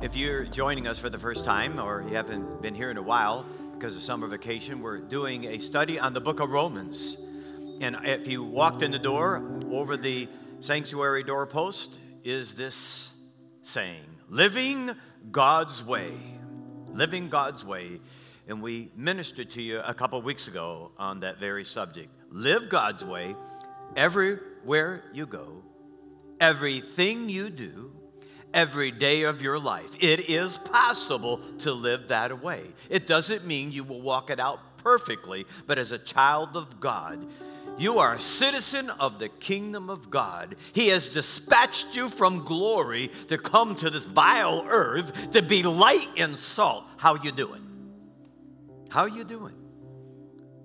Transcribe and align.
If 0.00 0.16
you're 0.16 0.44
joining 0.44 0.86
us 0.86 0.96
for 0.96 1.10
the 1.10 1.18
first 1.18 1.44
time 1.44 1.80
or 1.80 2.04
you 2.08 2.14
haven't 2.14 2.62
been 2.62 2.72
here 2.72 2.88
in 2.88 2.98
a 2.98 3.02
while 3.02 3.44
because 3.72 3.96
of 3.96 4.02
summer 4.02 4.28
vacation, 4.28 4.80
we're 4.80 5.00
doing 5.00 5.46
a 5.46 5.58
study 5.58 5.98
on 5.98 6.12
the 6.12 6.20
book 6.20 6.38
of 6.38 6.50
Romans. 6.50 7.18
And 7.80 7.96
if 8.04 8.28
you 8.28 8.44
walked 8.44 8.82
in 8.82 8.92
the 8.92 8.98
door, 9.00 9.42
over 9.72 9.96
the 9.96 10.28
sanctuary 10.60 11.24
doorpost 11.24 11.98
is 12.22 12.54
this 12.54 13.10
saying 13.62 14.04
Living 14.28 14.92
God's 15.32 15.84
Way. 15.84 16.12
Living 16.92 17.28
God's 17.28 17.64
Way. 17.64 18.00
And 18.46 18.62
we 18.62 18.92
ministered 18.94 19.50
to 19.50 19.62
you 19.62 19.80
a 19.80 19.94
couple 19.94 20.22
weeks 20.22 20.46
ago 20.46 20.92
on 20.96 21.18
that 21.20 21.40
very 21.40 21.64
subject. 21.64 22.08
Live 22.30 22.68
God's 22.68 23.04
way 23.04 23.34
everywhere 23.96 25.02
you 25.12 25.26
go, 25.26 25.64
everything 26.40 27.28
you 27.28 27.50
do 27.50 27.97
every 28.54 28.90
day 28.90 29.22
of 29.22 29.42
your 29.42 29.58
life. 29.58 29.96
It 30.00 30.28
is 30.28 30.58
possible 30.58 31.40
to 31.58 31.72
live 31.72 32.08
that 32.08 32.42
way. 32.42 32.62
It 32.88 33.06
doesn't 33.06 33.46
mean 33.46 33.72
you 33.72 33.84
will 33.84 34.00
walk 34.00 34.30
it 34.30 34.40
out 34.40 34.78
perfectly, 34.78 35.46
but 35.66 35.78
as 35.78 35.92
a 35.92 35.98
child 35.98 36.56
of 36.56 36.80
God, 36.80 37.26
you 37.78 37.98
are 37.98 38.14
a 38.14 38.20
citizen 38.20 38.90
of 38.90 39.18
the 39.20 39.28
kingdom 39.28 39.88
of 39.88 40.10
God. 40.10 40.56
He 40.72 40.88
has 40.88 41.10
dispatched 41.10 41.94
you 41.94 42.08
from 42.08 42.44
glory 42.44 43.10
to 43.28 43.38
come 43.38 43.76
to 43.76 43.90
this 43.90 44.06
vile 44.06 44.66
earth 44.68 45.30
to 45.30 45.42
be 45.42 45.62
light 45.62 46.08
and 46.16 46.36
salt. 46.36 46.84
How 46.96 47.14
you 47.14 47.30
doing? 47.30 47.64
How 48.88 49.04
you 49.04 49.22
doing? 49.22 49.54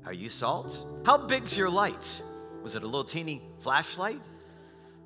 Are 0.06 0.14
you 0.14 0.30
salt? 0.30 0.88
How 1.06 1.18
big's 1.18 1.58
your 1.58 1.70
light? 1.70 2.22
Was 2.64 2.76
it 2.76 2.84
a 2.84 2.86
little 2.86 3.04
teeny 3.04 3.42
flashlight? 3.60 4.22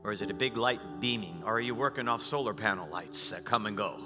Or 0.07 0.13
is 0.13 0.21
it 0.21 0.31
a 0.31 0.33
big 0.33 0.55
light 0.55 0.79
beaming? 1.01 1.43
Or 1.45 1.55
are 1.55 1.59
you 1.59 1.75
working 1.75 2.07
off 2.07 2.21
solar 2.21 2.53
panel 2.53 2.87
lights 2.87 3.31
that 3.31 3.43
come 3.43 3.65
and 3.65 3.75
go? 3.75 3.99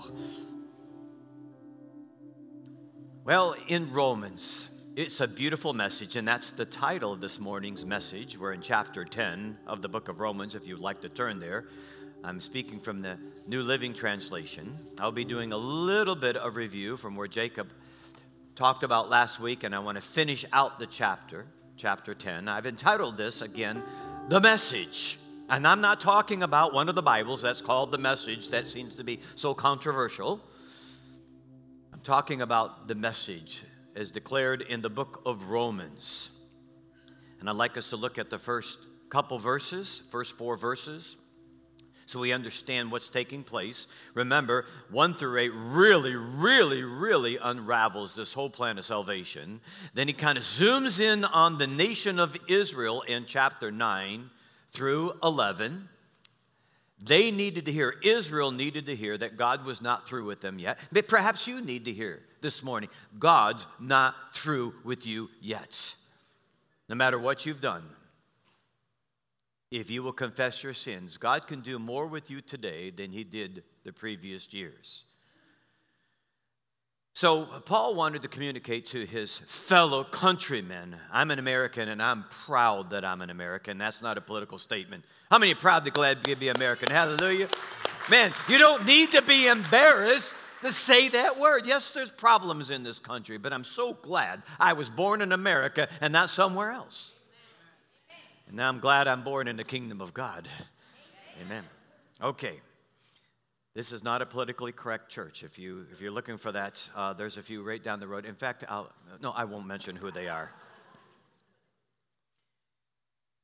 Well, 3.23 3.55
in 3.67 3.93
Romans, 3.93 4.69
it's 4.95 5.21
a 5.21 5.27
beautiful 5.27 5.75
message, 5.75 6.16
and 6.16 6.27
that's 6.27 6.49
the 6.49 6.66
title 6.66 7.13
of 7.13 7.21
this 7.21 7.39
morning's 7.39 7.85
message. 7.85 8.35
We're 8.35 8.53
in 8.53 8.61
chapter 8.61 9.05
10 9.05 9.59
of 9.67 9.83
the 9.83 9.89
book 9.89 10.09
of 10.09 10.19
Romans, 10.19 10.55
if 10.55 10.67
you'd 10.67 10.80
like 10.80 11.02
to 11.02 11.09
turn 11.09 11.39
there. 11.39 11.66
I'm 12.23 12.41
speaking 12.41 12.80
from 12.80 13.03
the 13.03 13.19
New 13.45 13.61
Living 13.61 13.93
Translation. 13.93 14.75
I'll 14.99 15.11
be 15.11 15.23
doing 15.23 15.52
a 15.52 15.58
little 15.58 16.15
bit 16.15 16.36
of 16.36 16.55
review 16.55 16.97
from 16.97 17.15
where 17.15 17.27
Jacob 17.27 17.69
talked 18.55 18.81
about 18.81 19.11
last 19.11 19.39
week, 19.39 19.63
and 19.63 19.75
I 19.75 19.77
want 19.77 19.97
to 19.97 20.02
finish 20.02 20.45
out 20.52 20.80
the 20.80 20.88
chapter, 20.88 21.45
chapter 21.77 22.15
10. 22.15 22.47
I've 22.47 22.65
entitled 22.65 23.17
this 23.17 23.43
again, 23.43 23.83
The 24.30 24.41
Message. 24.41 25.19
And 25.52 25.67
I'm 25.67 25.81
not 25.81 25.99
talking 25.99 26.44
about 26.44 26.73
one 26.73 26.88
of 26.88 26.95
the 26.95 27.02
Bibles 27.02 27.41
that's 27.41 27.59
called 27.59 27.91
the 27.91 27.97
message 27.97 28.47
that 28.52 28.66
seems 28.66 28.95
to 28.95 29.03
be 29.03 29.19
so 29.35 29.53
controversial. 29.53 30.39
I'm 31.91 31.99
talking 31.99 32.41
about 32.41 32.88
the 32.88 32.95
message 32.95 33.66
as 33.93 34.11
declared 34.11 34.61
in 34.61 34.81
the 34.81 34.89
book 34.89 35.21
of 35.25 35.49
Romans. 35.49 36.30
And 37.41 37.49
I'd 37.49 37.58
like 37.58 37.75
us 37.75 37.89
to 37.89 37.97
look 37.97 38.17
at 38.17 38.30
the 38.30 38.37
first 38.37 38.80
couple 39.09 39.39
verses, 39.39 40.02
first 40.09 40.37
four 40.37 40.55
verses, 40.55 41.17
so 42.05 42.21
we 42.21 42.31
understand 42.31 42.89
what's 42.89 43.09
taking 43.09 43.43
place. 43.43 43.87
Remember, 44.14 44.64
1 44.89 45.15
through 45.15 45.37
8 45.37 45.49
really, 45.53 46.15
really, 46.15 46.83
really 46.83 47.37
unravels 47.37 48.15
this 48.15 48.31
whole 48.31 48.49
plan 48.49 48.77
of 48.77 48.86
salvation. 48.86 49.59
Then 49.95 50.08
he 50.08 50.14
kind 50.14 50.37
of 50.37 50.45
zooms 50.45 51.02
in 51.02 51.26
on 51.26 51.58
the 51.58 51.67
nation 51.67 52.20
of 52.20 52.37
Israel 52.47 53.02
in 53.02 53.26
chapter 53.26 53.70
9 53.70 54.30
through 54.71 55.14
11. 55.23 55.87
They 57.04 57.32
needed 57.32 57.65
to 57.65 57.71
hear, 57.71 57.95
Israel 58.04 58.52
needed 58.52 58.86
to 58.86 58.95
hear 58.95 59.17
that 59.17 59.37
God 59.37 59.65
was 59.65 59.82
not 59.82 60.08
through 60.08 60.26
with 60.26 60.42
them 60.42 60.59
yet. 60.59 60.80
But 60.92 61.08
perhaps 61.08 61.48
you 61.48 61.61
need 61.61 61.86
to 61.86 61.93
hear 61.93 62.21
this 62.42 62.64
morning 62.64 62.89
God's 63.17 63.65
not 63.80 64.15
through 64.33 64.73
with 64.83 65.05
you 65.05 65.30
yet. 65.42 65.95
No 66.89 66.95
matter 66.95 67.17
what 67.17 67.45
you've 67.45 67.61
done, 67.61 67.83
if 69.71 69.89
you 69.89 70.04
will 70.04 70.11
confess 70.11 70.64
your 70.64 70.73
sins, 70.73 71.17
God 71.17 71.48
can 71.48 71.61
do 71.61 71.80
more 71.80 72.05
with 72.05 72.30
you 72.30 72.42
today 72.42 72.89
than 72.89 73.11
He 73.11 73.23
did 73.23 73.64
the 73.83 73.93
previous 73.93 74.53
years. 74.53 75.05
So, 77.14 77.45
Paul 77.66 77.95
wanted 77.95 78.22
to 78.22 78.30
communicate 78.30 78.88
to 78.88 79.05
his 79.05 79.39
fellow 79.39 80.04
countrymen 80.04 80.95
I'm 81.11 81.30
an 81.30 81.39
American 81.39 81.89
and 81.89 82.02
I'm 82.02 82.23
proud 82.45 82.92
that 82.92 83.04
I'm 83.04 83.22
an 83.22 83.30
American. 83.30 83.77
That's 83.77 84.02
not 84.02 84.17
a 84.17 84.22
political 84.22 84.58
statement. 84.58 85.04
How 85.30 85.38
many 85.38 85.52
are 85.52 85.55
proud 85.55 85.83
to 85.86 85.92
glad 85.92 86.23
to 86.23 86.36
be 86.38 86.48
American? 86.48 86.89
Hallelujah. 86.89 87.50
Man, 88.10 88.32
you 88.48 88.58
don't 88.58 88.86
need 88.86 89.10
to 89.10 89.21
be 89.21 89.48
embarrassed 89.48 90.33
to 90.61 90.71
say 90.71 91.10
that 91.10 91.38
word. 91.38 91.66
Yes, 91.66 91.92
there's 91.92 92.10
problems 92.10 92.71
in 92.71 92.83
this 92.83 92.98
country, 92.98 93.38
but 93.38 93.52
I'm 93.52 93.66
so 93.66 93.94
glad 93.94 94.42
I 94.58 94.73
was 94.73 94.89
born 94.89 95.21
in 95.21 95.33
America 95.33 95.89
and 96.00 96.14
not 96.14 96.30
somewhere 96.30 96.71
else. 96.71 97.14
And 98.48 98.55
now 98.55 98.70
I'm 98.70 98.80
glad 98.80 99.08
I'm 99.08 99.23
born 99.23 99.50
in 99.50 99.58
the 99.58 99.64
kingdom 99.66 100.00
of 100.02 100.14
God. 100.14 100.48
Amen. 101.45 101.64
Okay. 102.21 102.61
This 103.73 103.93
is 103.93 104.04
not 104.04 104.21
a 104.21 104.26
politically 104.26 104.73
correct 104.73 105.09
church. 105.09 105.43
If, 105.43 105.58
you, 105.58 105.86
if 105.92 106.02
you're 106.02 106.11
looking 106.11 106.37
for 106.37 106.52
that, 106.52 106.89
uh, 106.95 107.14
there's 107.14 107.37
a 107.37 107.42
few 107.42 107.64
right 107.64 107.82
down 107.82 108.02
the 108.02 108.08
road. 108.08 108.26
In 108.26 108.36
fact, 108.36 108.65
I'll, 108.67 108.92
no, 109.21 109.32
I 109.32 109.45
won't 109.45 109.65
mention 109.65 109.95
who 109.95 110.11
they 110.11 110.27
are. 110.27 110.52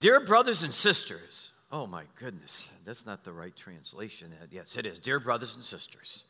Dear 0.01 0.19
brothers 0.19 0.63
and 0.63 0.73
sisters, 0.73 1.53
oh 1.71 1.87
my 1.87 2.03
goodness, 2.19 2.69
that's 2.85 3.05
not 3.05 3.23
the 3.23 3.31
right 3.31 3.55
translation. 3.55 4.33
Yes, 4.51 4.75
it 4.75 4.85
is. 4.85 4.99
Dear 4.99 5.19
brothers 5.19 5.55
and 5.55 5.63
sisters, 5.63 6.25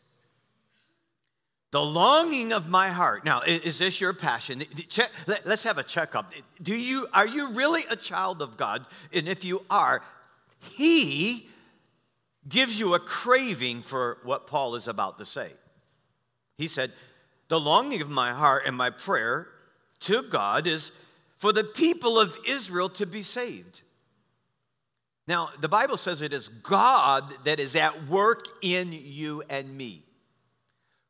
the 1.72 1.82
longing 1.82 2.54
of 2.54 2.70
my 2.70 2.90
heart. 2.90 3.26
Now, 3.26 3.42
is 3.42 3.78
this 3.78 4.00
your 4.00 4.14
passion? 4.14 4.64
Let's 5.26 5.64
have 5.64 5.80
a 5.80 5.84
checkup. 5.84 6.34
Do 6.62 6.76
you, 6.76 7.08
are 7.14 7.28
you 7.28 7.50
really 7.50 7.84
a 7.90 7.96
child 7.96 8.42
of 8.42 8.56
God? 8.56 8.88
And 9.12 9.28
if 9.28 9.44
you 9.44 9.66
are, 9.70 10.02
He 10.62 11.50
gives 12.48 12.80
you 12.80 12.94
a 12.94 13.00
craving 13.00 13.82
for 13.82 14.20
what 14.24 14.48
Paul 14.48 14.76
is 14.76 14.88
about 14.88 15.20
to 15.20 15.26
say. 15.26 15.52
He 16.58 16.68
said, 16.68 16.94
The 17.48 17.60
longing 17.60 18.02
of 18.02 18.10
my 18.10 18.34
heart 18.34 18.64
and 18.66 18.76
my 18.76 18.90
prayer 18.90 19.48
to 20.02 20.24
God 20.24 20.68
is 20.68 20.92
for 21.36 21.54
the 21.54 21.64
people 21.64 22.20
of 22.20 22.38
Israel 22.48 22.90
to 22.90 23.06
be 23.06 23.22
saved. 23.22 23.82
Now, 25.28 25.50
the 25.60 25.68
Bible 25.68 25.98
says 25.98 26.22
it 26.22 26.32
is 26.32 26.48
God 26.48 27.34
that 27.44 27.60
is 27.60 27.76
at 27.76 28.08
work 28.08 28.48
in 28.62 28.92
you 28.94 29.44
and 29.50 29.76
me 29.76 30.07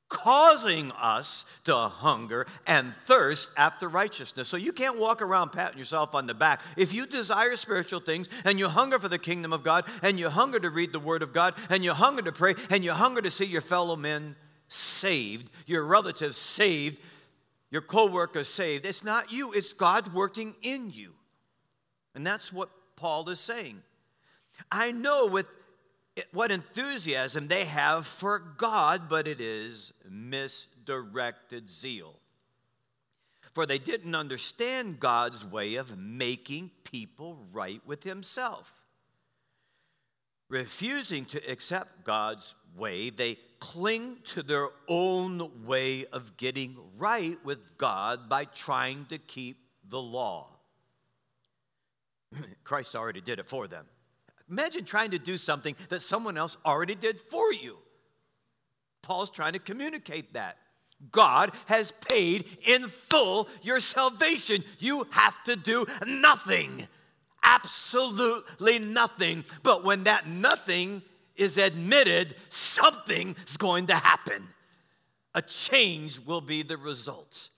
causing 0.10 0.92
us 0.94 1.46
to 1.66 1.76
hunger 1.76 2.48
and 2.66 2.94
thirst 2.94 3.50
after 3.58 3.88
righteousness. 3.90 4.48
So 4.48 4.58
you 4.58 4.72
can't 4.72 5.00
walk 5.00 5.22
around 5.22 5.52
patting 5.52 5.78
yourself 5.78 6.16
on 6.16 6.28
the 6.28 6.34
back. 6.34 6.62
If 6.78 6.94
you 6.94 7.06
desire 7.06 7.56
spiritual 7.56 8.00
things 8.00 8.30
and 8.46 8.58
you 8.58 8.70
hunger 8.70 9.00
for 9.00 9.10
the 9.10 9.20
kingdom 9.20 9.52
of 9.52 9.64
God 9.64 9.86
and 10.02 10.20
you 10.20 10.30
hunger 10.30 10.60
to 10.60 10.70
read 10.70 10.92
the 10.94 11.00
word 11.00 11.24
of 11.24 11.34
God 11.34 11.56
and 11.70 11.84
you 11.84 11.94
hunger 11.94 12.22
to 12.22 12.32
pray 12.32 12.56
and 12.70 12.84
you 12.84 12.92
hunger 12.92 13.22
to 13.22 13.32
see 13.32 13.46
your 13.46 13.62
fellow 13.62 13.96
men 13.96 14.36
saved, 14.68 15.50
your 15.66 15.84
relatives 15.84 16.38
saved, 16.38 17.00
your 17.70 17.82
co-workers 17.82 18.48
saved, 18.48 18.86
it's 18.86 19.04
not 19.04 19.32
you, 19.32 19.52
it's 19.52 19.74
God 19.74 20.14
working 20.14 20.56
in 20.62 20.90
you. 20.90 21.14
And 22.16 22.26
that's 22.26 22.52
what 22.54 22.70
Paul 22.96 23.30
is 23.30 23.40
saying. 23.40 23.82
I 24.72 24.92
know 24.92 25.28
with 25.28 25.46
what 26.32 26.52
enthusiasm 26.52 27.48
they 27.48 27.66
have 27.66 28.08
for 28.08 28.40
God, 28.40 29.10
but 29.10 29.28
it 29.28 29.42
is 29.42 29.94
misdirected 30.10 31.70
zeal. 31.70 32.16
For 33.54 33.66
they 33.66 33.80
didn't 33.80 34.16
understand 34.16 35.00
God's 35.00 35.44
way 35.46 35.76
of 35.76 35.98
making 35.98 36.72
people 36.84 37.46
right 37.52 37.82
with 37.86 38.04
Himself. 38.04 38.72
Refusing 40.50 41.26
to 41.26 41.52
accept 41.52 42.04
God's 42.04 42.56
way, 42.76 43.10
they 43.10 43.38
cling 43.60 44.20
to 44.26 44.44
their 44.44 44.70
own 44.88 45.66
way 45.66 46.06
of 46.06 46.38
getting 46.38 46.78
right 46.98 47.38
with 47.44 47.78
God 47.78 48.30
by 48.30 48.46
trying 48.46 49.06
to 49.06 49.18
keep 49.18 49.58
the 49.90 50.00
law. 50.02 50.48
Christ 52.64 52.96
already 52.96 53.22
did 53.22 53.40
it 53.40 53.50
for 53.50 53.68
them. 53.68 53.86
Imagine 54.50 54.86
trying 54.86 55.12
to 55.12 55.20
do 55.20 55.38
something 55.38 55.76
that 55.90 56.02
someone 56.02 56.38
else 56.38 56.58
already 56.66 56.96
did 56.96 57.20
for 57.20 57.52
you. 57.52 57.78
Paul's 59.02 59.30
trying 59.30 59.54
to 59.54 59.60
communicate 59.60 60.34
that. 60.34 60.58
God 61.12 61.52
has 61.68 61.92
paid 61.92 62.46
in 62.66 62.88
full 62.88 63.48
your 63.62 63.80
salvation. 63.80 64.64
You 64.80 65.06
have 65.12 65.44
to 65.44 65.56
do 65.56 65.86
nothing, 66.06 66.88
absolutely 67.44 68.80
nothing. 68.80 69.46
But 69.64 69.84
when 69.84 70.06
that 70.06 70.28
nothing 70.28 71.04
is 71.36 71.58
admitted, 71.58 72.36
something's 72.50 73.58
going 73.58 73.88
to 73.88 73.96
happen. 73.96 74.48
A 75.36 75.42
change 75.42 76.20
will 76.20 76.42
be 76.42 76.64
the 76.64 76.78
result. 76.78 77.50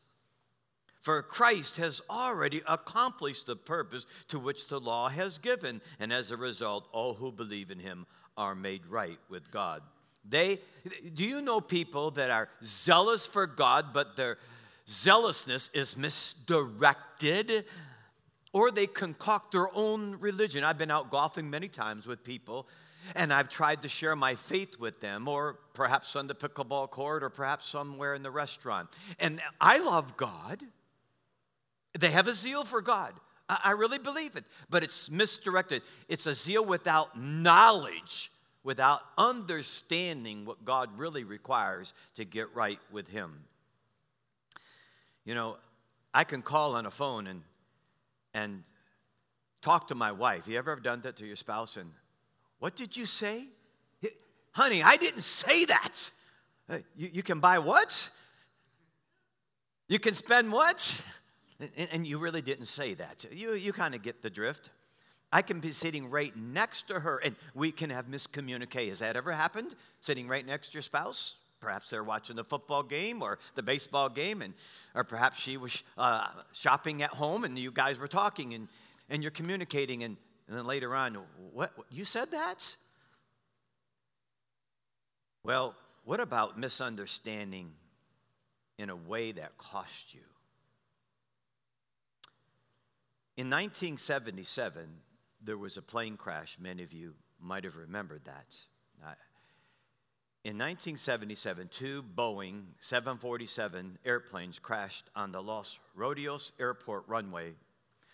For 1.02 1.22
Christ 1.24 1.78
has 1.78 2.02
already 2.10 2.62
accomplished 2.68 3.46
the 3.46 3.56
purpose 3.56 4.06
to 4.28 4.40
which 4.40 4.68
the 4.68 4.80
law 4.80 5.08
has 5.10 5.38
given, 5.38 5.82
and 6.00 6.12
as 6.12 6.32
a 6.32 6.38
result, 6.38 6.90
all 6.92 7.14
who 7.14 7.32
believe 7.32 7.72
in 7.72 7.80
him 7.80 8.06
are 8.38 8.56
made 8.56 8.86
right 8.86 9.20
with 9.30 9.50
God. 9.50 9.82
They, 10.28 10.60
do 11.14 11.24
you 11.24 11.42
know 11.42 11.62
people 11.62 12.12
that 12.12 12.30
are 12.30 12.50
zealous 12.64 13.26
for 13.26 13.48
God, 13.48 13.94
but 13.94 14.16
their 14.16 14.38
zealousness 14.88 15.70
is 15.74 15.96
misdirected? 15.96 17.66
Or 18.52 18.72
they 18.72 18.88
concoct 18.88 19.52
their 19.52 19.74
own 19.76 20.16
religion. 20.20 20.64
I've 20.64 20.78
been 20.78 20.92
out 20.92 21.12
golfing 21.12 21.50
many 21.50 21.68
times 21.68 22.08
with 22.08 22.24
people, 22.24 22.68
and 23.16 23.32
I've 23.32 23.48
tried 23.48 23.84
to 23.84 23.88
share 23.88 24.16
my 24.16 24.36
faith 24.36 24.80
with 24.80 25.00
them, 25.00 25.28
or 25.28 25.60
perhaps 25.74 26.16
on 26.16 26.28
the 26.28 26.36
pickleball 26.36 26.90
court, 26.90 27.24
or 27.24 27.30
perhaps 27.30 27.70
somewhere 27.70 28.16
in 28.16 28.24
the 28.24 28.32
restaurant. 28.32 28.90
And 29.20 29.40
I 29.62 29.78
love 29.78 30.18
God. 30.18 30.64
They 31.98 32.12
have 32.12 32.28
a 32.28 32.34
zeal 32.34 32.64
for 32.64 32.82
God. 32.82 33.14
I 33.48 33.72
really 33.72 33.98
believe 33.98 34.36
it, 34.36 34.46
but 34.70 34.84
it's 34.84 35.10
misdirected. 35.10 35.82
It's 36.08 36.28
a 36.28 36.36
zeal 36.36 36.64
without 36.64 37.20
knowledge 37.20 38.32
without 38.64 39.02
understanding 39.18 40.46
what 40.46 40.66
God 40.66 40.90
really 40.98 41.24
requires 41.24 41.94
to 42.16 42.26
get 42.26 42.54
right 42.54 42.80
with 42.92 43.08
Him. 43.08 43.46
You 45.26 45.36
know, 45.36 45.58
I 46.14 46.24
can 46.24 46.42
call 46.42 46.76
on 46.76 46.86
a 46.86 46.92
phone 46.92 47.28
and, 47.28 47.42
and 48.34 48.64
talk 49.62 49.88
to 49.88 49.96
my 49.96 50.12
wife. 50.12 50.48
You 50.48 50.58
ever 50.58 50.76
done 50.76 51.02
that 51.02 51.16
to 51.18 51.26
your 51.26 51.36
spouse? 51.36 51.78
And 51.78 51.92
what 52.60 52.76
did 52.76 52.98
you 52.98 53.06
say? 53.06 53.48
Honey, 54.52 54.84
I 54.84 54.98
didn't 54.98 55.22
say 55.22 55.66
that. 55.66 56.12
You, 56.96 57.10
you 57.14 57.24
can 57.24 57.40
buy 57.40 57.60
what? 57.60 58.10
You 59.88 60.00
can 60.00 60.14
spend 60.14 60.52
what? 60.52 60.96
And, 61.60 61.90
and 61.92 62.08
you 62.08 62.18
really 62.18 62.42
didn't 62.42 62.68
say 62.68 62.94
that. 62.96 63.26
You, 63.32 63.54
you 63.54 63.74
kind 63.74 63.96
of 63.96 64.02
get 64.02 64.22
the 64.22 64.30
drift. 64.30 64.70
I 65.32 65.42
can 65.42 65.60
be 65.60 65.72
sitting 65.72 66.10
right 66.10 66.36
next 66.36 66.88
to 66.88 67.00
her 67.00 67.18
and 67.18 67.36
we 67.54 67.72
can 67.72 67.90
have 67.90 68.08
miscommunicate. 68.08 68.90
Has 68.90 69.00
that 69.00 69.16
ever 69.16 69.32
happened? 69.32 69.76
Sitting 70.00 70.28
right 70.28 70.46
next 70.46 70.70
to 70.70 70.74
your 70.74 70.82
spouse? 70.82 71.36
Perhaps 71.60 71.90
they're 71.90 72.04
watching 72.04 72.36
the 72.36 72.44
football 72.44 72.84
game 72.84 73.22
or 73.22 73.38
the 73.56 73.62
baseball 73.62 74.08
game, 74.08 74.42
and, 74.42 74.54
or 74.96 75.04
perhaps 75.04 75.40
she 75.40 75.58
was 75.58 75.84
uh, 75.98 76.28
shopping 76.54 77.04
at 77.04 77.10
home 77.10 77.44
and 77.44 77.60
you 77.60 77.70
guys 77.70 78.00
were 78.00 78.08
talking 78.08 78.54
and, 78.54 78.70
and 79.10 79.22
you're 79.22 79.32
communicating, 79.32 80.04
and, 80.04 80.16
and 80.48 80.58
then 80.58 80.66
later 80.66 80.96
on, 80.96 81.18
what, 81.54 81.74
you 81.92 82.06
said 82.06 82.32
that? 82.32 82.76
Well, 85.44 85.76
what 86.06 86.22
about 86.22 86.58
misunderstanding 86.58 87.74
in 88.78 88.90
a 88.90 88.96
way 88.96 89.34
that 89.34 89.58
cost 89.58 90.14
you? 90.14 90.22
In 93.40 93.46
1977, 93.46 94.84
there 95.42 95.58
was 95.58 95.78
a 95.78 95.82
plane 95.82 96.18
crash. 96.18 96.58
Many 96.60 96.84
of 96.84 96.92
you 96.92 97.14
might 97.40 97.64
have 97.64 97.78
remembered 97.78 98.26
that. 98.26 98.58
In 100.44 100.58
1977, 100.58 101.70
two 101.70 102.04
Boeing 102.04 102.64
747 102.82 103.98
airplanes 104.04 104.60
crashed 104.60 105.10
on 105.16 105.32
the 105.32 105.42
Los 105.42 105.80
Rodeos 105.96 106.52
Airport 106.60 107.06
runway, 107.08 107.54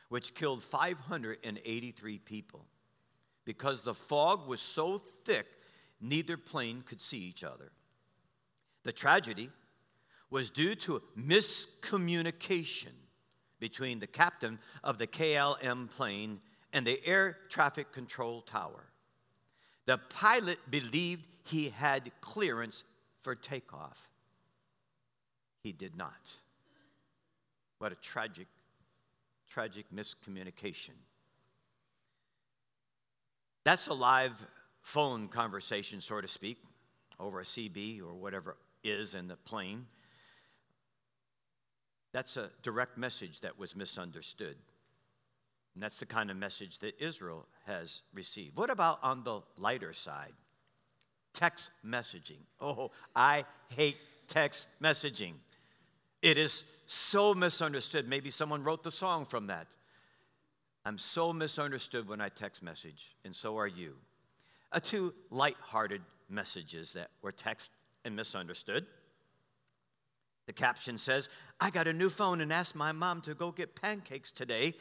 which 0.10 0.36
killed 0.36 0.62
583 0.62 2.20
people. 2.20 2.64
Because 3.46 3.82
the 3.82 3.96
fog 3.96 4.48
was 4.48 4.62
so 4.62 5.00
thick, 5.00 5.48
neither 6.00 6.38
plane 6.38 6.84
could 6.86 7.02
see 7.02 7.22
each 7.22 7.44
other. 7.44 7.72
The 8.84 8.94
tragedy 8.94 9.50
was 10.30 10.52
due 10.52 10.76
to 10.76 11.02
miscommunication 11.18 12.94
between 13.60 14.00
the 14.00 14.08
captain 14.08 14.60
of 14.84 14.98
the 14.98 15.08
KLM 15.08 15.90
plane 15.90 16.40
and 16.74 16.86
the 16.86 17.00
air 17.06 17.38
traffic 17.50 17.92
control 17.92 18.42
tower. 18.42 18.86
The 19.86 19.98
pilot 20.10 20.60
believed 20.70 21.24
he 21.44 21.70
had 21.70 22.12
clearance 22.22 22.84
for 23.22 23.36
takeoff. 23.36 24.10
He 25.64 25.72
did 25.72 25.96
not. 25.96 26.34
What 27.80 27.92
a 27.92 27.96
tragic, 27.96 28.48
tragic 29.50 29.86
miscommunication. 29.94 30.96
That's 33.64 33.88
a 33.88 33.94
live 33.94 34.46
phone 34.82 35.28
conversation, 35.28 36.02
so 36.02 36.22
to 36.22 36.28
speak, 36.28 36.58
over 37.20 37.40
a 37.40 37.44
CB 37.44 38.02
or 38.02 38.14
whatever 38.14 38.58
is 38.84 39.16
in 39.16 39.28
the 39.28 39.36
plane. 39.38 39.88
That's 42.16 42.38
a 42.38 42.50
direct 42.64 42.98
message 42.98 43.42
that 43.42 43.60
was 43.60 43.76
misunderstood. 43.76 44.56
And 45.74 45.84
that's 45.84 46.00
the 46.00 46.06
kind 46.06 46.32
of 46.32 46.38
message 46.38 46.80
that 46.80 46.94
Israel 46.98 47.46
has 47.66 48.04
received. 48.14 48.56
What 48.56 48.70
about 48.70 49.00
on 49.04 49.26
the 49.26 49.42
lighter 49.58 49.92
side? 49.92 50.32
Text 51.34 51.72
messaging. 51.86 52.40
Oh, 52.62 52.92
I 53.14 53.44
hate 53.68 53.98
text 54.30 54.68
messaging. 54.82 55.34
It 56.22 56.38
is 56.38 56.64
so 56.86 57.34
misunderstood. 57.34 58.08
Maybe 58.08 58.30
someone 58.30 58.64
wrote 58.64 58.84
the 58.84 58.92
song 58.92 59.26
from 59.26 59.48
that. 59.48 59.68
I'm 60.86 60.98
so 60.98 61.34
misunderstood 61.34 62.08
when 62.08 62.22
I 62.22 62.30
text 62.30 62.64
message, 62.64 63.14
and 63.26 63.36
so 63.36 63.58
are 63.58 63.68
you. 63.68 63.96
A 64.72 64.80
two 64.80 65.14
light-hearted 65.32 66.02
messages 66.30 66.94
that 66.94 67.10
were 67.22 67.34
text 67.34 67.74
and 68.06 68.16
misunderstood. 68.16 68.86
The 70.48 70.54
caption 70.54 70.98
says, 70.98 71.30
I 71.60 71.70
got 71.70 71.88
a 71.88 71.94
new 71.94 72.10
phone 72.10 72.42
and 72.42 72.54
asked 72.54 72.76
my 72.76 72.92
mom 72.92 73.22
to 73.22 73.34
go 73.34 73.52
get 73.52 73.76
pancakes 73.76 74.32
today 74.32 74.76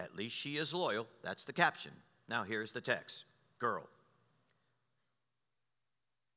at 0.00 0.16
least 0.16 0.34
she 0.34 0.56
is 0.56 0.72
loyal. 0.72 1.06
That's 1.22 1.44
the 1.44 1.52
caption. 1.52 1.92
Now 2.28 2.42
here's 2.42 2.72
the 2.72 2.80
text 2.80 3.24
Girl. 3.58 3.86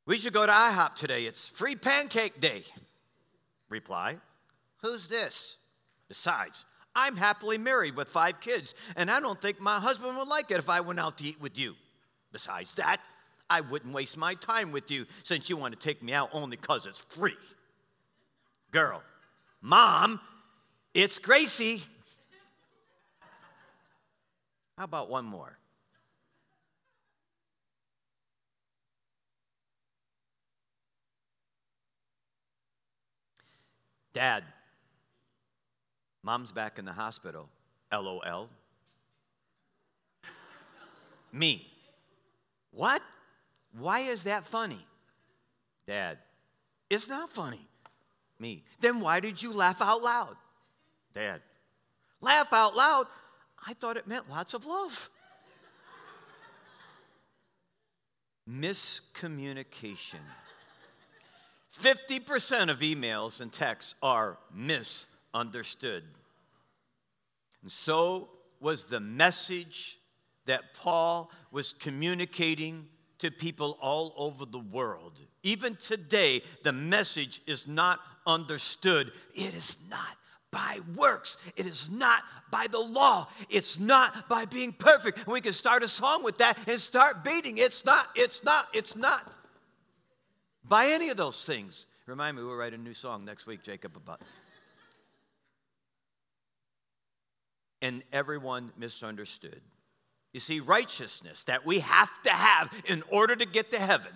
We 0.05 0.17
should 0.17 0.33
go 0.33 0.45
to 0.45 0.51
IHOP 0.51 0.95
today. 0.95 1.25
It's 1.25 1.47
free 1.47 1.77
pancake 1.77 2.41
day. 2.41 2.63
Reply 3.69 4.17
Who's 4.81 5.07
this? 5.07 5.55
Besides, 6.09 6.65
I'm 6.93 7.15
happily 7.15 7.57
married 7.57 7.95
with 7.95 8.09
five 8.09 8.41
kids, 8.41 8.75
and 8.97 9.09
I 9.09 9.21
don't 9.21 9.41
think 9.41 9.61
my 9.61 9.79
husband 9.79 10.17
would 10.17 10.27
like 10.27 10.51
it 10.51 10.57
if 10.57 10.69
I 10.69 10.81
went 10.81 10.99
out 10.99 11.17
to 11.19 11.23
eat 11.23 11.39
with 11.39 11.57
you. 11.57 11.73
Besides 12.33 12.73
that, 12.73 12.97
I 13.49 13.61
wouldn't 13.61 13.93
waste 13.93 14.17
my 14.17 14.35
time 14.35 14.73
with 14.73 14.91
you 14.91 15.05
since 15.23 15.49
you 15.49 15.55
want 15.55 15.73
to 15.73 15.79
take 15.79 16.03
me 16.03 16.11
out 16.11 16.29
only 16.33 16.57
because 16.57 16.85
it's 16.85 16.99
free. 16.99 17.37
Girl, 18.73 19.03
Mom, 19.61 20.19
it's 20.95 21.19
Gracie. 21.19 21.83
How 24.79 24.85
about 24.85 25.11
one 25.11 25.25
more? 25.25 25.59
Dad, 34.11 34.43
mom's 36.23 36.51
back 36.51 36.79
in 36.79 36.85
the 36.85 36.93
hospital. 36.93 37.49
LOL. 37.91 38.49
Me. 41.31 41.71
What? 42.71 43.03
Why 43.77 43.99
is 43.99 44.23
that 44.23 44.47
funny? 44.47 44.83
Dad, 45.85 46.17
it's 46.89 47.07
not 47.07 47.29
funny. 47.29 47.67
Me. 48.43 48.61
Then 48.81 48.99
why 48.99 49.21
did 49.21 49.41
you 49.41 49.53
laugh 49.53 49.81
out 49.81 50.03
loud? 50.03 50.35
Dad, 51.15 51.41
laugh 52.19 52.51
out 52.51 52.75
loud? 52.75 53.07
I 53.65 53.73
thought 53.73 53.95
it 53.95 54.05
meant 54.05 54.29
lots 54.29 54.53
of 54.53 54.65
love. 54.65 55.09
Miscommunication. 58.49 60.19
50% 61.81 62.69
of 62.69 62.79
emails 62.79 63.39
and 63.39 63.49
texts 63.49 63.95
are 64.03 64.37
misunderstood. 64.53 66.03
And 67.61 67.71
so 67.71 68.27
was 68.59 68.83
the 68.83 68.99
message 68.99 69.99
that 70.47 70.73
Paul 70.73 71.31
was 71.49 71.71
communicating 71.71 72.89
to 73.19 73.31
people 73.31 73.77
all 73.79 74.13
over 74.17 74.45
the 74.45 74.59
world. 74.59 75.13
Even 75.43 75.77
today, 75.77 76.41
the 76.63 76.73
message 76.73 77.39
is 77.47 77.69
not 77.69 78.01
understood. 78.25 79.11
It 79.33 79.53
is 79.53 79.77
not 79.89 80.17
by 80.51 80.79
works. 80.95 81.37
It 81.55 81.65
is 81.65 81.89
not 81.89 82.23
by 82.51 82.67
the 82.69 82.79
law. 82.79 83.27
It's 83.49 83.79
not 83.79 84.29
by 84.29 84.45
being 84.45 84.71
perfect. 84.71 85.27
We 85.27 85.41
can 85.41 85.53
start 85.53 85.83
a 85.83 85.87
song 85.87 86.23
with 86.23 86.37
that 86.37 86.57
and 86.67 86.79
start 86.79 87.23
beating. 87.23 87.57
It's 87.57 87.83
not, 87.85 88.07
it's 88.15 88.43
not, 88.43 88.67
it's 88.73 88.95
not 88.95 89.35
by 90.63 90.87
any 90.87 91.09
of 91.09 91.17
those 91.17 91.43
things. 91.45 91.87
Remind 92.05 92.37
me, 92.37 92.43
we'll 92.43 92.55
write 92.55 92.73
a 92.73 92.77
new 92.77 92.93
song 92.93 93.25
next 93.25 93.47
week, 93.47 93.63
Jacob, 93.63 93.95
about. 93.95 94.21
and 97.83 98.01
everyone 98.13 98.71
misunderstood. 98.77 99.61
You 100.31 100.39
see, 100.39 100.61
righteousness 100.61 101.43
that 101.43 101.65
we 101.65 101.79
have 101.79 102.23
to 102.23 102.29
have 102.31 102.71
in 102.85 103.03
order 103.09 103.35
to 103.35 103.45
get 103.45 103.71
to 103.71 103.77
heaven 103.77 104.11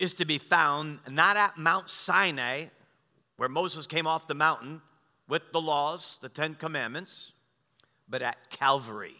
is 0.00 0.14
to 0.14 0.24
be 0.24 0.38
found 0.38 0.98
not 1.08 1.36
at 1.36 1.58
Mount 1.58 1.90
Sinai, 1.90 2.64
where 3.36 3.50
Moses 3.50 3.86
came 3.86 4.06
off 4.06 4.26
the 4.26 4.34
mountain 4.34 4.80
with 5.28 5.52
the 5.52 5.60
laws, 5.60 6.18
the 6.22 6.28
Ten 6.28 6.54
Commandments, 6.54 7.32
but 8.08 8.22
at 8.22 8.50
Calvary. 8.50 9.14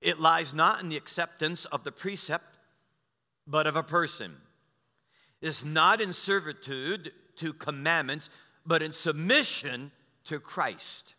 It 0.00 0.20
lies 0.20 0.54
not 0.54 0.82
in 0.82 0.88
the 0.88 0.96
acceptance 0.96 1.64
of 1.66 1.82
the 1.82 1.90
precept, 1.90 2.58
but 3.46 3.66
of 3.66 3.74
a 3.74 3.82
person. 3.82 4.36
It's 5.42 5.64
not 5.64 6.00
in 6.00 6.12
servitude 6.12 7.12
to 7.36 7.52
commandments, 7.52 8.30
but 8.64 8.82
in 8.82 8.92
submission 8.92 9.90
to 10.26 10.38
Christ. 10.38 11.16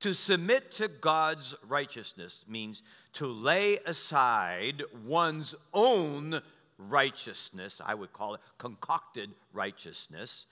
To 0.00 0.14
submit 0.14 0.70
to 0.72 0.88
God's 0.88 1.54
righteousness 1.66 2.44
means 2.48 2.82
to 3.14 3.26
lay 3.26 3.78
aside 3.84 4.82
one's 5.04 5.54
own 5.74 6.40
righteousness, 6.88 7.80
I 7.84 7.94
would 7.94 8.12
call 8.12 8.34
it 8.34 8.40
concocted 8.58 9.30
righteousness, 9.52 10.46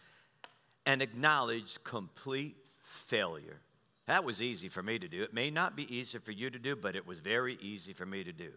and 0.87 1.03
acknowledge 1.03 1.83
complete 1.85 2.57
failure. 2.83 3.61
That 4.07 4.25
was 4.25 4.43
easy 4.43 4.69
for 4.69 4.83
me 4.83 4.99
to 4.99 5.09
do. 5.09 5.23
It 5.23 5.35
may 5.35 5.51
not 5.51 5.77
be 5.77 5.95
easy 5.95 6.19
for 6.19 6.33
you 6.33 6.49
to 6.49 6.59
do, 6.59 6.75
but 6.75 6.97
it 6.97 7.07
was 7.07 7.21
very 7.21 7.59
easy 7.61 7.93
for 7.93 8.07
me 8.07 8.25
to 8.25 8.33
do. 8.33 8.51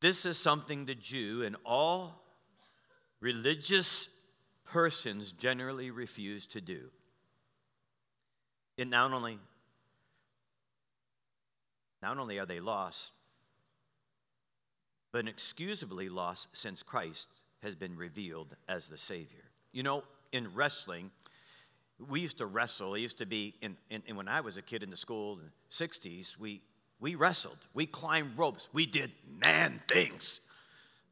This 0.00 0.26
is 0.26 0.38
something 0.38 0.84
the 0.84 0.94
Jew 0.94 1.44
and 1.44 1.56
all 1.64 2.22
religious 3.20 4.08
persons 4.64 5.32
generally 5.32 5.90
refuse 5.90 6.46
to 6.48 6.60
do. 6.60 6.90
It 8.76 8.88
not 8.88 9.12
only 9.12 9.38
not 12.02 12.18
only 12.18 12.38
are 12.40 12.46
they 12.46 12.58
lost, 12.58 13.12
but 15.12 15.20
inexcusably 15.20 16.08
lost 16.08 16.48
since 16.52 16.82
Christ 16.82 17.28
has 17.62 17.76
been 17.76 17.96
revealed 17.96 18.56
as 18.68 18.88
the 18.88 18.98
Savior. 18.98 19.44
You 19.72 19.82
know, 19.82 20.02
in 20.32 20.52
wrestling, 20.54 21.10
we 22.08 22.20
used 22.20 22.38
to 22.38 22.46
wrestle. 22.46 22.94
It 22.94 23.00
used 23.00 23.18
to 23.18 23.26
be, 23.26 23.54
in, 23.60 23.76
in, 23.90 24.02
in 24.06 24.16
when 24.16 24.26
I 24.26 24.40
was 24.40 24.56
a 24.56 24.62
kid 24.62 24.82
in 24.82 24.90
the 24.90 24.96
school 24.96 25.34
in 25.34 25.40
the 25.40 25.50
60s, 25.70 26.38
we, 26.38 26.62
we 26.98 27.14
wrestled. 27.14 27.58
We 27.74 27.86
climbed 27.86 28.36
ropes. 28.36 28.68
We 28.72 28.86
did 28.86 29.12
man 29.44 29.80
things. 29.86 30.40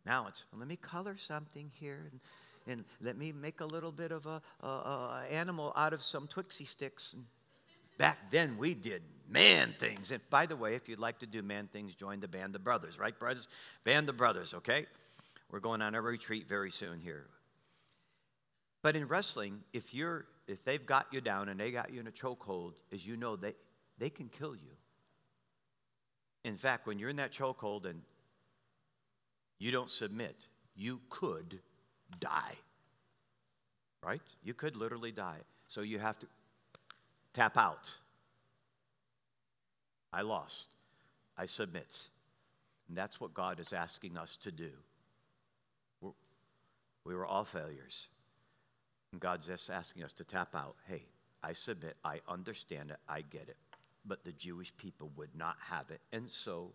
Now 0.07 0.27
it's, 0.29 0.45
well, 0.51 0.61
let 0.61 0.69
me 0.69 0.77
color 0.77 1.17
something 1.17 1.71
here 1.75 2.11
and, 2.11 2.21
and 2.67 2.85
let 3.01 3.17
me 3.17 3.33
make 3.33 3.61
a 3.61 3.67
little 3.67 3.93
bit 3.93 4.13
of 4.13 4.27
a, 4.27 4.41
a, 4.63 4.67
a 4.67 5.27
animal 5.31 5.73
out 5.77 5.93
of 5.93 6.03
some 6.03 6.27
Twixie 6.27 6.67
sticks. 6.67 7.13
And 7.13 7.25
back 8.01 8.31
then 8.31 8.57
we 8.57 8.73
did 8.73 9.03
man 9.29 9.75
things. 9.79 10.11
And 10.11 10.23
by 10.31 10.47
the 10.47 10.57
way, 10.57 10.75
if 10.75 10.89
you'd 10.89 10.99
like 10.99 11.19
to 11.19 11.27
do 11.27 11.43
man 11.43 11.69
things, 11.71 11.95
join 11.95 12.19
the 12.19 12.27
Band 12.27 12.57
of 12.57 12.65
Brothers, 12.65 12.99
right, 12.99 13.17
brothers? 13.17 13.47
Band 13.85 14.09
of 14.09 14.17
Brothers, 14.17 14.55
okay? 14.55 14.87
We're 15.53 15.61
going 15.61 15.83
on 15.83 15.95
a 15.95 16.01
retreat 16.01 16.49
very 16.49 16.71
soon 16.71 16.99
here. 16.99 17.27
But 18.83 18.97
in 18.97 19.07
wrestling, 19.07 19.61
if 19.75 19.93
you're 19.93 20.25
if 20.49 20.65
they've 20.65 20.85
got 20.85 21.09
you 21.13 21.21
down 21.21 21.51
and 21.51 21.61
they 21.61 21.71
got 21.71 21.93
you 21.93 22.01
in 22.01 22.07
a 22.07 22.11
chokehold, 22.11 22.73
as 22.91 23.07
you 23.07 23.19
know, 23.19 23.37
they, 23.37 23.55
they 23.99 24.09
can 24.09 24.29
kill 24.29 24.55
you. 24.57 24.73
In 26.43 26.57
fact, 26.57 26.87
when 26.87 26.99
you're 26.99 27.11
in 27.11 27.17
that 27.17 27.33
chokehold 27.33 27.85
and 27.85 28.01
you 29.59 29.71
don't 29.71 29.91
submit, 29.91 30.49
you 30.75 31.01
could 31.11 31.61
die. 32.19 32.55
Right? 34.03 34.23
You 34.43 34.55
could 34.55 34.75
literally 34.75 35.13
die. 35.13 35.39
So 35.69 35.83
you 35.83 35.99
have 36.01 36.19
to 36.21 36.27
tap 37.33 37.57
out. 37.57 37.91
I 40.13 40.23
lost. 40.23 40.69
I 41.37 41.47
submit. 41.47 41.97
And 42.89 42.97
that's 42.97 43.21
what 43.21 43.35
God 43.35 43.61
is 43.61 43.73
asking 43.73 44.17
us 44.19 44.37
to 44.39 44.51
do. 44.51 44.71
We're, 46.01 46.11
we 47.05 47.15
were 47.15 47.27
all 47.27 47.45
failures. 47.45 48.09
And 49.13 49.21
God's 49.21 49.47
just 49.47 49.71
asking 49.71 50.03
us 50.03 50.13
to 50.15 50.25
tap 50.25 50.55
out. 50.55 50.77
Hey, 50.89 51.05
I 51.43 51.53
submit. 51.53 51.97
I 52.05 52.21
understand 52.29 52.91
it. 52.91 52.99
I 53.09 53.23
get 53.23 53.49
it. 53.49 53.57
But 54.05 54.25
the 54.25 54.33
Jewish 54.33 54.77
people 54.77 55.11
would 55.17 55.35
not 55.37 55.57
have 55.69 55.91
it. 55.91 56.01
And 56.13 56.29
so 56.29 56.73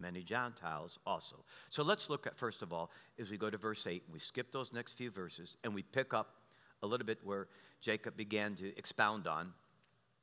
many 0.00 0.22
Gentiles 0.22 0.98
also. 1.06 1.36
So 1.70 1.82
let's 1.82 2.10
look 2.10 2.26
at, 2.26 2.36
first 2.36 2.62
of 2.62 2.72
all, 2.72 2.90
as 3.18 3.30
we 3.30 3.38
go 3.38 3.50
to 3.50 3.58
verse 3.58 3.86
8, 3.86 4.02
and 4.04 4.12
we 4.12 4.18
skip 4.18 4.50
those 4.50 4.72
next 4.72 4.94
few 4.94 5.10
verses, 5.10 5.56
and 5.62 5.74
we 5.74 5.82
pick 5.82 6.12
up 6.12 6.34
a 6.82 6.86
little 6.86 7.06
bit 7.06 7.18
where 7.24 7.48
Jacob 7.80 8.16
began 8.16 8.54
to 8.56 8.76
expound 8.76 9.26
on. 9.26 9.52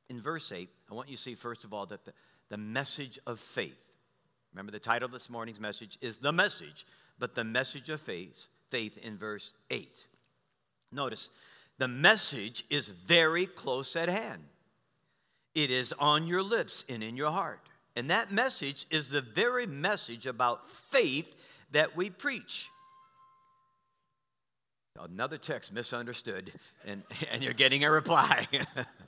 In 0.09 0.21
verse 0.21 0.51
8, 0.51 0.69
I 0.89 0.93
want 0.93 1.09
you 1.09 1.17
to 1.17 1.21
see, 1.21 1.35
first 1.35 1.63
of 1.63 1.73
all, 1.73 1.85
that 1.87 2.05
the, 2.05 2.13
the 2.49 2.57
message 2.57 3.19
of 3.27 3.39
faith, 3.39 3.79
remember 4.53 4.71
the 4.71 4.79
title 4.79 5.05
of 5.05 5.11
this 5.11 5.29
morning's 5.29 5.59
message 5.59 5.97
is 6.01 6.17
The 6.17 6.31
Message, 6.31 6.85
but 7.19 7.35
the 7.35 7.43
message 7.43 7.89
of 7.89 8.01
faith, 8.01 8.47
faith 8.69 8.97
in 8.97 9.17
verse 9.17 9.51
8. 9.69 10.07
Notice, 10.91 11.29
the 11.77 11.87
message 11.87 12.63
is 12.69 12.87
very 12.87 13.45
close 13.45 13.95
at 13.95 14.09
hand. 14.09 14.43
It 15.55 15.71
is 15.71 15.93
on 15.99 16.27
your 16.27 16.43
lips 16.43 16.85
and 16.89 17.03
in 17.03 17.15
your 17.15 17.31
heart. 17.31 17.61
And 17.95 18.09
that 18.09 18.31
message 18.31 18.85
is 18.89 19.09
the 19.09 19.21
very 19.21 19.65
message 19.65 20.25
about 20.25 20.69
faith 20.69 21.35
that 21.71 21.95
we 21.95 22.09
preach. 22.09 22.69
Another 24.97 25.37
text 25.37 25.73
misunderstood, 25.73 26.51
and, 26.85 27.03
and 27.31 27.43
you're 27.43 27.53
getting 27.53 27.83
a 27.83 27.91
reply. 27.91 28.47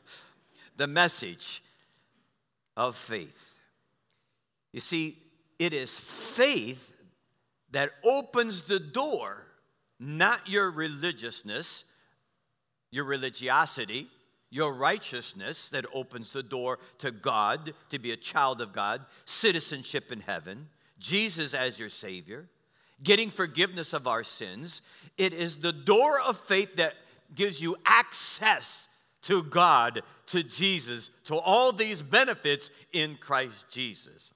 the 0.77 0.87
message 0.87 1.63
of 2.75 2.95
faith. 2.95 3.55
You 4.73 4.79
see, 4.79 5.17
it 5.59 5.73
is 5.73 5.97
faith 5.97 6.93
that 7.71 7.91
opens 8.03 8.63
the 8.63 8.79
door 8.79 9.45
not 10.01 10.49
your 10.49 10.71
religiousness, 10.71 11.83
your 12.89 13.03
religiosity, 13.03 14.07
your 14.49 14.73
righteousness 14.73 15.69
that 15.69 15.85
opens 15.93 16.31
the 16.31 16.41
door 16.41 16.79
to 16.97 17.11
God, 17.11 17.73
to 17.89 17.99
be 17.99 18.11
a 18.11 18.17
child 18.17 18.61
of 18.61 18.73
God, 18.73 19.05
citizenship 19.25 20.11
in 20.11 20.19
heaven, 20.21 20.67
Jesus 20.97 21.53
as 21.53 21.79
your 21.79 21.87
Savior, 21.87 22.47
getting 23.03 23.29
forgiveness 23.29 23.93
of 23.93 24.07
our 24.07 24.23
sins. 24.23 24.81
It 25.17 25.33
is 25.33 25.57
the 25.57 25.73
door 25.73 26.19
of 26.19 26.39
faith 26.39 26.75
that 26.75 26.93
gives 27.33 27.61
you 27.61 27.75
access 27.85 28.89
to 29.23 29.43
God, 29.43 30.01
to 30.27 30.43
Jesus, 30.43 31.11
to 31.25 31.35
all 31.35 31.71
these 31.71 32.01
benefits 32.01 32.69
in 32.91 33.17
Christ 33.19 33.65
Jesus. 33.69 34.31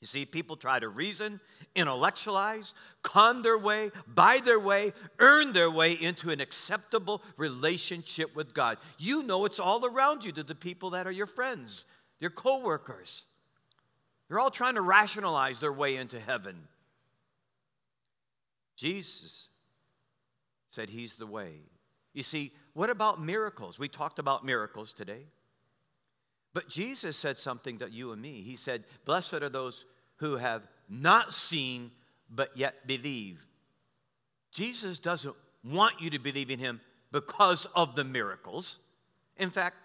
You 0.00 0.06
see, 0.06 0.24
people 0.24 0.56
try 0.56 0.78
to 0.78 0.88
reason, 0.88 1.40
intellectualize, 1.74 2.74
con 3.02 3.42
their 3.42 3.58
way, 3.58 3.90
buy 4.06 4.38
their 4.38 4.60
way, 4.60 4.92
earn 5.18 5.52
their 5.52 5.70
way 5.70 5.94
into 5.94 6.30
an 6.30 6.40
acceptable 6.40 7.20
relationship 7.36 8.34
with 8.36 8.54
God. 8.54 8.78
You 8.98 9.24
know 9.24 9.44
it's 9.44 9.58
all 9.58 9.84
around 9.84 10.22
you 10.22 10.30
to 10.32 10.44
the 10.44 10.54
people 10.54 10.90
that 10.90 11.08
are 11.08 11.12
your 11.12 11.26
friends, 11.26 11.84
your 12.20 12.30
coworkers. 12.30 13.24
They're 14.28 14.38
all 14.38 14.50
trying 14.50 14.76
to 14.76 14.82
rationalize 14.82 15.58
their 15.58 15.72
way 15.72 15.96
into 15.96 16.20
heaven. 16.20 16.56
Jesus 18.78 19.48
said 20.70 20.88
he's 20.88 21.16
the 21.16 21.26
way. 21.26 21.54
You 22.14 22.22
see, 22.22 22.52
what 22.74 22.90
about 22.90 23.20
miracles? 23.20 23.78
We 23.78 23.88
talked 23.88 24.18
about 24.18 24.44
miracles 24.44 24.92
today. 24.92 25.26
But 26.54 26.68
Jesus 26.68 27.16
said 27.16 27.38
something 27.38 27.78
to 27.78 27.90
you 27.90 28.12
and 28.12 28.22
me. 28.22 28.42
He 28.42 28.56
said, 28.56 28.84
Blessed 29.04 29.34
are 29.34 29.48
those 29.48 29.84
who 30.16 30.36
have 30.36 30.62
not 30.88 31.34
seen 31.34 31.90
but 32.30 32.56
yet 32.56 32.86
believe. 32.86 33.44
Jesus 34.52 34.98
doesn't 34.98 35.34
want 35.64 36.00
you 36.00 36.10
to 36.10 36.18
believe 36.18 36.50
in 36.50 36.58
him 36.58 36.80
because 37.10 37.66
of 37.74 37.96
the 37.96 38.04
miracles. 38.04 38.78
In 39.36 39.50
fact, 39.50 39.76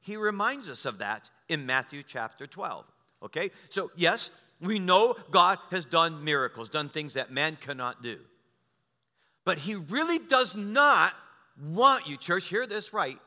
he 0.00 0.16
reminds 0.16 0.70
us 0.70 0.84
of 0.86 0.98
that 0.98 1.28
in 1.48 1.66
Matthew 1.66 2.02
chapter 2.02 2.46
12. 2.46 2.86
Okay? 3.22 3.50
So, 3.68 3.90
yes, 3.96 4.30
we 4.60 4.78
know 4.78 5.16
God 5.30 5.58
has 5.70 5.84
done 5.84 6.24
miracles, 6.24 6.68
done 6.68 6.88
things 6.88 7.14
that 7.14 7.30
man 7.30 7.58
cannot 7.60 8.02
do. 8.02 8.18
But 9.48 9.60
he 9.60 9.76
really 9.76 10.18
does 10.18 10.54
not 10.54 11.14
want 11.58 12.06
you, 12.06 12.18
church, 12.18 12.44
hear 12.48 12.66
this 12.66 12.92
right. 12.92 13.18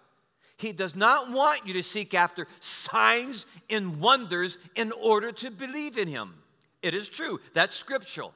He 0.55 0.71
does 0.71 0.95
not 0.95 1.31
want 1.31 1.65
you 1.65 1.73
to 1.73 1.81
seek 1.81 2.13
after 2.13 2.45
signs 2.59 3.47
and 3.71 3.99
wonders 3.99 4.59
in 4.75 4.91
order 4.91 5.31
to 5.31 5.49
believe 5.49 5.97
in 5.97 6.07
him. 6.07 6.35
It 6.83 6.93
is 6.93 7.09
true. 7.09 7.39
That's 7.55 7.75
scriptural. 7.75 8.35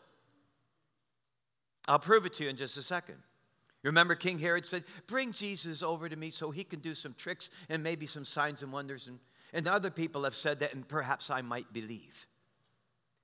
I'll 1.88 2.00
prove 2.00 2.26
it 2.26 2.34
to 2.34 2.46
you 2.46 2.50
in 2.50 2.56
just 2.56 2.76
a 2.76 2.82
second. 2.82 3.18
Remember, 3.84 4.16
King 4.16 4.40
Herod 4.40 4.66
said, 4.66 4.84
Bring 5.06 5.32
Jesus 5.32 5.84
over 5.84 6.10
to 6.10 6.16
me 6.16 6.32
so 6.32 6.50
he 6.50 6.64
can 6.64 6.80
do 6.80 6.96
some 6.96 7.14
tricks 7.20 7.52
and 7.70 7.84
maybe 7.84 8.08
some 8.08 8.26
signs 8.26 8.64
and 8.64 8.72
wonders. 8.72 9.06
And, 9.06 9.20
and 9.54 9.68
other 9.68 9.92
people 9.92 10.24
have 10.24 10.34
said 10.34 10.62
that, 10.62 10.74
and 10.74 10.88
perhaps 10.88 11.30
I 11.30 11.44
might 11.44 11.72
believe. 11.72 12.26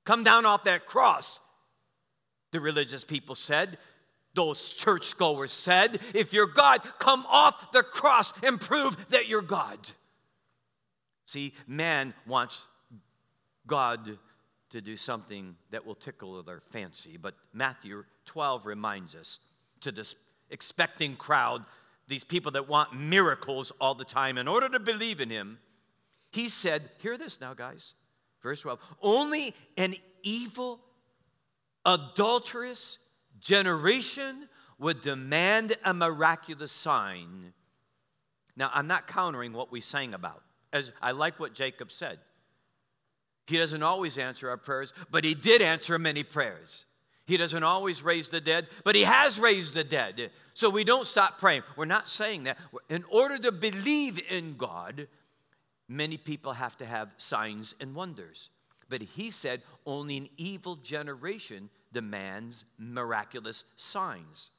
Come 0.05 0.23
down 0.23 0.45
off 0.45 0.65
that 0.65 0.85
cross 0.85 1.39
The 2.51 2.61
religious 2.61 3.03
people 3.03 3.33
said, 3.33 3.79
those 4.33 4.69
churchgoers 4.69 5.51
said, 5.51 5.99
if 6.13 6.33
you're 6.33 6.47
God, 6.47 6.81
come 6.99 7.25
off 7.29 7.71
the 7.71 7.83
cross 7.83 8.33
and 8.43 8.59
prove 8.59 9.09
that 9.09 9.27
you're 9.27 9.41
God. 9.41 9.79
See, 11.25 11.53
man 11.67 12.13
wants 12.25 12.65
God 13.67 14.17
to 14.69 14.81
do 14.81 14.95
something 14.95 15.55
that 15.71 15.85
will 15.85 15.95
tickle 15.95 16.41
their 16.43 16.61
fancy, 16.61 17.17
but 17.17 17.35
Matthew 17.53 18.03
12 18.25 18.65
reminds 18.65 19.15
us 19.15 19.39
to 19.81 19.91
this 19.91 20.15
expecting 20.49 21.15
crowd, 21.15 21.65
these 22.07 22.23
people 22.23 22.51
that 22.53 22.69
want 22.69 22.93
miracles 22.93 23.71
all 23.81 23.95
the 23.95 24.05
time, 24.05 24.37
in 24.37 24.47
order 24.47 24.69
to 24.69 24.79
believe 24.79 25.19
in 25.19 25.29
him, 25.29 25.59
he 26.31 26.47
said, 26.47 26.89
Hear 26.99 27.17
this 27.17 27.41
now, 27.41 27.53
guys. 27.53 27.93
Verse 28.41 28.61
12 28.61 28.79
Only 29.01 29.53
an 29.77 29.95
evil, 30.23 30.79
adulterous 31.85 32.97
generation 33.41 34.47
would 34.79 35.01
demand 35.01 35.75
a 35.83 35.93
miraculous 35.93 36.71
sign. 36.71 37.53
Now, 38.55 38.71
I'm 38.73 38.87
not 38.87 39.07
countering 39.07 39.53
what 39.53 39.71
we 39.71 39.81
sang 39.81 40.13
about, 40.13 40.43
as 40.71 40.91
I 41.01 41.11
like 41.11 41.39
what 41.39 41.53
Jacob 41.53 41.91
said. 41.91 42.19
He 43.47 43.57
doesn't 43.57 43.83
always 43.83 44.17
answer 44.17 44.49
our 44.49 44.57
prayers, 44.57 44.93
but 45.09 45.23
he 45.23 45.33
did 45.33 45.61
answer 45.61 45.99
many 45.99 46.23
prayers. 46.23 46.85
He 47.25 47.37
doesn't 47.37 47.63
always 47.63 48.03
raise 48.03 48.29
the 48.29 48.41
dead, 48.41 48.67
but 48.83 48.95
he 48.95 49.03
has 49.03 49.39
raised 49.39 49.73
the 49.73 49.83
dead. 49.83 50.31
So 50.53 50.69
we 50.69 50.83
don't 50.83 51.05
stop 51.05 51.39
praying. 51.39 51.63
We're 51.77 51.85
not 51.85 52.09
saying 52.09 52.43
that. 52.43 52.57
In 52.89 53.03
order 53.09 53.37
to 53.37 53.51
believe 53.51 54.21
in 54.29 54.57
God, 54.57 55.07
many 55.87 56.17
people 56.17 56.53
have 56.53 56.77
to 56.77 56.85
have 56.85 57.13
signs 57.17 57.75
and 57.79 57.95
wonders. 57.95 58.49
But 58.89 59.01
he 59.01 59.31
said 59.31 59.61
only 59.85 60.17
an 60.17 60.29
evil 60.37 60.75
generation 60.75 61.69
demands 61.91 62.65
miraculous 62.77 63.63
signs. 63.75 64.49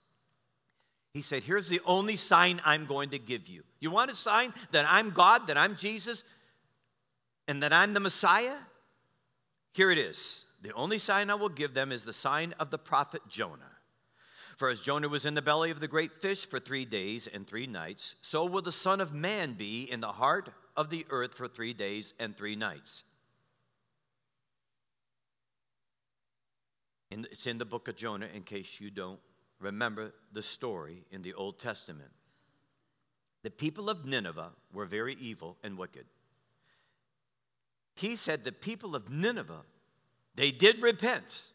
He 1.15 1.23
said, 1.23 1.43
Here's 1.43 1.69
the 1.69 1.81
only 1.85 2.17
sign 2.17 2.61
I'm 2.65 2.87
going 2.87 3.11
to 3.11 3.19
give 3.19 3.49
you. 3.49 3.63
You 3.81 3.91
want 3.91 4.11
a 4.11 4.15
sign 4.15 4.53
that 4.71 4.87
I'm 4.89 5.11
God, 5.11 5.49
that 5.49 5.59
I'm 5.59 5.77
Jesus, 5.77 6.25
and 7.49 7.63
that 7.63 7.73
I'm 7.73 7.93
the 7.93 8.01
Messiah? 8.01 8.57
Here 9.75 9.91
it 9.91 9.99
is. 9.99 10.45
The 10.63 10.73
only 10.73 10.99
sign 10.99 11.29
I 11.29 11.35
will 11.35 11.49
give 11.49 11.75
them 11.75 11.93
is 11.93 12.05
the 12.05 12.13
sign 12.13 12.55
of 12.59 12.71
the 12.71 12.79
prophet 12.79 13.23
Jonah. 13.29 13.65
For 14.57 14.71
as 14.71 14.81
Jonah 14.81 15.09
was 15.09 15.27
in 15.27 15.35
the 15.35 15.43
belly 15.43 15.71
of 15.71 15.81
the 15.81 15.89
great 15.89 16.13
fish 16.13 16.47
for 16.47 16.61
three 16.61 16.85
days 16.85 17.27
and 17.27 17.47
three 17.47 17.67
nights, 17.67 18.15
so 18.21 18.45
will 18.45 18.63
the 18.63 18.71
Son 18.71 19.01
of 19.01 19.13
Man 19.13 19.55
be 19.55 19.91
in 19.91 20.01
the 20.01 20.13
heart 20.13 20.51
of 20.77 20.89
the 20.89 21.05
earth 21.11 21.35
for 21.35 21.49
three 21.49 21.73
days 21.73 22.15
and 22.21 22.37
three 22.37 22.55
nights. 22.55 23.03
It's 27.31 27.47
in 27.47 27.59
the 27.59 27.65
book 27.65 27.89
of 27.89 27.97
Jonah 27.97 28.29
in 28.35 28.43
case 28.43 28.81
you 28.81 28.91
don't 28.91 29.21
remember 29.61 30.13
the 30.33 30.43
story 30.43 31.05
in 31.11 31.23
the 31.23 31.35
Old 31.35 31.59
Testament. 31.59 32.11
The 33.43 33.51
people 33.51 33.91
of 33.91 34.05
Nineveh 34.05 34.51
were 34.73 34.87
very 34.87 35.17
evil 35.21 35.57
and 35.63 35.77
wicked. 35.77 36.07
He 37.95 38.17
said 38.17 38.45
the 38.45 38.53
people 38.53 38.95
of 38.97 39.11
Nineveh, 39.11 39.63
they 40.35 40.51
did 40.51 40.81
repent. 40.81 41.49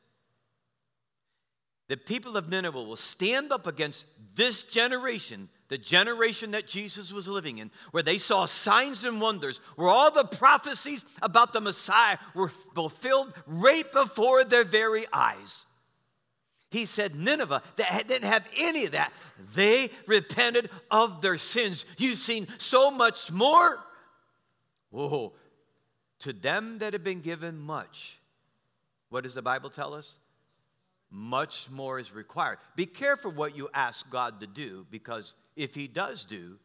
The 1.87 1.97
people 1.97 2.35
of 2.37 2.49
Nineveh 2.49 2.83
will 2.83 2.95
stand 2.95 3.51
up 3.51 3.65
against 3.65 4.05
this 4.35 4.63
generation 4.63 5.49
the 5.69 5.77
generation 5.77 6.51
that 6.51 6.67
Jesus 6.67 7.11
was 7.11 7.27
living 7.27 7.57
in, 7.57 7.71
where 7.91 8.03
they 8.03 8.17
saw 8.17 8.45
signs 8.45 9.03
and 9.03 9.19
wonders, 9.19 9.59
where 9.75 9.89
all 9.89 10.11
the 10.11 10.23
prophecies 10.23 11.03
about 11.21 11.53
the 11.53 11.61
Messiah 11.61 12.17
were 12.33 12.49
fulfilled 12.49 13.33
right 13.45 13.89
before 13.91 14.43
their 14.43 14.63
very 14.63 15.05
eyes. 15.11 15.65
He 16.69 16.85
said, 16.85 17.15
Nineveh, 17.15 17.61
that 17.77 18.07
didn't 18.07 18.29
have 18.29 18.47
any 18.57 18.85
of 18.85 18.91
that. 18.91 19.13
They 19.53 19.89
repented 20.05 20.69
of 20.91 21.21
their 21.21 21.37
sins. 21.37 21.85
You've 21.97 22.17
seen 22.17 22.47
so 22.57 22.91
much 22.91 23.31
more. 23.31 23.79
Whoa. 24.89 25.33
To 26.19 26.33
them 26.33 26.79
that 26.79 26.93
have 26.93 27.03
been 27.03 27.21
given 27.21 27.57
much, 27.57 28.17
what 29.09 29.23
does 29.23 29.33
the 29.33 29.41
Bible 29.41 29.69
tell 29.69 29.93
us? 29.93 30.17
Much 31.09 31.69
more 31.69 31.99
is 31.99 32.13
required. 32.13 32.57
Be 32.75 32.85
careful 32.85 33.31
what 33.31 33.55
you 33.55 33.69
ask 33.73 34.09
God 34.09 34.41
to 34.41 34.47
do 34.47 34.85
because 34.91 35.33
if 35.57 35.75
he 35.75 35.87
does 35.87 36.23
do, 36.23 36.57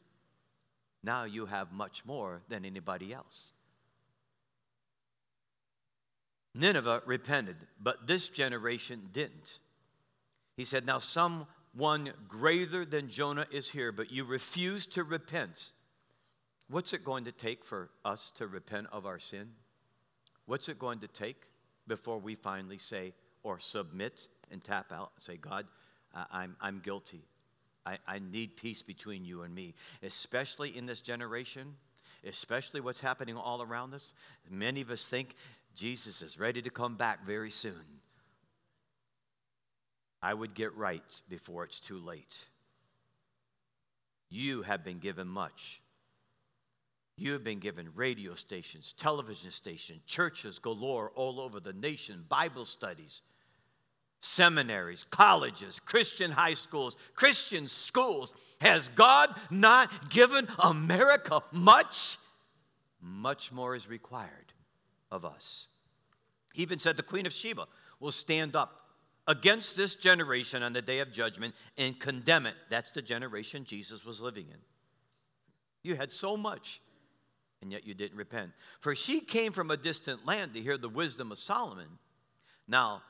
now 1.02 1.24
you 1.24 1.46
have 1.46 1.72
much 1.72 2.05
more 2.05 2.42
than 2.48 2.64
anybody 2.64 3.12
else. 3.12 3.52
Nineveh 6.55 7.02
repented, 7.07 7.57
but 7.81 8.07
this 8.07 8.28
generation 8.28 9.09
didn't. 9.12 9.59
He 10.57 10.64
said, 10.64 10.85
Now 10.85 10.98
someone 10.98 12.12
greater 12.28 12.85
than 12.85 13.09
Jonah 13.09 13.46
is 13.50 13.68
here, 13.68 13.90
but 13.90 14.12
you 14.12 14.24
refuse 14.24 14.87
to 14.88 15.02
repent. 15.02 15.72
What's 16.68 16.92
it 16.92 17.05
going 17.05 17.24
to 17.24 17.33
take 17.33 17.64
for 17.64 17.90
us 18.05 18.31
to 18.37 18.46
repent 18.46 18.88
of 18.92 19.07
our 19.07 19.18
sin? 19.18 19.48
What's 20.44 20.68
it 20.68 20.78
going 20.78 21.00
to 21.00 21.09
take 21.09 21.48
before 21.87 22.18
we 22.18 22.35
finally 22.35 22.78
say 22.78 23.14
or 23.42 23.59
submit 23.59 24.28
and 24.50 24.62
tap 24.62 24.92
out 24.92 25.12
and 25.16 25.22
say, 25.22 25.37
God, 25.37 25.66
I'm, 26.31 26.57
I'm 26.61 26.81
guilty. 26.81 27.24
I, 27.84 27.98
I 28.06 28.18
need 28.18 28.56
peace 28.56 28.82
between 28.82 29.24
you 29.24 29.42
and 29.42 29.54
me, 29.54 29.74
especially 30.02 30.76
in 30.76 30.86
this 30.86 31.00
generation, 31.00 31.74
especially 32.24 32.80
what's 32.80 33.00
happening 33.00 33.36
all 33.36 33.62
around 33.62 33.94
us. 33.94 34.14
Many 34.48 34.80
of 34.80 34.90
us 34.90 35.06
think 35.06 35.34
Jesus 35.74 36.22
is 36.22 36.38
ready 36.38 36.62
to 36.62 36.70
come 36.70 36.96
back 36.96 37.26
very 37.26 37.50
soon. 37.50 37.82
I 40.22 40.32
would 40.34 40.54
get 40.54 40.74
right 40.76 41.02
before 41.28 41.64
it's 41.64 41.80
too 41.80 41.98
late. 41.98 42.44
You 44.30 44.62
have 44.62 44.84
been 44.84 44.98
given 44.98 45.26
much. 45.26 45.80
You 47.16 47.32
have 47.32 47.44
been 47.44 47.58
given 47.58 47.88
radio 47.94 48.34
stations, 48.34 48.94
television 48.94 49.50
stations, 49.50 50.00
churches 50.06 50.58
galore 50.58 51.10
all 51.14 51.40
over 51.40 51.60
the 51.60 51.72
nation, 51.72 52.24
Bible 52.28 52.64
studies 52.64 53.22
seminaries, 54.22 55.04
colleges, 55.11 55.80
Christian 55.80 56.30
high 56.30 56.54
schools, 56.54 56.96
Christian 57.14 57.68
schools. 57.68 58.32
Has 58.61 58.88
God 58.90 59.35
not 59.50 60.11
given 60.11 60.48
America 60.58 61.42
much? 61.50 62.16
Much 63.00 63.50
more 63.52 63.74
is 63.74 63.88
required 63.88 64.52
of 65.11 65.24
us. 65.24 65.66
He 66.54 66.62
even 66.62 66.78
said 66.78 66.96
the 66.96 67.02
Queen 67.02 67.26
of 67.26 67.32
Sheba 67.32 67.66
will 67.98 68.12
stand 68.12 68.54
up 68.54 68.87
against 69.26 69.76
this 69.76 69.96
generation 69.96 70.62
on 70.62 70.72
the 70.72 70.82
day 70.82 71.00
of 71.00 71.12
judgment 71.12 71.54
and 71.76 71.98
condemn 71.98 72.46
it. 72.46 72.54
That's 72.70 72.92
the 72.92 73.02
generation 73.02 73.64
Jesus 73.64 74.04
was 74.04 74.20
living 74.20 74.46
in. 74.48 74.58
You 75.82 75.96
had 75.96 76.12
so 76.12 76.37
much, 76.37 76.80
and 77.61 77.72
yet 77.72 77.85
you 77.85 77.94
didn't 77.94 78.16
repent. 78.16 78.52
For 78.78 78.94
she 78.94 79.20
came 79.20 79.52
from 79.52 79.72
a 79.72 79.76
distant 79.76 80.24
land 80.24 80.54
to 80.54 80.61
hear 80.61 80.78
the 80.78 80.88
wisdom 80.88 81.32
of 81.32 81.38
Solomon. 81.38 81.98
Now, 82.68 83.02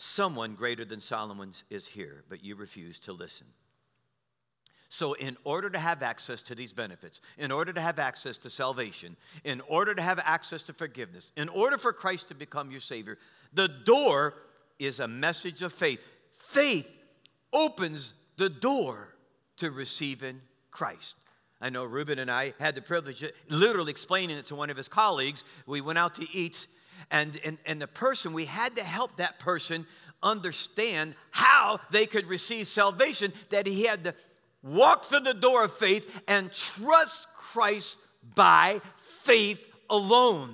Someone 0.00 0.54
greater 0.54 0.84
than 0.84 1.00
Solomon 1.00 1.52
is 1.70 1.86
here, 1.86 2.22
but 2.28 2.44
you 2.44 2.54
refuse 2.54 3.00
to 3.00 3.12
listen. 3.12 3.48
So, 4.90 5.14
in 5.14 5.36
order 5.42 5.68
to 5.68 5.78
have 5.78 6.04
access 6.04 6.40
to 6.42 6.54
these 6.54 6.72
benefits, 6.72 7.20
in 7.36 7.50
order 7.50 7.72
to 7.72 7.80
have 7.80 7.98
access 7.98 8.38
to 8.38 8.48
salvation, 8.48 9.16
in 9.42 9.60
order 9.68 9.96
to 9.96 10.00
have 10.00 10.20
access 10.24 10.62
to 10.62 10.72
forgiveness, 10.72 11.32
in 11.36 11.48
order 11.48 11.76
for 11.76 11.92
Christ 11.92 12.28
to 12.28 12.34
become 12.36 12.70
your 12.70 12.80
Savior, 12.80 13.18
the 13.52 13.68
door 13.68 14.34
is 14.78 15.00
a 15.00 15.08
message 15.08 15.62
of 15.62 15.72
faith. 15.72 16.00
Faith 16.30 16.96
opens 17.52 18.14
the 18.36 18.48
door 18.48 19.14
to 19.56 19.72
receiving 19.72 20.40
Christ. 20.70 21.16
I 21.60 21.70
know 21.70 21.84
Ruben 21.84 22.20
and 22.20 22.30
I 22.30 22.54
had 22.60 22.76
the 22.76 22.82
privilege 22.82 23.24
of 23.24 23.32
literally 23.48 23.90
explaining 23.90 24.36
it 24.36 24.46
to 24.46 24.54
one 24.54 24.70
of 24.70 24.76
his 24.76 24.88
colleagues. 24.88 25.42
We 25.66 25.80
went 25.80 25.98
out 25.98 26.14
to 26.14 26.26
eat 26.32 26.68
and, 27.10 27.38
and, 27.44 27.58
and 27.66 27.80
the 27.80 27.86
person, 27.86 28.32
we 28.32 28.44
had 28.44 28.76
to 28.76 28.84
help 28.84 29.16
that 29.16 29.38
person 29.38 29.86
understand 30.22 31.14
how 31.30 31.80
they 31.90 32.06
could 32.06 32.26
receive 32.26 32.66
salvation, 32.66 33.32
that 33.50 33.66
he 33.66 33.84
had 33.84 34.04
to 34.04 34.14
walk 34.62 35.04
through 35.04 35.20
the 35.20 35.34
door 35.34 35.64
of 35.64 35.72
faith 35.72 36.22
and 36.26 36.52
trust 36.52 37.26
Christ 37.34 37.96
by 38.34 38.80
faith 38.96 39.72
alone, 39.88 40.50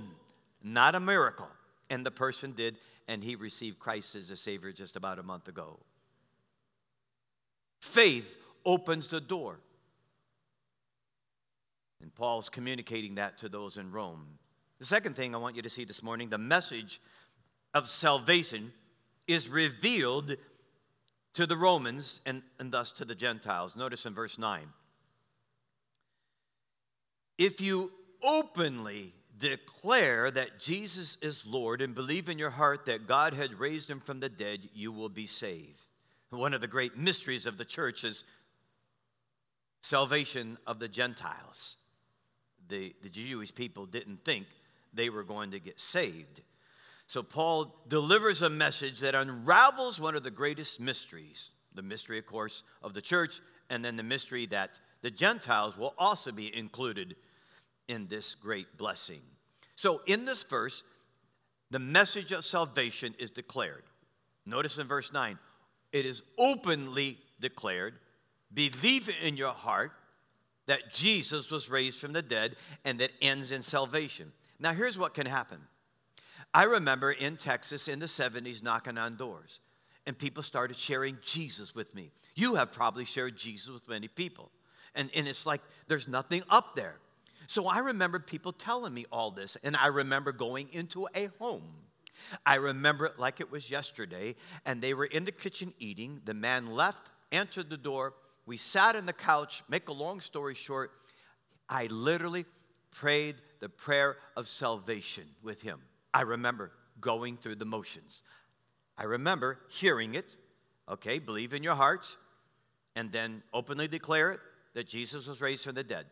not 0.62 0.94
a 0.94 1.00
miracle. 1.00 1.48
And 1.90 2.04
the 2.04 2.10
person 2.10 2.52
did, 2.52 2.76
and 3.08 3.22
he 3.22 3.36
received 3.36 3.78
Christ 3.78 4.14
as 4.14 4.30
a 4.30 4.36
Savior 4.36 4.72
just 4.72 4.96
about 4.96 5.18
a 5.18 5.22
month 5.22 5.48
ago. 5.48 5.78
Faith 7.80 8.36
opens 8.64 9.08
the 9.08 9.20
door. 9.20 9.58
And 12.00 12.14
Paul's 12.14 12.48
communicating 12.48 13.14
that 13.16 13.38
to 13.38 13.48
those 13.48 13.78
in 13.78 13.90
Rome. 13.90 14.26
The 14.78 14.86
second 14.86 15.16
thing 15.16 15.34
I 15.34 15.38
want 15.38 15.56
you 15.56 15.62
to 15.62 15.70
see 15.70 15.84
this 15.84 16.02
morning 16.02 16.28
the 16.28 16.38
message 16.38 17.00
of 17.72 17.88
salvation 17.88 18.72
is 19.26 19.48
revealed 19.48 20.36
to 21.34 21.46
the 21.46 21.56
Romans 21.56 22.20
and, 22.26 22.42
and 22.58 22.70
thus 22.70 22.92
to 22.92 23.04
the 23.04 23.14
Gentiles. 23.14 23.76
Notice 23.76 24.06
in 24.06 24.14
verse 24.14 24.38
9 24.38 24.68
if 27.36 27.60
you 27.60 27.90
openly 28.22 29.12
declare 29.38 30.30
that 30.30 30.60
Jesus 30.60 31.18
is 31.20 31.44
Lord 31.44 31.82
and 31.82 31.94
believe 31.94 32.28
in 32.28 32.38
your 32.38 32.50
heart 32.50 32.86
that 32.86 33.08
God 33.08 33.34
had 33.34 33.58
raised 33.58 33.90
him 33.90 34.00
from 34.00 34.20
the 34.20 34.28
dead, 34.28 34.68
you 34.72 34.92
will 34.92 35.08
be 35.08 35.26
saved. 35.26 35.80
One 36.30 36.54
of 36.54 36.60
the 36.60 36.68
great 36.68 36.96
mysteries 36.96 37.46
of 37.46 37.58
the 37.58 37.64
church 37.64 38.04
is 38.04 38.24
salvation 39.82 40.58
of 40.66 40.78
the 40.78 40.88
Gentiles. 40.88 41.76
The, 42.68 42.94
the 43.02 43.08
Jewish 43.08 43.54
people 43.54 43.86
didn't 43.86 44.24
think 44.24 44.46
they 44.94 45.10
were 45.10 45.24
going 45.24 45.50
to 45.50 45.60
get 45.60 45.80
saved. 45.80 46.40
So 47.06 47.22
Paul 47.22 47.74
delivers 47.88 48.42
a 48.42 48.50
message 48.50 49.00
that 49.00 49.14
unravels 49.14 50.00
one 50.00 50.14
of 50.14 50.22
the 50.22 50.30
greatest 50.30 50.80
mysteries 50.80 51.50
the 51.74 51.82
mystery, 51.82 52.20
of 52.20 52.26
course, 52.26 52.62
of 52.84 52.94
the 52.94 53.00
church, 53.00 53.40
and 53.68 53.84
then 53.84 53.96
the 53.96 54.02
mystery 54.04 54.46
that 54.46 54.78
the 55.02 55.10
Gentiles 55.10 55.76
will 55.76 55.92
also 55.98 56.30
be 56.30 56.56
included 56.56 57.16
in 57.88 58.06
this 58.06 58.36
great 58.36 58.78
blessing. 58.78 59.20
So, 59.74 60.00
in 60.06 60.24
this 60.24 60.44
verse, 60.44 60.84
the 61.72 61.80
message 61.80 62.30
of 62.30 62.44
salvation 62.44 63.12
is 63.18 63.30
declared. 63.32 63.82
Notice 64.46 64.78
in 64.78 64.86
verse 64.86 65.12
9, 65.12 65.36
it 65.92 66.06
is 66.06 66.22
openly 66.38 67.18
declared 67.40 67.94
believe 68.54 69.10
in 69.22 69.36
your 69.36 69.52
heart 69.52 69.92
that 70.66 70.92
Jesus 70.92 71.50
was 71.50 71.68
raised 71.68 72.00
from 72.00 72.12
the 72.12 72.22
dead 72.22 72.56
and 72.84 73.00
that 73.00 73.10
ends 73.20 73.52
in 73.52 73.62
salvation. 73.62 74.32
Now, 74.58 74.72
here's 74.72 74.98
what 74.98 75.14
can 75.14 75.26
happen. 75.26 75.58
I 76.52 76.64
remember 76.64 77.10
in 77.10 77.36
Texas 77.36 77.88
in 77.88 77.98
the 77.98 78.06
70s 78.06 78.62
knocking 78.62 78.98
on 78.98 79.16
doors, 79.16 79.60
and 80.06 80.16
people 80.16 80.42
started 80.42 80.76
sharing 80.76 81.18
Jesus 81.22 81.74
with 81.74 81.94
me. 81.94 82.10
You 82.34 82.54
have 82.54 82.72
probably 82.72 83.04
shared 83.04 83.36
Jesus 83.36 83.68
with 83.68 83.88
many 83.88 84.08
people. 84.08 84.50
And, 84.94 85.10
and 85.14 85.26
it's 85.26 85.46
like 85.46 85.60
there's 85.88 86.06
nothing 86.06 86.42
up 86.48 86.76
there. 86.76 86.96
So 87.46 87.66
I 87.66 87.78
remember 87.78 88.18
people 88.18 88.52
telling 88.52 88.94
me 88.94 89.06
all 89.10 89.30
this, 89.30 89.56
and 89.62 89.76
I 89.76 89.88
remember 89.88 90.32
going 90.32 90.68
into 90.72 91.08
a 91.14 91.28
home. 91.38 91.64
I 92.46 92.56
remember 92.56 93.06
it 93.06 93.18
like 93.18 93.40
it 93.40 93.50
was 93.50 93.70
yesterday, 93.70 94.36
and 94.64 94.80
they 94.80 94.94
were 94.94 95.06
in 95.06 95.24
the 95.24 95.32
kitchen 95.32 95.74
eating. 95.78 96.20
The 96.24 96.34
man 96.34 96.66
left, 96.66 97.10
answered 97.32 97.68
the 97.68 97.76
door, 97.76 98.14
we 98.46 98.56
sat 98.56 98.96
on 98.96 99.06
the 99.06 99.12
couch. 99.12 99.62
Make 99.68 99.88
a 99.88 99.92
long 99.92 100.20
story 100.20 100.54
short, 100.54 100.92
I 101.68 101.86
literally 101.86 102.44
prayed 102.90 103.36
the 103.64 103.68
prayer 103.70 104.18
of 104.36 104.46
salvation 104.46 105.24
with 105.42 105.62
him. 105.62 105.80
I 106.12 106.20
remember 106.20 106.70
going 107.00 107.38
through 107.38 107.54
the 107.54 107.64
motions. 107.64 108.22
I 108.98 109.04
remember 109.04 109.58
hearing 109.70 110.16
it, 110.16 110.36
okay, 110.86 111.18
believe 111.18 111.54
in 111.54 111.62
your 111.62 111.74
heart, 111.74 112.14
and 112.94 113.10
then 113.10 113.42
openly 113.54 113.88
declare 113.88 114.32
it 114.32 114.40
that 114.74 114.86
Jesus 114.86 115.26
was 115.26 115.40
raised 115.40 115.64
from 115.64 115.76
the 115.76 115.82
dead. 115.82 116.04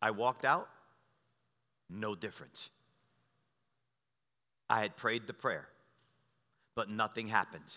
I 0.00 0.12
walked 0.12 0.46
out, 0.46 0.70
no 1.90 2.14
difference. 2.14 2.70
I 4.70 4.80
had 4.80 4.96
prayed 4.96 5.26
the 5.26 5.34
prayer, 5.34 5.68
but 6.74 6.88
nothing 6.88 7.28
happened. 7.28 7.76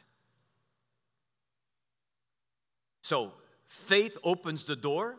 So 3.01 3.33
Faith 3.67 4.17
opens 4.23 4.63
the 4.63 4.77
door 4.77 5.17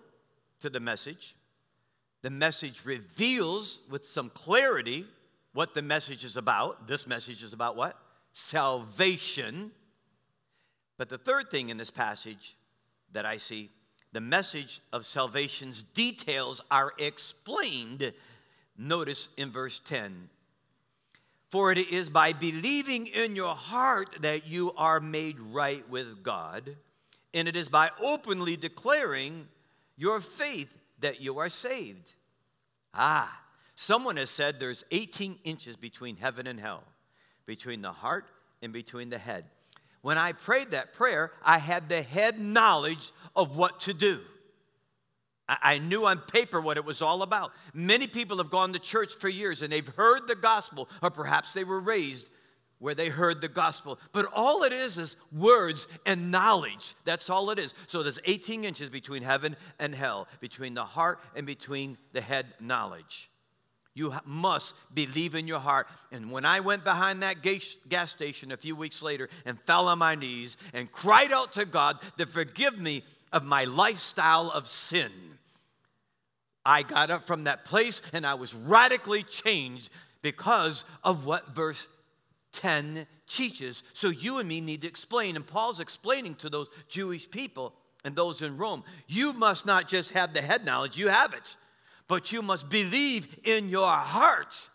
to 0.61 0.71
the 0.71 0.81
message. 0.81 1.35
The 2.23 2.31
message 2.31 2.85
reveals 2.85 3.79
with 3.89 4.07
some 4.07 4.31
clarity 4.31 5.07
what 5.53 5.75
the 5.75 5.83
message 5.83 6.25
is 6.25 6.37
about. 6.37 6.87
This 6.87 7.07
message 7.07 7.43
is 7.43 7.53
about 7.53 7.77
what? 7.77 7.97
Salvation. 8.33 9.71
But 10.97 11.09
the 11.09 11.19
third 11.19 11.51
thing 11.51 11.69
in 11.69 11.77
this 11.77 11.91
passage 11.91 12.57
that 13.13 13.25
I 13.25 13.37
see, 13.37 13.71
the 14.13 14.21
message 14.21 14.81
of 14.93 15.07
salvation's 15.07 15.83
details 15.83 16.63
are 16.71 16.93
explained. 16.99 18.13
Notice 18.77 19.29
in 19.37 19.51
verse 19.51 19.81
10 19.81 20.29
For 21.49 21.73
it 21.73 21.79
is 21.89 22.11
by 22.11 22.33
believing 22.33 23.07
in 23.07 23.37
your 23.37 23.55
heart 23.55 24.19
that 24.21 24.47
you 24.47 24.73
are 24.77 25.01
made 25.01 25.39
right 25.41 25.89
with 25.89 26.23
God 26.23 26.77
and 27.35 27.49
it 27.49 27.57
is 27.57 27.69
by 27.69 27.91
openly 28.01 28.57
declaring 28.57 29.49
your 29.97 30.21
faith 30.21 30.78
that 31.01 31.21
you 31.21 31.39
are 31.39 31.49
saved. 31.49 32.13
Ah, 32.95 33.41
someone 33.75 34.17
has 34.17 34.31
said 34.31 34.59
there's 34.59 34.85
18 34.91 35.39
inches 35.45 35.77
between 35.77 36.17
heaven 36.17 36.47
and 36.47 36.59
hell, 36.59 36.85
between 37.47 37.83
the 37.83 37.93
heart 37.93 38.27
and 38.63 38.73
between 38.73 39.11
the 39.11 39.19
head. 39.19 39.45
When 40.03 40.19
I 40.19 40.33
prayed 40.33 40.71
that 40.71 40.93
prayer, 40.93 41.33
I 41.45 41.59
had 41.59 41.89
the 41.89 42.03
head 42.03 42.39
knowledge 42.39 43.13
of 43.35 43.57
what 43.57 43.81
to 43.81 43.95
do. 43.95 44.21
I 45.49 45.79
knew 45.79 46.05
on 46.05 46.19
paper 46.19 46.61
what 46.61 46.77
it 46.77 46.85
was 46.85 47.01
all 47.01 47.23
about. 47.23 47.53
Many 47.73 48.07
people 48.07 48.37
have 48.37 48.51
gone 48.51 48.75
to 48.75 48.79
church 48.79 49.15
for 49.15 49.31
years 49.31 49.63
and 49.63 49.73
they've 49.73 49.89
heard 49.89 50.29
the 50.29 50.35
gospel, 50.35 50.91
or 51.03 51.11
perhaps 51.11 51.55
they 51.55 51.65
were 51.65 51.81
raised 51.81 52.29
where 52.79 52.95
they 52.95 53.09
heard 53.09 53.41
the 53.41 53.49
gospel. 53.49 53.99
But 54.13 54.27
all 54.33 54.63
it 54.63 54.73
is 54.73 54.99
is 54.99 55.17
words 55.33 55.87
and 56.07 56.31
knowledge. 56.31 56.95
That's 57.05 57.29
all 57.31 57.51
it 57.51 57.59
is. 57.59 57.75
So 57.87 58.03
there's 58.03 58.21
18 58.25 58.65
inches 58.65 58.89
between 58.89 59.23
heaven 59.23 59.57
and 59.79 59.95
hell, 59.95 60.29
between 60.41 60.75
the 60.75 60.85
heart 60.85 61.21
and 61.35 61.47
between 61.47 61.99
the 62.13 62.21
head 62.21 62.47
knowledge. 62.61 63.31
You 63.95 64.15
must 64.25 64.75
believe 64.95 65.35
in 65.35 65.49
your 65.49 65.59
heart. 65.59 65.89
And 66.13 66.31
when 66.31 66.45
I 66.45 66.61
went 66.61 66.85
behind 66.85 67.23
that 67.23 67.43
gas 67.43 68.11
station 68.11 68.53
a 68.53 68.57
few 68.57 68.77
weeks 68.77 69.03
later 69.03 69.29
and 69.45 69.61
fell 69.63 69.89
on 69.89 69.99
my 69.99 70.15
knees 70.15 70.57
and 70.73 70.91
cried 70.93 71.33
out 71.33 71.53
to 71.53 71.65
God 71.65 71.99
to 72.17 72.27
forgive 72.27 72.79
me 72.79 73.03
of 73.33 73.45
my 73.45 73.65
lifestyle 73.65 74.53
of 74.53 74.69
sin, 74.69 75.11
I 76.65 76.83
got 76.85 77.11
up 77.11 77.25
from 77.25 77.45
that 77.45 77.65
place 77.65 78.01
and 78.13 78.25
I 78.25 78.35
was 78.35 78.55
radically 78.55 79.25
changed 79.25 79.91
because 80.23 80.85
of 81.03 81.25
what 81.25 81.55
verse 81.55 81.89
10 82.59 83.07
teaches. 83.29 83.85
So 83.93 84.09
you 84.09 84.39
and 84.39 84.49
me 84.49 84.61
need 84.61 84.83
to 84.83 84.89
explain. 84.89 85.37
And 85.37 85.47
Paul's 85.47 85.81
explaining 85.81 86.35
to 86.37 86.51
those 86.51 86.67
Jewish 86.89 87.31
people 87.31 87.73
and 88.05 88.15
those 88.15 88.43
in 88.43 88.57
Rome 88.57 88.85
you 89.07 89.33
must 89.33 89.65
not 89.65 89.89
just 89.89 90.13
have 90.13 90.35
the 90.35 90.43
head 90.43 90.65
knowledge, 90.65 90.99
you 90.99 91.09
have 91.09 91.35
it, 91.35 91.57
but 92.09 92.33
you 92.33 92.43
must 92.43 92.69
believe 92.69 93.29
in 93.45 93.69
your 93.69 93.89
heart 93.89 94.71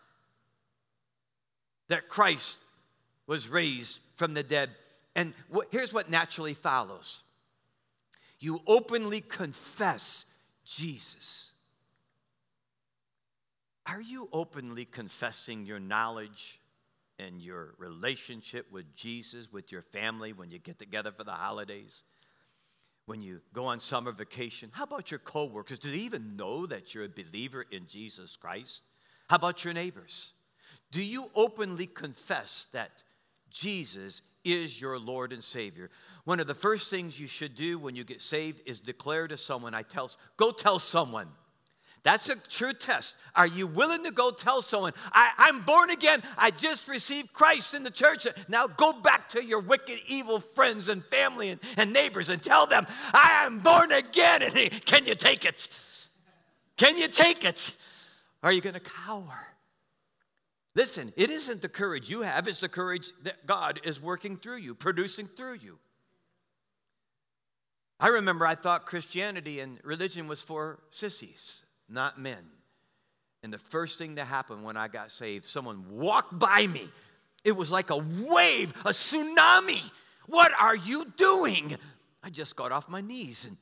that 1.88 2.08
Christ 2.08 2.58
was 3.26 3.48
raised 3.48 3.98
from 4.16 4.34
the 4.34 4.42
dead. 4.42 4.70
And 5.14 5.34
here's 5.70 5.92
what 5.92 6.10
naturally 6.10 6.54
follows 6.54 7.22
you 8.40 8.60
openly 8.66 9.20
confess 9.20 10.24
Jesus. 10.64 11.50
Are 13.86 14.00
you 14.00 14.28
openly 14.32 14.86
confessing 14.86 15.66
your 15.66 15.80
knowledge 15.80 16.58
and 17.18 17.40
your 17.40 17.74
relationship 17.78 18.70
with 18.72 18.94
Jesus, 18.96 19.52
with 19.52 19.70
your 19.70 19.82
family, 19.82 20.32
when 20.32 20.50
you 20.50 20.58
get 20.58 20.78
together 20.78 21.12
for 21.12 21.24
the 21.24 21.32
holidays, 21.32 22.04
when 23.06 23.22
you 23.22 23.40
go 23.52 23.66
on 23.66 23.80
summer 23.80 24.12
vacation? 24.12 24.70
How 24.72 24.84
about 24.84 25.10
your 25.10 25.20
coworkers? 25.20 25.78
Do 25.78 25.90
they 25.90 25.98
even 25.98 26.36
know 26.36 26.66
that 26.66 26.94
you're 26.94 27.04
a 27.04 27.08
believer 27.08 27.64
in 27.70 27.86
Jesus 27.86 28.36
Christ? 28.36 28.82
How 29.28 29.36
about 29.36 29.64
your 29.64 29.74
neighbors? 29.74 30.32
Do 30.90 31.02
you 31.02 31.30
openly 31.34 31.86
confess 31.86 32.68
that 32.72 33.02
Jesus 33.50 34.22
is 34.44 34.80
your 34.80 34.98
Lord 34.98 35.32
and 35.32 35.42
Savior? 35.42 35.90
One 36.24 36.40
of 36.40 36.46
the 36.46 36.54
first 36.54 36.90
things 36.90 37.18
you 37.18 37.26
should 37.26 37.54
do 37.54 37.78
when 37.78 37.96
you 37.96 38.04
get 38.04 38.22
saved 38.22 38.62
is 38.66 38.80
declare 38.80 39.28
to 39.28 39.36
someone, 39.36 39.74
I 39.74 39.82
tell, 39.82 40.10
go 40.36 40.50
tell 40.50 40.78
someone. 40.78 41.28
That's 42.04 42.28
a 42.28 42.36
true 42.36 42.74
test. 42.74 43.16
Are 43.34 43.46
you 43.46 43.66
willing 43.66 44.04
to 44.04 44.10
go 44.10 44.30
tell 44.30 44.60
someone, 44.60 44.92
I, 45.10 45.48
am 45.48 45.62
born 45.62 45.88
again, 45.88 46.22
I 46.36 46.50
just 46.50 46.86
received 46.86 47.32
Christ 47.32 47.72
in 47.72 47.82
the 47.82 47.90
church? 47.90 48.26
Now 48.46 48.66
go 48.66 48.92
back 48.92 49.30
to 49.30 49.42
your 49.42 49.60
wicked, 49.60 49.98
evil 50.06 50.40
friends 50.40 50.88
and 50.88 51.02
family 51.06 51.48
and, 51.48 51.60
and 51.78 51.94
neighbors 51.94 52.28
and 52.28 52.42
tell 52.42 52.66
them, 52.66 52.86
I 53.14 53.44
am 53.46 53.58
born 53.58 53.90
again. 53.90 54.42
And 54.42 54.54
can 54.84 55.06
you 55.06 55.14
take 55.14 55.46
it? 55.46 55.66
Can 56.76 56.98
you 56.98 57.08
take 57.08 57.42
it? 57.42 57.72
Are 58.42 58.52
you 58.52 58.60
going 58.60 58.74
to 58.74 58.80
cower? 58.80 59.46
Listen, 60.74 61.10
it 61.16 61.30
isn't 61.30 61.62
the 61.62 61.68
courage 61.70 62.10
you 62.10 62.20
have, 62.20 62.46
it's 62.48 62.60
the 62.60 62.68
courage 62.68 63.12
that 63.22 63.46
God 63.46 63.80
is 63.82 64.02
working 64.02 64.36
through 64.36 64.56
you, 64.56 64.74
producing 64.74 65.26
through 65.26 65.54
you. 65.54 65.78
I 67.98 68.08
remember 68.08 68.46
I 68.46 68.56
thought 68.56 68.84
Christianity 68.84 69.60
and 69.60 69.78
religion 69.82 70.28
was 70.28 70.42
for 70.42 70.80
sissies 70.90 71.63
not 71.88 72.20
men. 72.20 72.44
And 73.42 73.52
the 73.52 73.58
first 73.58 73.98
thing 73.98 74.14
that 74.14 74.24
happened 74.24 74.64
when 74.64 74.76
I 74.76 74.88
got 74.88 75.12
saved, 75.12 75.44
someone 75.44 75.84
walked 75.90 76.38
by 76.38 76.66
me. 76.66 76.88
It 77.44 77.52
was 77.52 77.70
like 77.70 77.90
a 77.90 77.98
wave, 77.98 78.72
a 78.84 78.90
tsunami. 78.90 79.82
What 80.26 80.52
are 80.58 80.74
you 80.74 81.12
doing? 81.16 81.76
I 82.22 82.30
just 82.30 82.56
got 82.56 82.72
off 82.72 82.88
my 82.88 83.02
knees 83.02 83.44
and, 83.44 83.58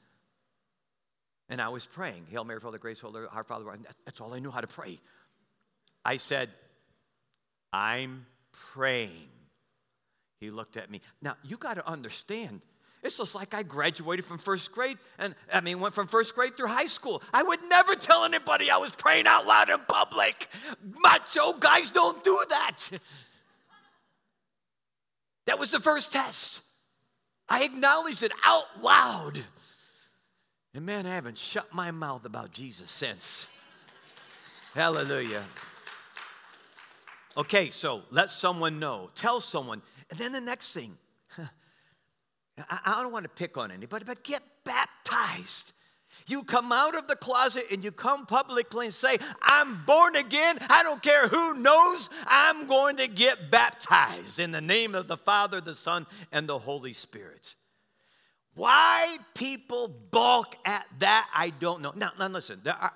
and 1.49 1.61
I 1.61 1.69
was 1.69 1.85
praying. 1.85 2.27
Hail 2.31 2.45
Mary, 2.45 2.61
Father, 2.61 2.79
Grace, 2.79 3.01
Holy, 3.01 3.23
our 3.33 3.43
Father. 3.43 3.65
That's 4.05 4.21
all 4.21 4.33
I 4.33 4.39
knew 4.39 4.53
how 4.53 4.61
to 4.61 4.69
pray. 4.69 5.01
I 6.05 6.17
said, 6.17 6.51
I'm 7.73 8.27
praying. 8.73 9.29
He 10.41 10.51
looked 10.51 10.77
at 10.77 10.91
me. 10.91 11.01
Now, 11.21 11.37
you 11.43 11.57
got 11.57 11.75
to 11.75 11.89
understand, 11.89 12.61
It's 13.03 13.17
just 13.17 13.35
like 13.35 13.53
I 13.53 13.65
graduated 13.65 14.25
from 14.25 14.39
first 14.39 14.71
grade 14.71 14.97
and 15.19 15.35
I 15.53 15.61
mean 15.61 15.81
went 15.81 15.95
from 15.95 16.07
first 16.07 16.35
grade 16.35 16.57
through 16.57 16.69
high 16.69 16.87
school. 16.87 17.21
I 17.35 17.43
would 17.43 17.59
never 17.69 17.95
tell 17.95 18.25
anybody 18.25 18.71
I 18.71 18.77
was 18.77 18.93
praying 18.93 19.27
out 19.27 19.45
loud 19.47 19.71
in 19.71 19.81
public. 19.89 20.47
Macho 21.03 21.55
guys 21.55 21.91
don't 21.91 22.23
do 22.23 22.39
that. 22.49 22.91
That 25.47 25.59
was 25.59 25.73
the 25.73 25.81
first 25.81 26.13
test. 26.13 26.63
I 27.49 27.65
acknowledged 27.65 28.23
it 28.23 28.31
out 28.45 28.81
loud. 28.81 29.41
And 30.73 30.87
man, 30.87 31.05
I 31.05 31.15
haven't 31.17 31.37
shut 31.37 31.75
my 31.75 31.91
mouth 31.91 32.25
about 32.25 32.53
Jesus 32.53 32.91
since. 32.91 33.49
Hallelujah. 34.75 35.43
Okay, 37.37 37.71
so 37.71 38.03
let 38.11 38.31
someone 38.31 38.79
know. 38.79 39.11
Tell 39.15 39.41
someone. 39.41 39.83
And 40.11 40.19
then 40.19 40.33
the 40.33 40.41
next 40.41 40.73
thing, 40.73 40.97
I 42.59 43.01
don't 43.03 43.13
want 43.13 43.25
to 43.25 43.31
pick 43.31 43.57
on 43.57 43.71
anybody, 43.71 44.05
but 44.05 44.23
get 44.23 44.43
baptized. 44.65 45.73
You 46.27 46.45
come 46.45 46.71
out 46.71 46.95
of 46.95 47.09
the 47.09 47.17
closet 47.17 47.65
and 47.73 47.83
you 47.83 47.91
come 47.91 48.27
publicly 48.27 48.87
and 48.87 48.95
say, 48.95 49.19
I'm 49.43 49.85
born 49.85 50.17
again. 50.17 50.59
I 50.69 50.83
don't 50.83 51.03
care 51.03 51.29
who 51.29 51.55
knows. 51.55 52.11
I'm 52.27 52.67
going 52.67 52.97
to 52.97 53.09
get 53.09 53.51
baptized 53.51 54.39
in 54.39 54.53
the 54.53 54.61
name 54.61 54.95
of 54.95 55.09
the 55.09 55.17
Father, 55.17 55.61
the 55.61 55.75
Son, 55.75 56.07
and 56.31 56.49
the 56.49 56.59
Holy 56.59 56.93
Spirit. 56.93 57.55
Why 58.55 59.17
people 59.35 59.89
balk 60.11 60.57
at 60.65 60.87
that, 60.99 61.29
I 61.35 61.51
don't 61.51 61.81
know. 61.81 61.93
Now, 61.97 62.13
now 62.19 62.29
listen, 62.29 62.61
are, 62.67 62.93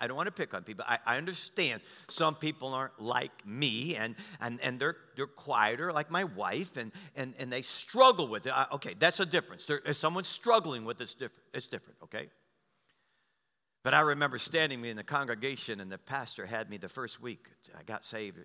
I 0.00 0.06
don't 0.06 0.16
want 0.16 0.26
to 0.26 0.32
pick 0.32 0.54
on 0.54 0.62
people. 0.62 0.84
I, 0.86 0.98
I, 1.04 1.16
understand 1.16 1.80
some 2.08 2.34
people 2.34 2.74
aren't 2.74 3.00
like 3.00 3.46
me 3.46 3.96
and, 3.96 4.14
and, 4.40 4.60
and 4.62 4.78
they're, 4.78 4.96
they're 5.16 5.26
quieter, 5.26 5.92
like 5.92 6.10
my 6.10 6.24
wife, 6.24 6.76
and, 6.76 6.92
and, 7.16 7.34
and 7.38 7.52
they 7.52 7.62
struggle 7.62 8.28
with 8.28 8.46
it. 8.46 8.52
okay, 8.72 8.94
that's 8.98 9.20
a 9.20 9.26
difference. 9.26 9.64
There, 9.64 9.80
if 9.84 9.96
someone's 9.96 10.28
struggling 10.28 10.84
with 10.84 11.00
it, 11.00 11.04
it's 11.04 11.14
different, 11.14 11.44
it's 11.54 11.66
different, 11.66 11.98
okay? 12.04 12.28
But 13.82 13.94
I 13.94 14.00
remember 14.00 14.38
standing 14.38 14.80
me 14.80 14.90
in 14.90 14.96
the 14.96 15.02
congregation, 15.02 15.80
and 15.80 15.90
the 15.90 15.98
pastor 15.98 16.46
had 16.46 16.70
me 16.70 16.76
the 16.76 16.88
first 16.88 17.20
week. 17.20 17.50
I 17.76 17.82
got 17.82 18.04
saved, 18.04 18.38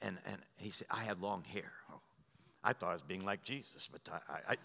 and, 0.00 0.16
and 0.26 0.36
he 0.56 0.70
said, 0.70 0.86
I 0.90 1.02
had 1.02 1.20
long 1.20 1.44
hair. 1.44 1.72
Oh, 1.92 2.00
I 2.64 2.72
thought 2.72 2.90
I 2.90 2.92
was 2.94 3.02
being 3.02 3.24
like 3.24 3.42
Jesus, 3.42 3.88
but 3.90 4.00
I, 4.28 4.52
I, 4.52 4.56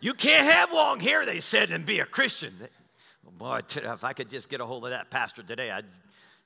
you 0.00 0.14
can't 0.14 0.50
have 0.50 0.72
long 0.72 1.00
hair, 1.00 1.26
they 1.26 1.40
said, 1.40 1.70
and 1.70 1.84
be 1.84 2.00
a 2.00 2.06
Christian. 2.06 2.54
Boy, 3.36 3.60
if 3.76 4.04
I 4.04 4.12
could 4.12 4.30
just 4.30 4.48
get 4.48 4.60
a 4.60 4.66
hold 4.66 4.84
of 4.84 4.90
that 4.90 5.10
pastor 5.10 5.42
today, 5.42 5.70
I'd 5.70 5.84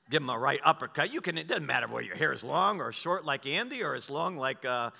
give 0.09 0.21
him 0.21 0.29
a 0.29 0.37
right 0.37 0.59
uppercut. 0.63 1.13
You 1.13 1.21
can, 1.21 1.37
it 1.37 1.47
doesn't 1.47 1.65
matter 1.65 1.87
whether 1.87 2.05
your 2.05 2.15
hair 2.15 2.33
is 2.33 2.43
long 2.43 2.81
or 2.81 2.91
short 2.91 3.25
like 3.25 3.45
Andy 3.45 3.83
or 3.83 3.95
it's 3.95 4.09
long 4.09 4.37
like, 4.37 4.65
uh, 4.65 4.91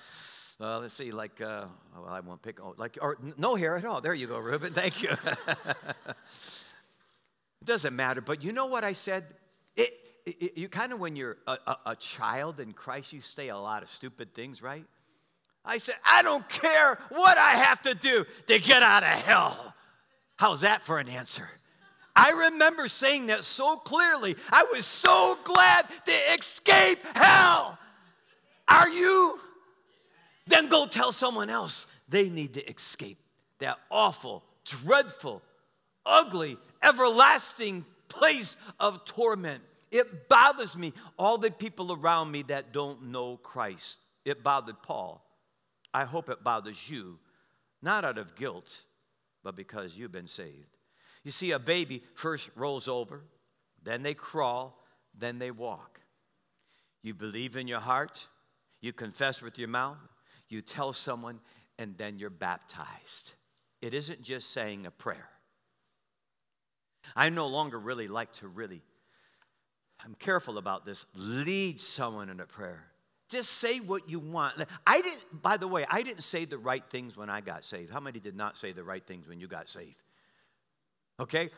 uh, 0.60 0.78
let's 0.78 0.94
see, 0.94 1.10
like, 1.10 1.40
uh, 1.40 1.66
well, 1.96 2.08
I 2.08 2.20
won't 2.20 2.40
pick, 2.40 2.60
oh, 2.62 2.74
like, 2.78 2.98
or 3.02 3.18
no 3.36 3.54
hair 3.54 3.76
at 3.76 3.84
all. 3.84 4.00
There 4.00 4.14
you 4.14 4.26
go, 4.26 4.38
Ruben. 4.38 4.72
Thank 4.74 5.02
you. 5.02 5.10
it 5.10 6.16
doesn't 7.64 7.94
matter. 7.94 8.20
But 8.20 8.44
you 8.44 8.52
know 8.52 8.66
what 8.66 8.84
I 8.84 8.92
said? 8.92 9.24
It, 9.76 9.92
it, 10.24 10.56
you 10.56 10.68
kind 10.68 10.92
of, 10.92 11.00
when 11.00 11.16
you're 11.16 11.36
a, 11.46 11.58
a, 11.66 11.76
a 11.86 11.96
child 11.96 12.60
in 12.60 12.72
Christ, 12.72 13.12
you 13.12 13.20
say 13.20 13.48
a 13.48 13.58
lot 13.58 13.82
of 13.82 13.88
stupid 13.88 14.32
things, 14.34 14.62
right? 14.62 14.84
I 15.64 15.78
said, 15.78 15.96
I 16.04 16.22
don't 16.22 16.46
care 16.48 16.98
what 17.08 17.38
I 17.38 17.52
have 17.52 17.80
to 17.82 17.94
do 17.94 18.24
to 18.46 18.58
get 18.58 18.82
out 18.82 19.02
of 19.02 19.08
hell. 19.08 19.74
How's 20.36 20.60
that 20.60 20.84
for 20.84 20.98
an 20.98 21.08
answer? 21.08 21.48
I 22.16 22.30
remember 22.30 22.88
saying 22.88 23.26
that 23.26 23.44
so 23.44 23.76
clearly. 23.76 24.36
I 24.50 24.64
was 24.72 24.86
so 24.86 25.36
glad 25.44 25.86
to 26.06 26.12
escape 26.34 26.98
hell. 27.14 27.78
Are 28.68 28.88
you? 28.88 29.40
Then 30.46 30.68
go 30.68 30.86
tell 30.86 31.12
someone 31.12 31.50
else 31.50 31.86
they 32.08 32.28
need 32.28 32.54
to 32.54 32.70
escape 32.70 33.18
that 33.58 33.78
awful, 33.90 34.44
dreadful, 34.64 35.42
ugly, 36.04 36.56
everlasting 36.82 37.84
place 38.08 38.56
of 38.78 39.04
torment. 39.04 39.62
It 39.90 40.28
bothers 40.28 40.76
me, 40.76 40.92
all 41.18 41.38
the 41.38 41.50
people 41.50 41.92
around 41.92 42.30
me 42.30 42.42
that 42.42 42.72
don't 42.72 43.04
know 43.10 43.36
Christ. 43.38 43.98
It 44.24 44.42
bothered 44.42 44.82
Paul. 44.82 45.24
I 45.92 46.04
hope 46.04 46.28
it 46.28 46.42
bothers 46.42 46.90
you, 46.90 47.18
not 47.80 48.04
out 48.04 48.18
of 48.18 48.34
guilt, 48.34 48.82
but 49.42 49.56
because 49.56 49.96
you've 49.96 50.12
been 50.12 50.28
saved. 50.28 50.73
You 51.24 51.30
see, 51.30 51.52
a 51.52 51.58
baby 51.58 52.02
first 52.14 52.50
rolls 52.54 52.86
over, 52.86 53.22
then 53.82 54.02
they 54.02 54.14
crawl, 54.14 54.78
then 55.18 55.38
they 55.38 55.50
walk. 55.50 56.00
You 57.02 57.14
believe 57.14 57.56
in 57.56 57.66
your 57.66 57.80
heart, 57.80 58.28
you 58.80 58.92
confess 58.92 59.42
with 59.42 59.58
your 59.58 59.68
mouth, 59.68 59.98
you 60.48 60.60
tell 60.60 60.92
someone, 60.92 61.40
and 61.78 61.96
then 61.96 62.18
you're 62.18 62.30
baptized. 62.30 63.32
It 63.80 63.94
isn't 63.94 64.22
just 64.22 64.50
saying 64.50 64.86
a 64.86 64.90
prayer. 64.90 65.28
I 67.16 67.28
no 67.30 67.46
longer 67.46 67.78
really 67.78 68.08
like 68.08 68.32
to 68.34 68.48
really, 68.48 68.82
I'm 70.04 70.14
careful 70.14 70.58
about 70.58 70.86
this, 70.86 71.06
lead 71.14 71.80
someone 71.80 72.28
in 72.28 72.40
a 72.40 72.46
prayer. 72.46 72.84
Just 73.30 73.52
say 73.52 73.80
what 73.80 74.08
you 74.08 74.18
want. 74.18 74.54
I 74.86 75.00
didn't, 75.00 75.42
by 75.42 75.56
the 75.56 75.66
way, 75.66 75.86
I 75.90 76.02
didn't 76.02 76.22
say 76.22 76.44
the 76.44 76.58
right 76.58 76.84
things 76.90 77.16
when 77.16 77.30
I 77.30 77.40
got 77.40 77.64
saved. 77.64 77.90
How 77.90 78.00
many 78.00 78.20
did 78.20 78.36
not 78.36 78.56
say 78.56 78.72
the 78.72 78.84
right 78.84 79.04
things 79.04 79.26
when 79.26 79.40
you 79.40 79.48
got 79.48 79.68
saved? 79.68 80.03
Okay? 81.20 81.50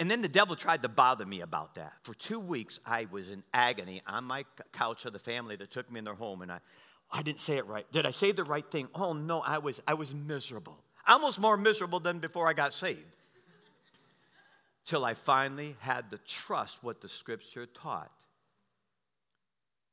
And 0.00 0.10
then 0.10 0.22
the 0.22 0.28
devil 0.28 0.54
tried 0.54 0.82
to 0.82 0.88
bother 0.88 1.26
me 1.26 1.40
about 1.40 1.74
that. 1.74 1.92
For 2.02 2.14
two 2.14 2.38
weeks, 2.38 2.78
I 2.86 3.06
was 3.10 3.30
in 3.30 3.42
agony 3.52 4.02
on 4.06 4.24
my 4.24 4.44
couch 4.72 5.04
of 5.06 5.12
the 5.12 5.18
family 5.18 5.56
that 5.56 5.70
took 5.70 5.90
me 5.90 5.98
in 5.98 6.04
their 6.04 6.14
home, 6.14 6.42
and 6.42 6.52
I, 6.52 6.60
I 7.10 7.22
didn't 7.22 7.40
say 7.40 7.56
it 7.56 7.66
right. 7.66 7.90
Did 7.90 8.06
I 8.06 8.12
say 8.12 8.30
the 8.30 8.44
right 8.44 8.68
thing? 8.70 8.88
Oh 8.94 9.12
no, 9.12 9.40
I 9.40 9.58
was, 9.58 9.82
I 9.88 9.94
was 9.94 10.14
miserable. 10.14 10.78
Almost 11.06 11.40
more 11.40 11.56
miserable 11.56 12.00
than 12.00 12.20
before 12.20 12.48
I 12.48 12.52
got 12.52 12.72
saved. 12.72 13.16
Till 14.84 15.04
I 15.04 15.14
finally 15.14 15.74
had 15.80 16.10
to 16.10 16.18
trust 16.18 16.82
what 16.82 17.00
the 17.00 17.08
scripture 17.08 17.66
taught. 17.66 18.10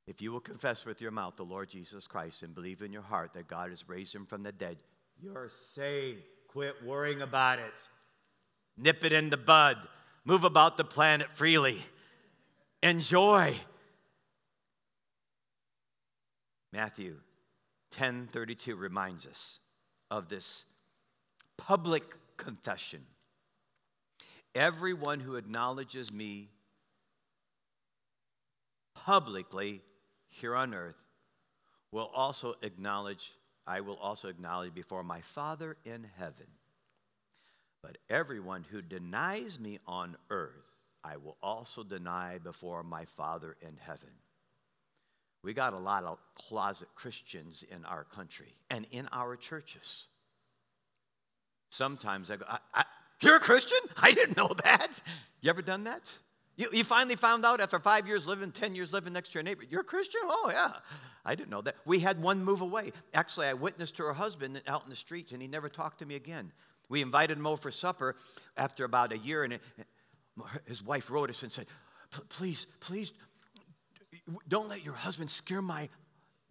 If 0.07 0.21
you 0.21 0.31
will 0.31 0.39
confess 0.39 0.85
with 0.85 1.01
your 1.01 1.11
mouth 1.11 1.35
the 1.35 1.43
Lord 1.43 1.69
Jesus 1.69 2.05
Christ 2.05 2.43
and 2.43 2.53
believe 2.53 2.83
in 2.83 2.93
your 2.93 3.01
heart 3.01 3.33
that 3.33 3.47
God 3.47 3.71
has 3.71 3.89
raised 3.89 4.13
him 4.13 4.25
from 4.25 4.43
the 4.43 4.51
dead, 4.51 4.77
you're 5.19 5.49
saved. 5.49 6.21
Quit 6.47 6.75
worrying 6.85 7.21
about 7.21 7.59
it 7.59 7.89
nip 8.77 9.03
it 9.03 9.13
in 9.13 9.29
the 9.29 9.37
bud, 9.37 9.77
move 10.23 10.43
about 10.43 10.77
the 10.77 10.83
planet 10.83 11.27
freely, 11.33 11.83
enjoy. 12.81 13.55
Matthew 16.71 17.21
10:32 17.91 18.75
reminds 18.75 19.25
us 19.25 19.59
of 20.11 20.27
this 20.27 20.65
public 21.57 22.03
confession. 22.37 23.05
Everyone 24.53 25.19
who 25.19 25.35
acknowledges 25.35 26.11
me 26.11 26.49
publicly 28.93 29.81
here 30.27 30.55
on 30.55 30.73
earth 30.73 31.01
will 31.91 32.11
also 32.13 32.55
acknowledge 32.61 33.33
I 33.67 33.81
will 33.81 33.97
also 33.97 34.27
acknowledge 34.27 34.73
before 34.73 35.03
my 35.03 35.21
Father 35.21 35.75
in 35.85 36.03
heaven. 36.17 36.47
But 37.85 37.99
everyone 38.09 38.65
who 38.71 38.81
denies 38.81 39.59
me 39.59 39.77
on 39.85 40.17
earth, 40.31 40.81
I 41.03 41.17
will 41.17 41.37
also 41.43 41.83
deny 41.83 42.39
before 42.39 42.81
my 42.81 43.05
Father 43.05 43.55
in 43.61 43.77
heaven. 43.77 44.09
We 45.43 45.53
got 45.53 45.73
a 45.73 45.77
lot 45.77 46.03
of 46.03 46.17
closet 46.33 46.87
Christians 46.95 47.63
in 47.69 47.85
our 47.85 48.03
country 48.03 48.55
and 48.71 48.87
in 48.89 49.07
our 49.11 49.35
churches. 49.35 50.07
Sometimes 51.69 52.31
I 52.31 52.37
go, 52.37 52.45
I, 52.49 52.57
I, 52.73 52.85
You're 53.21 53.35
a 53.35 53.39
Christian? 53.39 53.77
I 53.97 54.13
didn't 54.13 54.35
know 54.35 54.55
that. 54.63 54.99
You 55.41 55.51
ever 55.51 55.61
done 55.61 55.83
that? 55.83 56.11
You, 56.55 56.69
you 56.73 56.83
finally 56.83 57.15
found 57.15 57.45
out 57.45 57.61
after 57.61 57.77
five 57.77 58.07
years 58.07 58.25
living, 58.25 58.51
10 58.51 58.73
years 58.73 58.93
living 58.93 59.13
next 59.13 59.29
to 59.29 59.33
your 59.35 59.43
neighbor, 59.43 59.61
you're 59.69 59.81
a 59.81 59.83
Christian? 59.83 60.21
Oh, 60.23 60.49
yeah. 60.51 60.71
I 61.23 61.35
didn't 61.35 61.51
know 61.51 61.61
that. 61.61 61.75
We 61.85 61.99
had 61.99 62.19
one 62.19 62.43
move 62.43 62.61
away. 62.61 62.93
Actually, 63.13 63.45
I 63.45 63.53
witnessed 63.53 63.97
to 63.97 64.03
her 64.05 64.13
husband 64.13 64.59
out 64.65 64.85
in 64.85 64.89
the 64.89 64.95
streets, 64.95 65.33
and 65.33 65.41
he 65.41 65.47
never 65.47 65.69
talked 65.69 65.99
to 65.99 66.07
me 66.07 66.15
again. 66.15 66.51
We 66.89 67.01
invited 67.01 67.43
over 67.43 67.57
for 67.57 67.71
supper 67.71 68.15
after 68.57 68.85
about 68.85 69.11
a 69.11 69.17
year, 69.17 69.43
and 69.43 69.59
his 70.65 70.83
wife 70.83 71.09
wrote 71.09 71.29
us 71.29 71.43
and 71.43 71.51
said, 71.51 71.65
Please, 72.29 72.67
please, 72.79 73.11
don't 74.47 74.69
let 74.69 74.83
your 74.83 74.93
husband 74.93 75.29
scare 75.29 75.61
my 75.61 75.89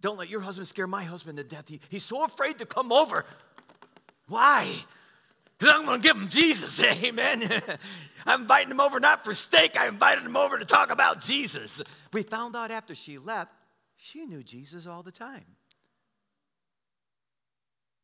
don't 0.01 0.19
let 0.19 0.29
your 0.29 0.43
husband 0.43 0.69
scare 0.69 0.87
my 0.87 1.03
husband 1.03 1.39
to 1.39 1.45
death. 1.45 1.67
He, 1.67 1.81
he's 1.89 2.05
so 2.05 2.25
afraid 2.25 2.59
to 2.59 2.67
come 2.67 2.93
over. 2.93 3.25
Why? 4.29 4.71
Because 5.59 5.75
I'm 5.75 5.87
going 5.87 6.03
to 6.03 6.07
give 6.07 6.15
him 6.15 6.29
Jesus. 6.29 6.79
Amen. 7.05 7.51
I'm 8.27 8.43
inviting 8.43 8.71
him 8.71 8.81
over 8.81 9.01
not 9.01 9.25
for 9.25 9.33
steak. 9.33 9.79
I 9.79 9.89
invited 9.89 10.25
him 10.25 10.37
over 10.37 10.59
to 10.59 10.67
talk 10.67 10.91
about 10.91 11.21
Jesus. 11.21 11.81
We 12.13 12.23
found 12.23 12.55
out 12.55 12.71
after 12.71 12.95
she 12.95 13.17
left, 13.17 13.53
she 13.97 14.27
knew 14.27 14.43
Jesus 14.43 14.87
all 14.87 15.03
the 15.03 15.11
time. 15.11 15.45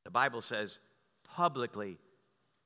The 0.04 0.10
Bible 0.10 0.40
says 0.40 0.80
publicly 1.22 1.98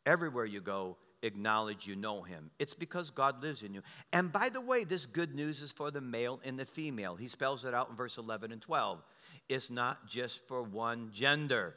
Everywhere 0.06 0.44
you 0.44 0.60
go, 0.60 0.96
acknowledge 1.22 1.86
you 1.86 1.96
know 1.96 2.22
him. 2.22 2.50
It's 2.58 2.74
because 2.74 3.10
God 3.10 3.42
lives 3.42 3.62
in 3.62 3.72
you. 3.72 3.82
And 4.12 4.30
by 4.30 4.50
the 4.50 4.60
way, 4.60 4.84
this 4.84 5.06
good 5.06 5.34
news 5.34 5.62
is 5.62 5.72
for 5.72 5.90
the 5.90 6.00
male 6.00 6.40
and 6.44 6.58
the 6.58 6.64
female. 6.64 7.16
He 7.16 7.28
spells 7.28 7.64
it 7.64 7.74
out 7.74 7.88
in 7.90 7.96
verse 7.96 8.18
11 8.18 8.52
and 8.52 8.60
12. 8.60 9.02
It's 9.48 9.70
not 9.70 10.06
just 10.06 10.46
for 10.46 10.62
one 10.62 11.10
gender. 11.12 11.74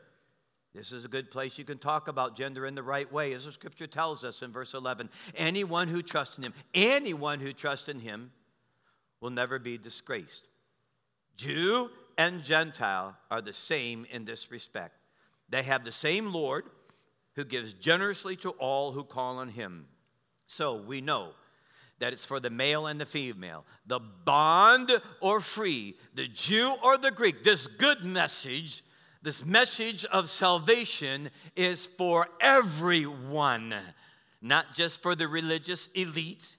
This 0.73 0.91
is 0.91 1.05
a 1.05 1.07
good 1.07 1.31
place 1.31 1.57
you 1.57 1.65
can 1.65 1.79
talk 1.79 2.07
about 2.07 2.35
gender 2.35 2.65
in 2.65 2.75
the 2.75 2.83
right 2.83 3.11
way, 3.11 3.33
as 3.33 3.45
the 3.45 3.51
scripture 3.51 3.87
tells 3.87 4.23
us 4.23 4.41
in 4.41 4.51
verse 4.51 4.73
11. 4.73 5.09
Anyone 5.35 5.87
who 5.87 6.01
trusts 6.01 6.37
in 6.37 6.43
him, 6.43 6.53
anyone 6.73 7.39
who 7.39 7.53
trusts 7.53 7.89
in 7.89 7.99
him 7.99 8.31
will 9.21 9.31
never 9.31 9.57
be 9.59 9.77
disgraced. 9.77 10.43
Jew 11.35 11.89
and 12.17 12.43
Gentile 12.43 13.15
are 13.31 13.41
the 13.41 13.53
same 13.53 14.05
in 14.11 14.25
this 14.25 14.51
respect. 14.51 14.93
They 15.49 15.63
have 15.63 15.83
the 15.83 15.91
same 15.91 16.33
Lord 16.33 16.65
who 17.37 17.45
gives 17.45 17.71
generously 17.73 18.35
to 18.35 18.49
all 18.49 18.91
who 18.91 19.03
call 19.03 19.37
on 19.37 19.47
him. 19.47 19.85
So 20.47 20.75
we 20.75 21.01
know 21.01 21.29
that 21.99 22.11
it's 22.11 22.25
for 22.25 22.39
the 22.39 22.49
male 22.49 22.87
and 22.87 22.99
the 22.99 23.05
female, 23.05 23.63
the 23.85 23.99
bond 23.99 24.91
or 25.21 25.39
free, 25.39 25.95
the 26.15 26.27
Jew 26.27 26.75
or 26.83 26.97
the 26.97 27.11
Greek. 27.11 27.43
This 27.43 27.67
good 27.67 28.03
message, 28.03 28.83
this 29.21 29.45
message 29.45 30.03
of 30.05 30.31
salvation 30.31 31.29
is 31.55 31.85
for 31.85 32.27
everyone, 32.41 33.75
not 34.41 34.73
just 34.73 35.03
for 35.03 35.15
the 35.15 35.27
religious 35.27 35.89
elite, 35.93 36.57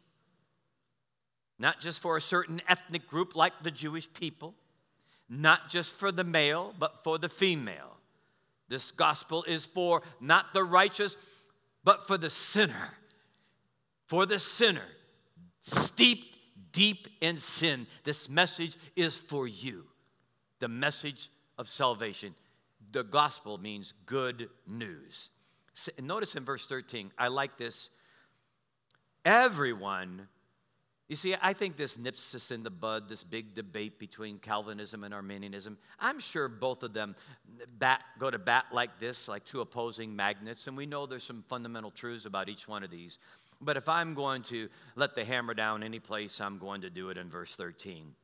not 1.59 1.81
just 1.81 2.01
for 2.01 2.17
a 2.17 2.21
certain 2.21 2.63
ethnic 2.69 3.09
group 3.09 3.35
like 3.35 3.65
the 3.65 3.73
Jewish 3.73 4.13
people, 4.13 4.55
not 5.29 5.69
just 5.69 5.99
for 5.99 6.13
the 6.13 6.25
male, 6.25 6.73
but 6.79 7.03
for 7.03 7.19
the 7.19 7.29
female. 7.29 7.98
This 8.69 8.93
gospel 8.93 9.45
is 9.45 9.67
for 9.67 10.03
not 10.21 10.53
the 10.53 10.65
righteous, 10.65 11.17
but 11.85 12.07
for 12.07 12.19
the 12.19 12.31
sinner. 12.31 12.95
For 14.07 14.27
the 14.27 14.39
sinner, 14.39 14.87
steeped 15.61 16.37
deep 16.73 17.09
in 17.21 17.39
sin. 17.39 17.87
This 18.05 18.29
message 18.29 18.77
is 18.97 19.19
for 19.19 19.47
you. 19.47 19.85
The 20.61 20.69
message 20.69 21.31
of 21.59 21.69
salvation. 21.69 22.35
The 22.93 23.05
gospel 23.05 23.59
means 23.59 23.93
good 24.07 24.49
news. 24.67 25.31
Notice 26.01 26.35
in 26.35 26.45
verse 26.45 26.67
13, 26.67 27.13
I 27.19 27.29
like 27.29 27.57
this. 27.59 27.91
Everyone 29.25 30.29
you 31.09 31.17
see, 31.17 31.35
I 31.41 31.55
think 31.55 31.77
this 31.77 31.97
nips 31.97 32.35
us 32.35 32.51
in 32.51 32.63
the 32.63 32.71
bud, 32.71 33.09
this 33.09 33.25
big 33.25 33.55
debate 33.55 33.99
between 33.99 34.39
Calvinism 34.39 35.05
and 35.05 35.15
Arminianism. 35.15 35.79
I'm 35.99 36.21
sure 36.21 36.49
both 36.49 36.83
of 36.83 36.93
them 36.93 37.17
bat, 37.79 38.05
go 38.19 38.31
to 38.31 38.39
bat 38.39 38.67
like 38.73 38.99
this, 39.01 39.27
like 39.27 39.45
two 39.45 39.63
opposing 39.63 40.15
magnets, 40.15 40.67
and 40.67 40.77
we 40.77 40.85
know 40.85 41.07
there's 41.07 41.25
some 41.25 41.45
fundamental 41.49 41.91
truths 41.91 42.27
about 42.27 42.51
each 42.51 42.69
one 42.69 42.83
of 42.83 42.91
these. 42.91 43.19
But 43.61 43.79
if 43.79 43.89
I'm 43.89 44.15
going 44.15 44.43
to 44.45 44.69
let 44.97 45.15
the 45.15 45.25
hammer 45.25 45.55
down 45.55 45.83
any 45.83 45.99
place, 45.99 46.43
I'm 46.43 46.59
going 46.59 46.83
to 46.83 46.91
do 46.91 47.09
it 47.09 47.17
in 47.17 47.31
verse 47.31 47.57
13. 47.57 48.15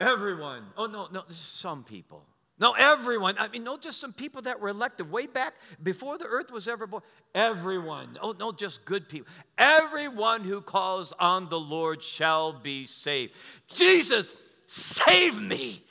Everyone, 0.00 0.64
oh 0.76 0.86
no, 0.86 1.08
no, 1.10 1.24
some 1.30 1.84
people. 1.84 2.26
No, 2.58 2.72
everyone. 2.72 3.34
I 3.38 3.48
mean, 3.48 3.64
not 3.64 3.82
just 3.82 4.00
some 4.00 4.12
people 4.12 4.42
that 4.42 4.60
were 4.60 4.68
elected 4.68 5.10
way 5.10 5.26
back 5.26 5.54
before 5.82 6.18
the 6.18 6.26
earth 6.26 6.52
was 6.52 6.68
ever 6.68 6.86
born. 6.86 7.02
Everyone. 7.34 8.16
Oh, 8.20 8.34
no, 8.38 8.52
just 8.52 8.84
good 8.84 9.08
people. 9.08 9.26
Everyone 9.58 10.44
who 10.44 10.60
calls 10.60 11.12
on 11.18 11.48
the 11.48 11.58
Lord 11.58 12.00
shall 12.00 12.52
be 12.52 12.86
saved. 12.86 13.32
Jesus, 13.66 14.34
save 14.68 15.40
me. 15.40 15.82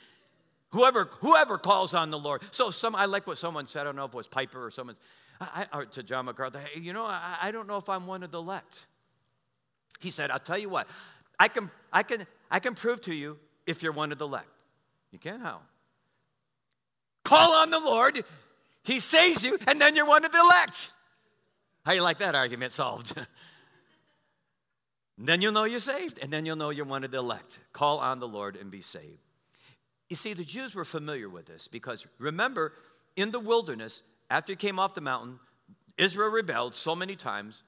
Whoever, 0.70 1.10
whoever 1.20 1.58
calls 1.58 1.92
on 1.92 2.10
the 2.10 2.18
Lord. 2.18 2.42
So 2.50 2.70
some, 2.70 2.94
I 2.96 3.04
like 3.04 3.26
what 3.26 3.36
someone 3.36 3.66
said. 3.66 3.82
I 3.82 3.84
don't 3.84 3.96
know 3.96 4.06
if 4.06 4.14
it 4.14 4.16
was 4.16 4.26
Piper 4.26 4.64
or 4.64 4.70
someone, 4.70 4.96
I, 5.40 5.66
or 5.72 5.84
to 5.84 6.02
John 6.02 6.24
MacArthur. 6.24 6.60
Hey, 6.60 6.80
you 6.80 6.94
know, 6.94 7.04
I, 7.04 7.36
I 7.42 7.50
don't 7.50 7.68
know 7.68 7.76
if 7.76 7.90
I'm 7.90 8.06
one 8.06 8.22
of 8.22 8.30
the 8.30 8.38
elect. 8.38 8.86
He 10.00 10.10
said, 10.10 10.30
I'll 10.30 10.38
tell 10.38 10.58
you 10.58 10.70
what. 10.70 10.88
I 11.38 11.48
can, 11.48 11.70
I 11.92 12.02
can, 12.02 12.26
I 12.50 12.58
can 12.58 12.74
prove 12.74 13.02
to 13.02 13.14
you 13.14 13.38
if 13.66 13.82
you're 13.82 13.92
one 13.92 14.12
of 14.12 14.18
the 14.18 14.26
elect. 14.26 14.48
You 15.12 15.18
can 15.18 15.40
how? 15.40 15.60
Call 17.24 17.52
on 17.52 17.70
the 17.70 17.80
Lord, 17.80 18.24
He 18.82 19.00
saves 19.00 19.44
you, 19.44 19.58
and 19.66 19.80
then 19.80 19.96
you're 19.96 20.06
one 20.06 20.24
of 20.24 20.32
the 20.32 20.40
elect. 20.40 20.90
How 21.84 21.92
you 21.92 22.02
like 22.02 22.18
that 22.18 22.34
argument 22.34 22.72
solved? 22.72 23.14
then 25.18 25.42
you'll 25.42 25.52
know 25.52 25.64
you're 25.64 25.78
saved, 25.78 26.18
and 26.20 26.32
then 26.32 26.46
you'll 26.46 26.56
know 26.56 26.70
you're 26.70 26.86
one 26.86 27.04
of 27.04 27.10
the 27.10 27.18
elect. 27.18 27.60
Call 27.72 27.98
on 27.98 28.20
the 28.20 28.28
Lord 28.28 28.56
and 28.56 28.70
be 28.70 28.80
saved. 28.80 29.20
You 30.08 30.16
see, 30.16 30.34
the 30.34 30.44
Jews 30.44 30.74
were 30.74 30.84
familiar 30.84 31.28
with 31.28 31.46
this 31.46 31.66
because 31.66 32.06
remember, 32.18 32.72
in 33.16 33.30
the 33.30 33.40
wilderness, 33.40 34.02
after 34.30 34.52
he 34.52 34.56
came 34.56 34.78
off 34.78 34.94
the 34.94 35.00
mountain, 35.00 35.38
Israel 35.96 36.28
rebelled 36.28 36.74
so 36.74 36.94
many 36.94 37.16
times, 37.16 37.64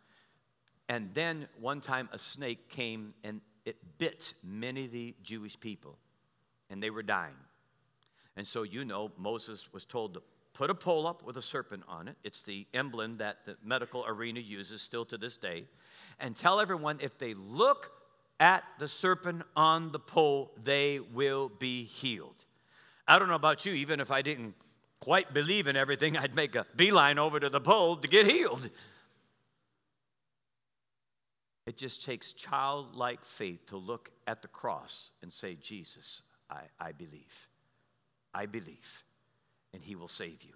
and 0.88 1.10
then 1.14 1.48
one 1.60 1.80
time 1.80 2.08
a 2.12 2.18
snake 2.18 2.68
came 2.68 3.14
and 3.24 3.40
it 3.64 3.76
bit 3.98 4.34
many 4.44 4.84
of 4.84 4.92
the 4.92 5.14
Jewish 5.22 5.58
people, 5.58 5.96
and 6.70 6.82
they 6.82 6.90
were 6.90 7.02
dying. 7.02 7.34
And 8.36 8.46
so 8.46 8.62
you 8.62 8.84
know 8.84 9.10
Moses 9.16 9.72
was 9.72 9.84
told 9.84 10.14
to 10.14 10.22
put 10.52 10.70
a 10.70 10.74
pole 10.74 11.06
up 11.06 11.24
with 11.24 11.36
a 11.36 11.42
serpent 11.42 11.82
on 11.88 12.08
it. 12.08 12.16
It's 12.24 12.42
the 12.42 12.66
emblem 12.74 13.18
that 13.18 13.44
the 13.44 13.56
medical 13.64 14.04
arena 14.06 14.40
uses 14.40 14.82
still 14.82 15.04
to 15.06 15.18
this 15.18 15.36
day. 15.36 15.64
And 16.18 16.34
tell 16.34 16.60
everyone 16.60 16.98
if 17.00 17.18
they 17.18 17.34
look 17.34 17.92
at 18.40 18.64
the 18.78 18.88
serpent 18.88 19.42
on 19.54 19.92
the 19.92 19.98
pole, 19.98 20.52
they 20.62 21.00
will 21.00 21.50
be 21.58 21.84
healed. 21.84 22.44
I 23.08 23.18
don't 23.18 23.28
know 23.28 23.34
about 23.34 23.64
you, 23.64 23.72
even 23.72 24.00
if 24.00 24.10
I 24.10 24.22
didn't 24.22 24.54
quite 25.00 25.32
believe 25.32 25.68
in 25.68 25.76
everything, 25.76 26.16
I'd 26.16 26.34
make 26.34 26.54
a 26.54 26.66
beeline 26.74 27.18
over 27.18 27.38
to 27.38 27.48
the 27.48 27.60
pole 27.60 27.96
to 27.96 28.08
get 28.08 28.26
healed. 28.26 28.68
It 31.66 31.76
just 31.76 32.04
takes 32.04 32.32
childlike 32.32 33.24
faith 33.24 33.66
to 33.66 33.76
look 33.76 34.10
at 34.26 34.40
the 34.40 34.48
cross 34.48 35.10
and 35.22 35.32
say, 35.32 35.56
Jesus, 35.60 36.22
I, 36.48 36.60
I 36.80 36.92
believe. 36.92 37.48
I 38.36 38.44
believe, 38.44 39.04
and 39.72 39.82
He 39.82 39.96
will 39.96 40.08
save 40.08 40.42
you. 40.42 40.52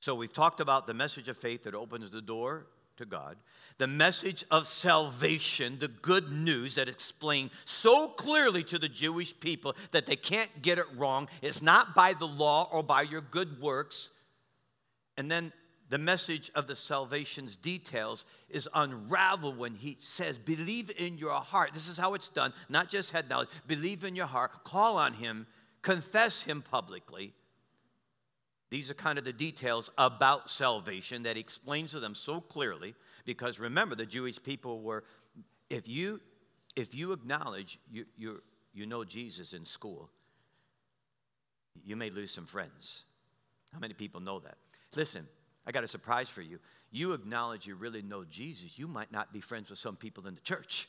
So 0.00 0.14
we've 0.14 0.32
talked 0.32 0.60
about 0.60 0.86
the 0.86 0.94
message 0.94 1.28
of 1.28 1.36
faith 1.36 1.64
that 1.64 1.74
opens 1.74 2.10
the 2.10 2.20
door 2.20 2.66
to 2.98 3.06
God, 3.06 3.38
the 3.78 3.86
message 3.86 4.44
of 4.50 4.66
salvation, 4.66 5.78
the 5.78 5.88
good 5.88 6.30
news 6.30 6.74
that 6.74 6.88
explained 6.88 7.50
so 7.64 8.08
clearly 8.08 8.62
to 8.64 8.78
the 8.78 8.88
Jewish 8.88 9.38
people 9.40 9.74
that 9.92 10.04
they 10.04 10.16
can't 10.16 10.50
get 10.60 10.78
it 10.78 10.84
wrong. 10.96 11.26
It's 11.40 11.62
not 11.62 11.94
by 11.94 12.12
the 12.12 12.26
law 12.26 12.68
or 12.70 12.82
by 12.82 13.02
your 13.02 13.22
good 13.22 13.60
works. 13.60 14.10
And 15.16 15.30
then 15.30 15.52
the 15.88 15.98
message 15.98 16.50
of 16.54 16.66
the 16.66 16.76
salvation's 16.76 17.56
details 17.56 18.26
is 18.50 18.68
unraveled 18.74 19.56
when 19.56 19.74
he 19.74 19.96
says, 20.00 20.38
Believe 20.38 20.90
in 20.98 21.16
your 21.16 21.32
heart. 21.32 21.70
This 21.72 21.88
is 21.88 21.96
how 21.96 22.12
it's 22.12 22.28
done, 22.28 22.52
not 22.68 22.90
just 22.90 23.10
head 23.10 23.28
knowledge. 23.28 23.48
Believe 23.66 24.04
in 24.04 24.14
your 24.14 24.26
heart, 24.26 24.64
call 24.64 24.98
on 24.98 25.14
him, 25.14 25.46
confess 25.82 26.42
him 26.42 26.62
publicly. 26.62 27.32
These 28.70 28.90
are 28.90 28.94
kind 28.94 29.18
of 29.18 29.24
the 29.24 29.32
details 29.32 29.90
about 29.98 30.48
salvation 30.48 31.24
that 31.24 31.36
he 31.36 31.40
explains 31.40 31.92
to 31.92 32.00
them 32.00 32.14
so 32.14 32.40
clearly 32.40 32.94
because 33.24 33.58
remember 33.58 33.94
the 33.96 34.06
Jewish 34.06 34.40
people 34.42 34.80
were 34.80 35.04
if 35.68 35.88
you 35.88 36.20
if 36.76 36.94
you 36.94 37.12
acknowledge 37.12 37.78
you 37.90 38.06
you 38.16 38.42
you 38.72 38.86
know 38.86 39.02
Jesus 39.04 39.52
in 39.52 39.64
school 39.64 40.08
you 41.84 41.96
may 41.96 42.10
lose 42.10 42.30
some 42.30 42.46
friends. 42.46 43.04
How 43.72 43.78
many 43.78 43.94
people 43.94 44.20
know 44.20 44.40
that? 44.40 44.56
Listen, 44.94 45.26
I 45.66 45.72
got 45.72 45.84
a 45.84 45.88
surprise 45.88 46.28
for 46.28 46.42
you. 46.42 46.58
You 46.90 47.12
acknowledge 47.12 47.66
you 47.66 47.74
really 47.74 48.02
know 48.02 48.24
Jesus, 48.24 48.78
you 48.78 48.86
might 48.88 49.12
not 49.12 49.32
be 49.32 49.40
friends 49.40 49.70
with 49.70 49.78
some 49.78 49.96
people 49.96 50.26
in 50.26 50.34
the 50.34 50.40
church. 50.40 50.88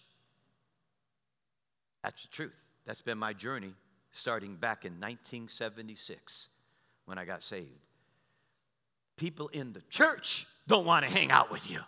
That's 2.04 2.24
the 2.24 2.28
truth. 2.30 2.56
That's 2.86 3.02
been 3.02 3.18
my 3.18 3.34
journey 3.34 3.74
starting 4.12 4.56
back 4.56 4.86
in 4.86 4.94
1976 4.94 6.50
when 7.06 7.18
I 7.18 7.26
got 7.26 7.44
saved. 7.44 7.68
People 9.18 9.48
in 9.50 9.74
the 9.74 9.82
church 9.90 10.48
don't 10.68 10.86
want 10.86 11.06
to 11.06 11.12
hang 11.12 11.32
out 11.32 11.52
with 11.52 11.70
you. 11.70 11.80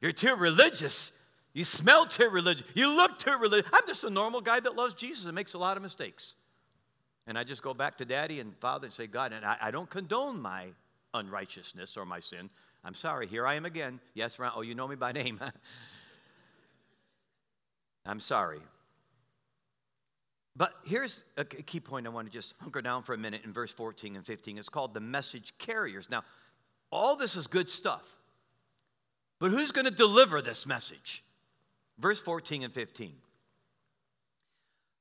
You're 0.00 0.12
too 0.12 0.34
religious. 0.34 1.12
You 1.52 1.64
smell 1.64 2.06
too 2.06 2.28
religious. 2.28 2.66
You 2.74 2.94
look 2.94 3.18
too 3.18 3.36
religious. 3.38 3.70
I'm 3.72 3.86
just 3.86 4.04
a 4.04 4.10
normal 4.10 4.40
guy 4.40 4.60
that 4.60 4.74
loves 4.74 4.94
Jesus 4.94 5.26
and 5.26 5.34
makes 5.34 5.54
a 5.54 5.58
lot 5.58 5.76
of 5.76 5.82
mistakes. 5.82 6.34
And 7.26 7.38
I 7.38 7.44
just 7.44 7.62
go 7.62 7.72
back 7.72 7.96
to 7.96 8.04
daddy 8.04 8.40
and 8.40 8.56
father 8.56 8.86
and 8.86 8.92
say, 8.92 9.06
God, 9.06 9.32
and 9.32 9.44
I, 9.44 9.56
I 9.60 9.70
don't 9.70 9.88
condone 9.88 10.40
my 10.40 10.68
unrighteousness 11.14 11.96
or 11.96 12.04
my 12.04 12.20
sin. 12.20 12.50
I'm 12.84 12.94
sorry, 12.94 13.28
here 13.28 13.46
I 13.46 13.54
am 13.54 13.64
again. 13.64 14.00
Yes, 14.14 14.38
Ron, 14.38 14.52
oh, 14.56 14.62
you 14.62 14.74
know 14.74 14.88
me 14.88 14.96
by 14.96 15.12
name. 15.12 15.40
I'm 18.04 18.20
sorry. 18.20 18.60
But 20.54 20.74
here's 20.84 21.24
a 21.36 21.44
key 21.44 21.80
point 21.80 22.06
I 22.06 22.10
want 22.10 22.26
to 22.26 22.32
just 22.32 22.54
hunker 22.60 22.82
down 22.82 23.04
for 23.04 23.14
a 23.14 23.18
minute 23.18 23.42
in 23.44 23.52
verse 23.52 23.72
14 23.72 24.16
and 24.16 24.26
15. 24.26 24.58
It's 24.58 24.68
called 24.68 24.92
the 24.92 25.00
message 25.00 25.56
carriers. 25.58 26.10
Now, 26.10 26.24
all 26.90 27.16
this 27.16 27.36
is 27.36 27.46
good 27.46 27.70
stuff. 27.70 28.16
But 29.38 29.50
who's 29.50 29.72
going 29.72 29.86
to 29.86 29.90
deliver 29.90 30.42
this 30.42 30.66
message? 30.66 31.24
Verse 31.98 32.20
14 32.20 32.64
and 32.64 32.74
15. 32.74 33.14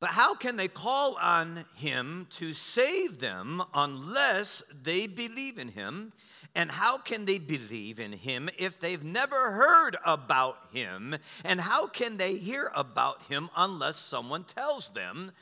But 0.02 0.10
how 0.10 0.34
can 0.34 0.58
they 0.58 0.68
call 0.68 1.16
on 1.22 1.64
him 1.76 2.28
to 2.32 2.54
save 2.54 3.20
them 3.20 3.62
unless 3.72 4.64
they 4.84 5.06
believe 5.06 5.60
in 5.60 5.70
him? 5.70 6.12
And 6.56 6.72
how 6.72 6.98
can 6.98 7.26
they 7.26 7.38
believe 7.38 8.00
in 8.00 8.12
him 8.12 8.50
if 8.58 8.80
they've 8.80 9.04
never 9.04 9.52
heard 9.52 9.96
about 10.04 10.58
him? 10.74 11.16
And 11.46 11.62
how 11.62 11.86
can 11.86 12.18
they 12.18 12.36
hear 12.38 12.72
about 12.76 13.22
him 13.28 13.52
unless 13.56 13.98
someone 13.98 14.44
tells 14.44 14.90
them? 14.90 15.34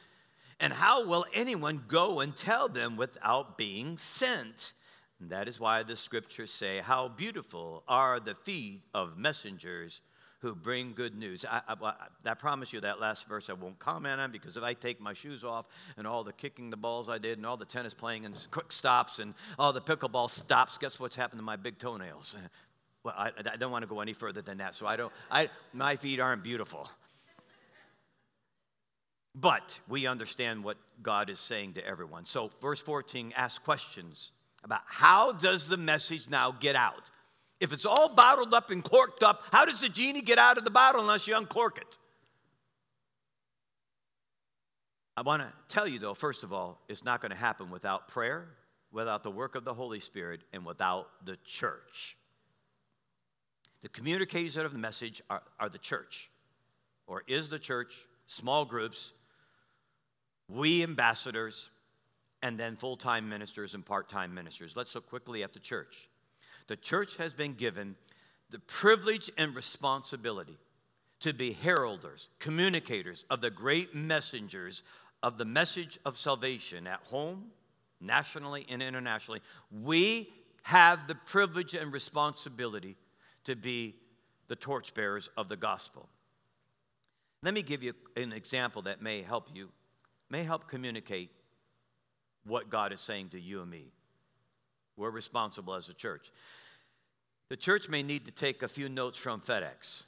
And 0.59 0.73
how 0.73 1.07
will 1.07 1.25
anyone 1.33 1.85
go 1.87 2.19
and 2.19 2.35
tell 2.35 2.67
them 2.67 2.97
without 2.97 3.57
being 3.57 3.97
sent? 3.97 4.73
And 5.21 5.29
that 5.29 5.47
is 5.47 5.57
why 5.57 5.83
the 5.83 5.95
scriptures 5.95 6.51
say, 6.51 6.79
How 6.79 7.07
beautiful 7.07 7.83
are 7.87 8.19
the 8.19 8.35
feet 8.35 8.81
of 8.93 9.17
messengers 9.17 10.01
who 10.39 10.55
bring 10.55 10.93
good 10.93 11.15
news. 11.15 11.45
I, 11.49 11.61
I, 11.67 11.93
I, 12.25 12.33
promise 12.33 12.71
you 12.71 12.81
that 12.81 12.99
last 12.99 13.27
verse 13.27 13.49
I 13.49 13.53
won't 13.53 13.77
comment 13.77 14.21
on 14.21 14.31
because 14.31 14.55
if 14.55 14.63
I 14.63 14.73
take 14.73 15.01
my 15.01 15.13
shoes 15.13 15.43
off 15.43 15.65
and 15.97 16.07
all 16.07 16.23
the 16.23 16.31
kicking 16.31 16.69
the 16.69 16.77
balls 16.77 17.09
I 17.09 17.17
did 17.17 17.37
and 17.37 17.45
all 17.45 17.57
the 17.57 17.65
tennis 17.65 17.93
playing 17.93 18.25
and 18.25 18.35
quick 18.49 18.71
stops 18.71 19.19
and 19.19 19.33
all 19.57 19.73
the 19.73 19.81
pickleball 19.81 20.29
stops, 20.29 20.77
guess 20.77 20.99
what's 20.99 21.15
happened 21.15 21.39
to 21.39 21.43
my 21.43 21.55
big 21.55 21.77
toenails? 21.77 22.35
Well, 23.01 23.15
I, 23.17 23.31
I 23.49 23.55
don't 23.55 23.71
want 23.71 23.83
to 23.83 23.87
go 23.87 24.01
any 24.01 24.11
further 24.11 24.41
than 24.41 24.57
that, 24.57 24.75
so 24.75 24.85
I 24.85 24.97
don't, 24.97 25.13
I, 25.31 25.49
my 25.71 25.95
feet 25.95 26.19
aren't 26.19 26.43
beautiful. 26.43 26.89
But 29.33 29.79
we 29.87 30.05
understand 30.05 30.65
what 30.65 30.75
God 31.01 31.29
is 31.29 31.39
saying 31.39 31.75
to 31.75 31.87
everyone. 31.87 32.25
So, 32.25 32.51
verse 32.59 32.81
14 32.81 33.31
asks 33.37 33.57
questions 33.57 34.33
about 34.65 34.81
how 34.85 35.31
does 35.31 35.69
the 35.69 35.77
message 35.77 36.29
now 36.29 36.51
get 36.51 36.75
out? 36.75 37.09
If 37.59 37.73
it's 37.73 37.85
all 37.85 38.09
bottled 38.15 38.53
up 38.53 38.71
and 38.71 38.83
corked 38.83 39.21
up, 39.21 39.43
how 39.51 39.65
does 39.65 39.81
the 39.81 39.89
genie 39.89 40.21
get 40.21 40.37
out 40.37 40.57
of 40.57 40.63
the 40.63 40.71
bottle 40.71 41.01
unless 41.01 41.27
you 41.27 41.35
uncork 41.35 41.77
it? 41.77 41.97
I 45.17 45.21
want 45.21 45.41
to 45.41 45.51
tell 45.67 45.85
you, 45.85 45.99
though, 45.99 46.13
first 46.13 46.43
of 46.43 46.53
all, 46.53 46.79
it's 46.87 47.03
not 47.03 47.19
going 47.19 47.31
to 47.31 47.37
happen 47.37 47.69
without 47.69 48.07
prayer, 48.07 48.47
without 48.91 49.23
the 49.23 49.31
work 49.31 49.55
of 49.55 49.65
the 49.65 49.73
Holy 49.73 49.99
Spirit, 49.99 50.41
and 50.53 50.65
without 50.65 51.07
the 51.25 51.37
church. 51.43 52.15
The 53.81 53.89
communicators 53.89 54.55
of 54.55 54.71
the 54.71 54.77
message 54.77 55.21
are, 55.29 55.43
are 55.59 55.67
the 55.67 55.77
church, 55.77 56.31
or 57.07 57.23
is 57.27 57.49
the 57.49 57.59
church, 57.59 58.05
small 58.27 58.63
groups, 58.63 59.11
we 60.47 60.83
ambassadors, 60.83 61.69
and 62.41 62.57
then 62.57 62.77
full 62.77 62.95
time 62.95 63.27
ministers 63.27 63.73
and 63.73 63.85
part 63.85 64.07
time 64.07 64.33
ministers. 64.33 64.77
Let's 64.77 64.95
look 64.95 65.07
quickly 65.07 65.43
at 65.43 65.53
the 65.53 65.59
church. 65.59 66.09
The 66.69 66.77
church 66.77 67.17
has 67.17 67.33
been 67.33 67.55
given 67.55 67.95
the 68.51 68.59
privilege 68.59 69.31
and 69.39 69.55
responsibility 69.55 70.55
to 71.21 71.33
be 71.33 71.51
heralders, 71.51 72.27
communicators 72.37 73.25
of 73.31 73.41
the 73.41 73.49
great 73.49 73.95
messengers 73.95 74.83
of 75.23 75.39
the 75.39 75.45
message 75.45 75.97
of 76.05 76.15
salvation 76.15 76.85
at 76.85 76.99
home, 76.99 77.45
nationally, 77.99 78.67
and 78.69 78.83
internationally. 78.83 79.41
We 79.81 80.29
have 80.61 81.07
the 81.07 81.15
privilege 81.15 81.73
and 81.73 81.91
responsibility 81.91 82.95
to 83.45 83.55
be 83.55 83.95
the 84.47 84.55
torchbearers 84.55 85.27
of 85.35 85.49
the 85.49 85.57
gospel. 85.57 86.07
Let 87.41 87.55
me 87.55 87.63
give 87.63 87.81
you 87.81 87.93
an 88.15 88.31
example 88.31 88.83
that 88.83 89.01
may 89.01 89.23
help 89.23 89.47
you, 89.55 89.69
may 90.29 90.43
help 90.43 90.67
communicate 90.67 91.31
what 92.45 92.69
God 92.69 92.93
is 92.93 93.01
saying 93.01 93.29
to 93.29 93.39
you 93.39 93.63
and 93.63 93.71
me. 93.71 93.85
We're 94.99 95.09
responsible 95.09 95.75
as 95.75 95.87
a 95.87 95.93
church. 95.93 96.29
The 97.49 97.57
church 97.57 97.89
may 97.89 98.03
need 98.03 98.25
to 98.25 98.31
take 98.31 98.61
a 98.61 98.67
few 98.67 98.89
notes 98.89 99.17
from 99.17 99.41
FedEx. 99.41 100.05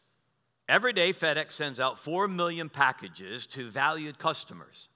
Every 0.70 0.94
day, 0.94 1.12
FedEx 1.12 1.52
sends 1.52 1.80
out 1.80 1.98
4 1.98 2.28
million 2.28 2.70
packages 2.70 3.48
to 3.48 3.70
valued 3.70 4.20
customers. 4.20 4.90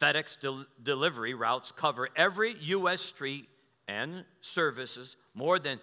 FedEx 0.00 0.40
del- 0.40 0.64
delivery 0.82 1.34
routes 1.34 1.70
cover 1.70 2.08
every 2.16 2.54
U.S. 2.60 3.02
street 3.02 3.46
and 3.86 4.24
services 4.40 5.16
more 5.34 5.58
than 5.58 5.78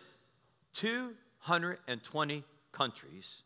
220 0.73 2.43
countries. 2.71 3.43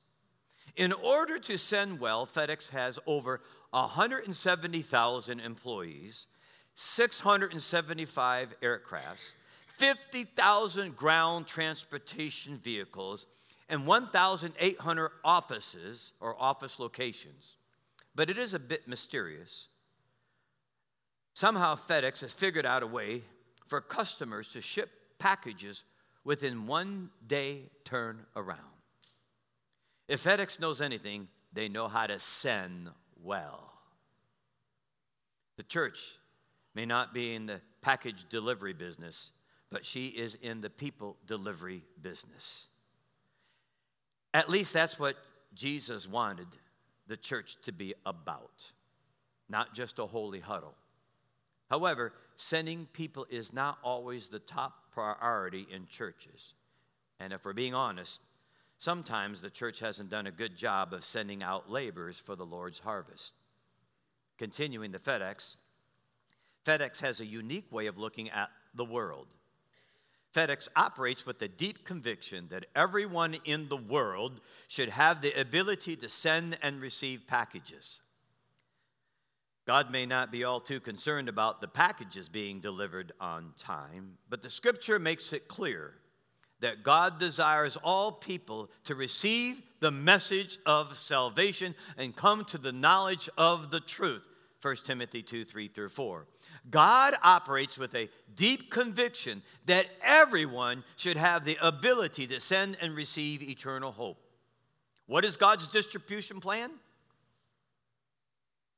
In 0.78 0.94
order 0.94 1.38
to 1.40 1.58
send 1.58 2.00
well, 2.00 2.26
FedEx 2.26 2.70
has 2.70 2.98
over 3.06 3.42
170,000 3.72 5.40
employees 5.42 6.28
675 6.76 8.56
aircrafts, 8.62 9.36
50,000 9.82 10.96
ground 10.96 11.48
transportation 11.48 12.60
vehicles, 12.60 13.26
and 13.68 13.88
1,800 13.88 15.12
offices 15.26 16.12
or 16.20 16.40
office 16.40 16.78
locations. 16.78 17.56
But 18.14 18.30
it 18.30 18.38
is 18.38 18.54
a 18.54 18.60
bit 18.60 18.88
mysterious. 18.88 19.70
Somehow, 21.34 21.76
FedEx 21.76 22.22
has 22.22 22.32
figured 22.32 22.66
out 22.68 22.84
a 22.84 22.88
way 22.88 23.24
for 23.66 23.82
customers 23.82 24.50
to 24.50 24.62
ship 24.62 24.92
packages 25.18 25.84
within 26.24 26.68
one 26.68 27.10
day 27.26 27.72
turnaround. 27.84 28.60
If 30.08 30.24
FedEx 30.24 30.60
knows 30.60 30.80
anything, 30.80 31.28
they 31.54 31.70
know 31.70 31.88
how 31.88 32.06
to 32.06 32.20
send 32.20 32.90
well. 33.24 33.74
The 35.58 35.64
church 35.64 35.98
may 36.76 36.86
not 36.86 37.16
be 37.16 37.34
in 37.34 37.48
the 37.48 37.62
package 37.82 38.30
delivery 38.30 38.74
business, 38.74 39.32
but 39.72 39.86
she 39.86 40.08
is 40.08 40.38
in 40.42 40.62
the 40.62 40.70
people 40.70 41.18
delivery 41.26 41.84
business. 42.02 42.68
At 44.34 44.50
least 44.50 44.74
that's 44.74 45.00
what 45.00 45.16
Jesus 45.54 46.08
wanted 46.08 46.48
the 47.08 47.18
church 47.18 47.58
to 47.64 47.72
be 47.72 47.94
about, 48.06 48.72
not 49.50 49.74
just 49.74 50.00
a 50.00 50.06
holy 50.06 50.40
huddle. 50.40 50.76
However, 51.70 52.14
sending 52.36 52.86
people 52.94 53.26
is 53.30 53.54
not 53.54 53.78
always 53.84 54.28
the 54.28 54.40
top 54.40 54.74
priority 54.94 55.68
in 55.74 55.88
churches. 55.88 56.54
And 57.20 57.32
if 57.34 57.46
we're 57.46 57.54
being 57.54 57.74
honest, 57.74 58.22
sometimes 58.78 59.42
the 59.42 59.50
church 59.50 59.80
hasn't 59.80 60.10
done 60.10 60.28
a 60.28 60.32
good 60.32 60.56
job 60.56 60.94
of 60.94 61.06
sending 61.06 61.44
out 61.44 61.70
laborers 61.70 62.18
for 62.18 62.36
the 62.36 62.46
Lord's 62.46 62.80
harvest. 62.80 63.34
Continuing 64.38 64.92
the 64.92 65.00
FedEx, 65.00 65.56
FedEx 66.66 67.00
has 67.02 67.22
a 67.22 67.26
unique 67.26 67.72
way 67.72 67.88
of 67.88 67.98
looking 67.98 68.30
at 68.30 68.50
the 68.74 68.86
world. 68.86 69.28
FedEx 70.34 70.70
operates 70.76 71.26
with 71.26 71.40
the 71.40 71.48
deep 71.48 71.84
conviction 71.84 72.48
that 72.50 72.66
everyone 72.76 73.38
in 73.46 73.68
the 73.68 73.78
world 73.78 74.40
should 74.68 74.90
have 74.90 75.22
the 75.22 75.34
ability 75.40 75.96
to 75.98 76.10
send 76.10 76.58
and 76.62 76.82
receive 76.82 77.28
packages. 77.28 78.00
God 79.68 79.92
may 79.92 80.06
not 80.06 80.32
be 80.32 80.44
all 80.44 80.60
too 80.60 80.80
concerned 80.80 81.30
about 81.30 81.62
the 81.62 81.68
packages 81.68 82.30
being 82.30 82.60
delivered 82.60 83.12
on 83.20 83.54
time, 83.58 84.18
but 84.30 84.42
the 84.42 84.50
scripture 84.50 85.00
makes 85.00 85.34
it 85.34 85.48
clear 85.48 85.94
that 86.62 86.84
God 86.84 87.20
desires 87.20 87.78
all 87.84 88.12
people 88.12 88.70
to 88.86 88.96
receive 88.96 89.62
the 89.80 89.92
message 89.92 90.60
of 90.66 90.98
salvation 90.98 91.76
and 91.98 92.16
come 92.16 92.46
to 92.46 92.58
the 92.58 92.72
knowledge 92.72 93.30
of 93.38 93.72
the 93.72 93.80
truth. 93.80 94.28
1 94.62 94.76
Timothy 94.86 95.24
2 95.24 95.44
3 95.44 95.68
through 95.68 95.90
4. 95.90 96.26
God 96.70 97.16
operates 97.24 97.78
with 97.78 97.96
a 97.96 98.10
deep 98.36 98.70
conviction 98.70 99.42
that 99.66 99.88
everyone 100.04 100.84
should 100.96 101.18
have 101.18 101.44
the 101.44 101.58
ability 101.62 102.28
to 102.28 102.40
send 102.40 102.78
and 102.82 102.96
receive 102.96 103.42
eternal 103.42 103.92
hope. 103.92 104.18
What 105.08 105.26
is 105.26 105.38
God's 105.38 105.68
distribution 105.68 106.40
plan? 106.40 106.72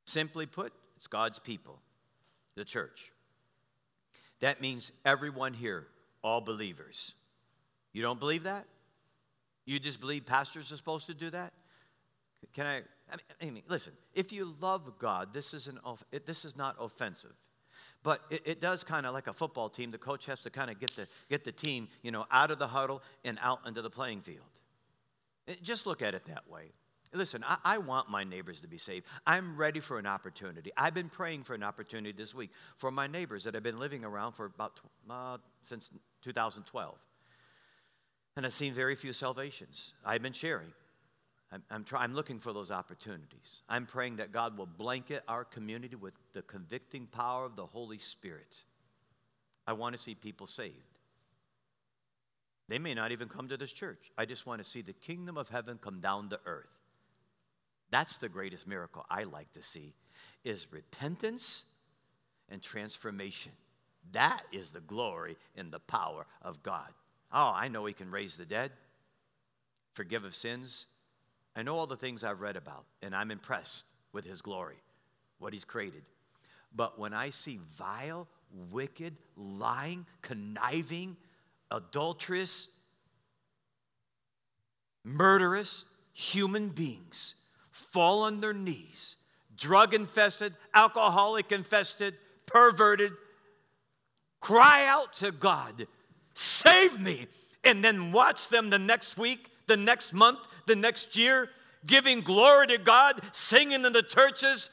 Simply 0.05 0.45
put, 0.45 0.73
it's 0.95 1.07
God's 1.07 1.39
people, 1.39 1.79
the 2.55 2.65
church. 2.65 3.11
That 4.39 4.61
means 4.61 4.91
everyone 5.05 5.53
here, 5.53 5.87
all 6.23 6.41
believers. 6.41 7.13
You 7.91 8.01
don't 8.01 8.19
believe 8.19 8.43
that? 8.43 8.65
You 9.65 9.79
just 9.79 9.99
believe 9.99 10.25
pastors 10.25 10.71
are 10.71 10.77
supposed 10.77 11.05
to 11.07 11.13
do 11.13 11.29
that? 11.29 11.53
Can 12.53 12.65
I? 12.65 12.81
I 13.41 13.45
mean, 13.45 13.63
listen, 13.67 13.93
if 14.13 14.31
you 14.31 14.55
love 14.59 14.97
God, 14.99 15.33
this, 15.33 15.53
isn't, 15.53 15.77
this 16.25 16.45
is 16.45 16.57
not 16.57 16.75
offensive. 16.79 17.35
But 18.03 18.21
it, 18.29 18.41
it 18.45 18.61
does 18.61 18.83
kind 18.83 19.05
of 19.05 19.13
like 19.13 19.27
a 19.27 19.33
football 19.33 19.69
team. 19.69 19.91
The 19.91 19.97
coach 19.97 20.25
has 20.25 20.41
to 20.41 20.49
kind 20.49 20.69
of 20.69 20.79
get 20.79 20.95
the, 20.95 21.07
get 21.29 21.43
the 21.45 21.51
team, 21.51 21.87
you 22.01 22.11
know, 22.11 22.25
out 22.29 22.51
of 22.51 22.59
the 22.59 22.67
huddle 22.67 23.01
and 23.23 23.39
out 23.41 23.61
into 23.65 23.81
the 23.81 23.89
playing 23.89 24.21
field. 24.21 24.39
It, 25.47 25.63
just 25.63 25.87
look 25.87 26.01
at 26.01 26.13
it 26.13 26.25
that 26.25 26.49
way. 26.49 26.71
Listen, 27.13 27.43
I, 27.47 27.57
I, 27.63 27.77
want 27.77 28.09
my 28.09 28.23
neighbors 28.23 28.61
to 28.61 28.67
be 28.67 28.79
saved. 28.79 29.05
I'm 29.27 29.55
ready 29.55 29.79
for 29.79 29.99
an 29.99 30.07
opportunity. 30.07 30.71
I've 30.75 30.95
been 30.95 31.09
praying 31.09 31.43
for 31.43 31.53
an 31.53 31.61
opportunity 31.61 32.11
this 32.11 32.33
week 32.33 32.49
for 32.77 32.89
my 32.89 33.05
neighbors 33.05 33.43
that 33.43 33.53
have 33.53 33.61
been 33.61 33.79
living 33.79 34.03
around 34.03 34.33
for 34.33 34.45
about 34.45 34.79
uh, 35.09 35.37
since 35.61 35.91
2012. 36.23 36.95
And 38.35 38.45
I've 38.47 38.53
seen 38.53 38.73
very 38.73 38.95
few 38.95 39.13
salvations. 39.13 39.93
I've 40.03 40.23
been 40.23 40.33
sharing. 40.33 40.73
I'm, 41.53 41.63
I'm, 41.69 41.83
try, 41.83 42.03
I'm 42.03 42.15
looking 42.15 42.39
for 42.39 42.51
those 42.51 42.71
opportunities. 42.71 43.61
I'm 43.69 43.85
praying 43.85 44.15
that 44.15 44.31
God 44.31 44.57
will 44.57 44.65
blanket 44.65 45.23
our 45.27 45.45
community 45.45 45.95
with 45.95 46.15
the 46.33 46.41
convicting 46.41 47.05
power 47.05 47.45
of 47.45 47.55
the 47.55 47.65
Holy 47.65 47.99
Spirit. 47.99 48.63
I 49.67 49.73
want 49.73 49.95
to 49.95 50.01
see 50.01 50.15
people 50.15 50.47
saved. 50.47 50.73
They 52.69 52.79
may 52.79 52.95
not 52.95 53.11
even 53.11 53.27
come 53.27 53.49
to 53.49 53.57
this 53.57 53.71
church. 53.71 54.11
I 54.17 54.25
just 54.25 54.47
want 54.47 54.63
to 54.63 54.67
see 54.67 54.81
the 54.81 54.93
kingdom 54.93 55.37
of 55.37 55.49
heaven 55.49 55.77
come 55.81 55.99
down 55.99 56.29
to 56.29 56.39
earth. 56.45 56.65
That's 57.91 58.17
the 58.17 58.29
greatest 58.29 58.67
miracle 58.67 59.05
I 59.09 59.23
like 59.23 59.51
to 59.53 59.61
see 59.61 59.93
is 60.43 60.65
repentance 60.71 61.65
and 62.49 62.61
transformation. 62.61 63.51
That 64.11 64.41
is 64.51 64.71
the 64.71 64.81
glory 64.81 65.37
and 65.55 65.71
the 65.71 65.79
power 65.79 66.25
of 66.41 66.63
God. 66.63 66.89
Oh, 67.31 67.51
I 67.53 67.67
know 67.67 67.85
he 67.85 67.93
can 67.93 68.09
raise 68.09 68.37
the 68.37 68.45
dead, 68.45 68.71
forgive 69.93 70.23
of 70.23 70.33
sins, 70.33 70.87
I 71.55 71.63
know 71.63 71.77
all 71.77 71.87
the 71.87 71.95
things 71.95 72.23
I've 72.23 72.41
read 72.41 72.55
about, 72.55 72.85
and 73.01 73.15
I'm 73.15 73.31
impressed 73.31 73.85
with 74.11 74.25
his 74.25 74.41
glory, 74.41 74.77
what 75.39 75.53
he's 75.53 75.65
created. 75.65 76.03
But 76.75 76.97
when 76.97 77.13
I 77.13 77.29
see 77.29 77.59
vile, 77.77 78.27
wicked, 78.71 79.15
lying, 79.37 80.05
conniving, 80.21 81.15
adulterous, 81.69 82.69
murderous 85.03 85.85
human 86.11 86.69
beings 86.69 87.35
fall 87.71 88.23
on 88.23 88.41
their 88.41 88.53
knees, 88.53 89.15
drug 89.57 89.93
infested, 89.93 90.53
alcoholic 90.73 91.51
infested, 91.51 92.15
perverted, 92.45 93.13
cry 94.39 94.85
out 94.85 95.13
to 95.13 95.31
God, 95.31 95.87
save 96.33 96.99
me, 96.99 97.27
and 97.63 97.83
then 97.83 98.11
watch 98.11 98.49
them 98.49 98.69
the 98.69 98.79
next 98.79 99.17
week, 99.17 99.49
the 99.67 99.77
next 99.77 100.13
month, 100.13 100.39
the 100.65 100.75
next 100.75 101.17
year, 101.17 101.49
giving 101.85 102.21
glory 102.21 102.67
to 102.67 102.77
God, 102.77 103.21
singing 103.31 103.85
in 103.85 103.93
the 103.93 104.03
churches, 104.03 104.69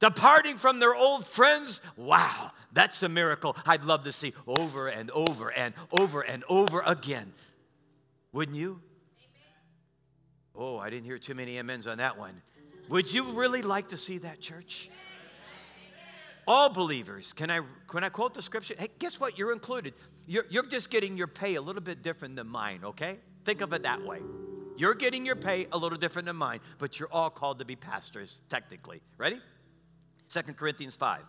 departing 0.00 0.56
from 0.56 0.78
their 0.78 0.94
old 0.94 1.26
friends. 1.26 1.80
Wow, 1.96 2.52
that's 2.72 3.02
a 3.02 3.08
miracle 3.08 3.56
I'd 3.66 3.84
love 3.84 4.04
to 4.04 4.12
see 4.12 4.34
over 4.46 4.88
and 4.88 5.10
over 5.10 5.50
and 5.50 5.74
over 5.92 6.20
and 6.22 6.44
over 6.48 6.82
again. 6.84 7.32
Wouldn't 8.32 8.56
you? 8.56 8.80
Oh, 10.54 10.78
I 10.78 10.90
didn't 10.90 11.04
hear 11.04 11.18
too 11.18 11.34
many 11.34 11.58
amens 11.58 11.86
on 11.86 11.98
that 11.98 12.18
one. 12.18 12.42
Would 12.88 13.12
you 13.12 13.24
really 13.32 13.62
like 13.62 13.88
to 13.88 13.96
see 13.96 14.18
that 14.18 14.40
church? 14.40 14.90
All 16.46 16.68
believers. 16.68 17.32
Can 17.32 17.50
I, 17.50 17.60
can 17.86 18.02
I 18.02 18.08
quote 18.08 18.34
the 18.34 18.42
scripture? 18.42 18.74
Hey, 18.76 18.88
guess 18.98 19.20
what? 19.20 19.38
You're 19.38 19.52
included. 19.52 19.94
You're, 20.26 20.46
you're 20.50 20.66
just 20.66 20.90
getting 20.90 21.16
your 21.16 21.28
pay 21.28 21.54
a 21.54 21.62
little 21.62 21.82
bit 21.82 22.02
different 22.02 22.36
than 22.36 22.48
mine, 22.48 22.80
okay? 22.84 23.18
Think 23.44 23.60
of 23.60 23.72
it 23.72 23.82
that 23.82 24.04
way. 24.04 24.20
You're 24.76 24.94
getting 24.94 25.26
your 25.26 25.36
pay 25.36 25.66
a 25.72 25.78
little 25.78 25.98
different 25.98 26.26
than 26.26 26.36
mine, 26.36 26.60
but 26.78 26.98
you're 26.98 27.12
all 27.12 27.30
called 27.30 27.58
to 27.58 27.64
be 27.64 27.76
pastors, 27.76 28.40
technically. 28.48 29.02
Ready? 29.18 29.40
2 30.28 30.42
Corinthians 30.54 30.96
5. 30.96 31.20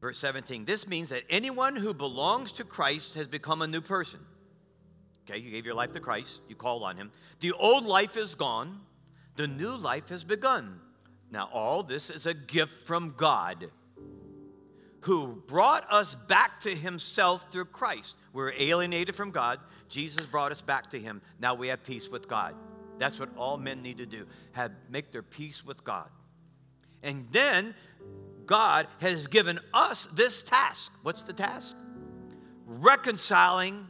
Verse 0.00 0.18
17. 0.18 0.64
This 0.64 0.86
means 0.86 1.08
that 1.08 1.22
anyone 1.30 1.76
who 1.76 1.94
belongs 1.94 2.52
to 2.54 2.64
Christ 2.64 3.14
has 3.14 3.28
become 3.28 3.62
a 3.62 3.66
new 3.66 3.80
person. 3.80 4.20
Okay, 5.24 5.38
you 5.38 5.50
gave 5.50 5.64
your 5.64 5.74
life 5.74 5.92
to 5.92 6.00
Christ, 6.00 6.40
you 6.48 6.56
called 6.56 6.82
on 6.82 6.96
him. 6.96 7.12
The 7.40 7.52
old 7.52 7.84
life 7.84 8.16
is 8.16 8.34
gone, 8.34 8.80
the 9.36 9.46
new 9.46 9.76
life 9.76 10.08
has 10.08 10.24
begun. 10.24 10.80
Now, 11.30 11.48
all 11.52 11.82
this 11.82 12.10
is 12.10 12.26
a 12.26 12.34
gift 12.34 12.86
from 12.86 13.14
God 13.16 13.70
who 15.02 15.42
brought 15.46 15.84
us 15.90 16.14
back 16.14 16.60
to 16.60 16.74
himself 16.74 17.46
through 17.50 17.66
Christ. 17.66 18.14
We 18.32 18.42
are 18.42 18.54
alienated 18.58 19.14
from 19.14 19.30
God. 19.30 19.58
Jesus 19.88 20.26
brought 20.26 20.52
us 20.52 20.62
back 20.62 20.90
to 20.90 20.98
him. 20.98 21.20
Now 21.38 21.54
we 21.54 21.68
have 21.68 21.84
peace 21.84 22.08
with 22.08 22.28
God. 22.28 22.54
That's 22.98 23.18
what 23.18 23.28
all 23.36 23.56
men 23.56 23.82
need 23.82 23.98
to 23.98 24.06
do. 24.06 24.26
Have 24.52 24.72
make 24.88 25.10
their 25.10 25.22
peace 25.22 25.64
with 25.64 25.82
God. 25.82 26.08
And 27.02 27.26
then 27.32 27.74
God 28.46 28.86
has 29.00 29.26
given 29.26 29.58
us 29.74 30.06
this 30.14 30.42
task. 30.42 30.92
What's 31.02 31.22
the 31.22 31.32
task? 31.32 31.76
Reconciling 32.66 33.86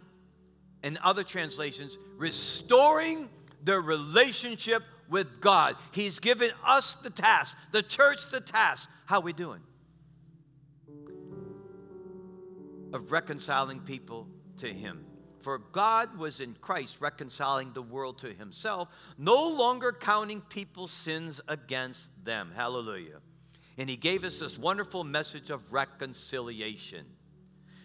in 0.83 0.99
other 1.03 1.25
translations, 1.25 1.99
restoring 2.17 3.29
the 3.65 3.79
relationship 3.79 4.83
with 5.11 5.41
God. 5.41 5.77
He's 5.93 6.19
given 6.21 6.51
us 6.65 6.95
the 6.97 7.11
task, 7.11 7.57
the 7.71 7.83
church 7.83 8.31
the 8.31 8.41
task. 8.41 8.89
How 9.05 9.21
we 9.21 9.33
doing? 9.33 9.61
Of 12.93 13.13
reconciling 13.13 13.81
people 13.81 14.29
to 14.59 14.69
him. 14.69 15.07
For 15.41 15.59
God 15.59 16.17
was 16.17 16.41
in 16.41 16.55
Christ 16.61 17.01
reconciling 17.01 17.73
the 17.73 17.83
world 17.83 18.19
to 18.19 18.33
himself, 18.33 18.89
no 19.19 19.49
longer 19.49 19.93
counting 19.93 20.41
people's 20.43 20.93
sins 20.93 21.41
against 21.49 22.11
them. 22.25 22.53
Hallelujah. 22.55 23.19
And 23.77 23.91
he 23.91 23.97
gave 23.97 24.23
us 24.23 24.39
this 24.39 24.59
wonderful 24.59 25.03
message 25.03 25.51
of 25.51 25.73
reconciliation. 25.73 27.07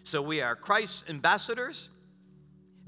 So 0.04 0.22
we 0.22 0.40
are 0.40 0.54
Christ's 0.54 1.04
ambassadors 1.08 1.88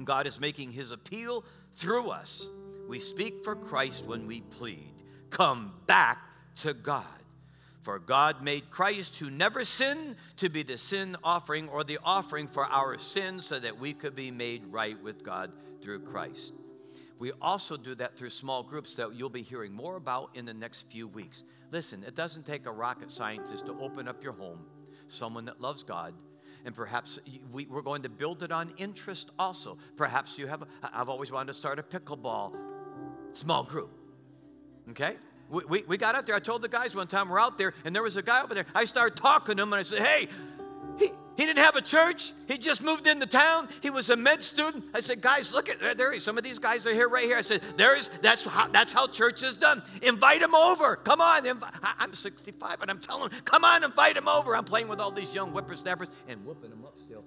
and 0.01 0.07
God 0.07 0.27
is 0.27 0.41
making 0.41 0.73
his 0.73 0.93
appeal 0.93 1.45
through 1.75 2.09
us. 2.09 2.49
We 2.89 2.99
speak 2.99 3.45
for 3.45 3.55
Christ 3.55 4.07
when 4.07 4.27
we 4.27 4.41
plead, 4.41 5.03
Come 5.29 5.75
back 5.87 6.19
to 6.57 6.73
God. 6.73 7.05
For 7.91 7.99
God 7.99 8.41
made 8.41 8.71
Christ, 8.71 9.17
who 9.17 9.31
never 9.31 9.65
sinned, 9.65 10.15
to 10.37 10.49
be 10.49 10.63
the 10.63 10.79
sin 10.79 11.17
offering 11.25 11.69
or 11.69 11.83
the 11.83 11.99
offering 12.05 12.47
for 12.47 12.65
our 12.67 12.97
sins 12.99 13.45
so 13.45 13.59
that 13.59 13.81
we 13.81 13.95
could 13.95 14.15
be 14.15 14.31
made 14.31 14.65
right 14.67 15.03
with 15.03 15.25
God 15.25 15.51
through 15.83 16.05
Christ. 16.05 16.53
We 17.19 17.33
also 17.43 17.77
do 17.77 17.97
that 17.97 18.17
through 18.17 18.31
small 18.31 18.63
groups 18.63 18.95
that 18.95 19.17
you'll 19.17 19.29
be 19.29 19.43
hearing 19.43 19.73
more 19.73 19.97
about 19.97 20.31
in 20.37 20.45
the 20.45 20.55
next 20.55 20.89
few 20.89 21.09
weeks. 21.09 21.43
Listen, 21.73 22.05
it 22.05 22.15
doesn't 22.15 22.47
take 22.47 22.67
a 22.67 22.71
rocket 22.71 23.11
scientist 23.11 23.67
to 23.67 23.77
open 23.81 24.07
up 24.07 24.23
your 24.23 24.35
home, 24.35 24.61
someone 25.09 25.45
that 25.47 25.61
loves 25.61 25.83
God 25.83 26.15
and 26.65 26.77
perhaps 26.77 27.19
we, 27.51 27.67
are 27.73 27.83
going 27.83 28.03
to 28.03 28.09
build 28.09 28.45
it 28.45 28.53
on 28.53 28.73
interest 28.77 29.33
also. 29.37 29.79
Perhaps 29.97 30.39
you 30.39 30.47
have, 30.47 30.63
i 30.85 30.99
have 30.99 31.09
always 31.09 31.33
wanted 31.33 31.49
to 31.49 31.55
start 31.55 31.81
a 31.81 31.83
pickleball 31.83 32.55
small 33.33 33.65
group. 33.65 33.91
Okay? 34.91 35.17
We, 35.51 35.65
we, 35.69 35.85
we 35.87 35.97
got 35.97 36.15
out 36.15 36.27
there. 36.27 36.37
I 36.37 36.41
told 36.41 36.63
the 36.63 36.69
guys 36.69 36.95
one 36.95 37.09
time 37.09 37.29
we're 37.29 37.41
out 37.41 37.59
there, 37.59 37.75
and 37.85 37.95
there 37.95 38.03
was 38.03 38.17
a 38.17 38.23
guy 38.23 38.43
over 38.43 38.55
there. 38.55 38.67
I 38.75 38.85
started 38.85 39.17
talking 39.17 39.57
to 39.57 39.63
him, 39.63 39.73
and 39.73 39.81
I 39.81 39.83
said, 39.83 39.99
Hey, 40.01 40.29
he, 40.97 41.11
he 41.37 41.47
didn't 41.47 41.65
have 41.65 41.77
a 41.77 41.81
church. 41.81 42.33
He 42.47 42.59
just 42.59 42.83
moved 42.83 43.07
into 43.07 43.27
town. 43.27 43.69
He 43.81 43.91
was 43.91 44.11
a 44.11 44.17
med 44.17 44.45
student. 44.45 44.85
I 44.93 45.01
said, 45.01 45.23
guys, 45.23 45.53
look 45.53 45.69
at 45.69 45.97
there. 45.97 46.13
He, 46.13 46.21
Some 46.21 46.37
of 46.37 46.45
these 46.45 46.59
guys 46.59 46.87
are 46.87 46.93
here, 46.93 47.09
right 47.09 47.25
here. 47.25 47.39
I 47.39 47.41
said, 47.41 47.63
there 47.77 47.97
is. 47.97 48.11
That's 48.21 48.45
how. 48.45 48.69
That's 48.69 48.93
how 48.93 49.07
church 49.07 49.43
is 49.43 49.55
done. 49.55 49.83
Invite 50.03 50.43
him 50.43 50.55
over. 50.55 50.97
Come 50.97 51.21
on. 51.21 51.45
Invi- 51.45 51.73
I'm 51.99 52.13
65, 52.13 52.83
and 52.83 52.91
I'm 52.91 53.01
telling 53.01 53.31
him, 53.31 53.41
come 53.45 53.65
on, 53.65 53.83
invite 53.83 54.17
him 54.17 54.29
over. 54.29 54.55
I'm 54.55 54.65
playing 54.65 54.89
with 54.89 55.01
all 55.01 55.11
these 55.11 55.35
young 55.35 55.51
whippersnappers 55.51 56.09
and 56.29 56.45
whooping 56.45 56.71
them 56.71 56.85
up 56.85 56.99
still. 56.99 57.25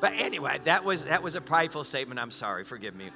But 0.00 0.12
anyway, 0.14 0.60
that 0.64 0.84
was 0.84 1.04
that 1.06 1.22
was 1.22 1.34
a 1.34 1.40
prideful 1.40 1.84
statement. 1.84 2.20
I'm 2.20 2.30
sorry. 2.30 2.64
Forgive 2.64 2.94
me. 2.94 3.10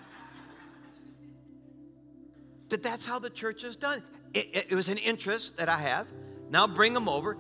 But 2.69 2.83
that's 2.83 3.05
how 3.05 3.19
the 3.19 3.31
church 3.31 3.65
is 3.65 3.77
done. 3.77 4.03
It, 4.33 4.49
it, 4.53 4.67
it 4.71 4.75
was 4.75 4.89
an 4.89 4.99
interest 4.99 5.57
that 5.59 5.69
I 5.69 5.79
have. 5.79 6.07
Now 6.51 6.67
bring 6.67 6.93
them 6.93 7.09
over 7.09 7.37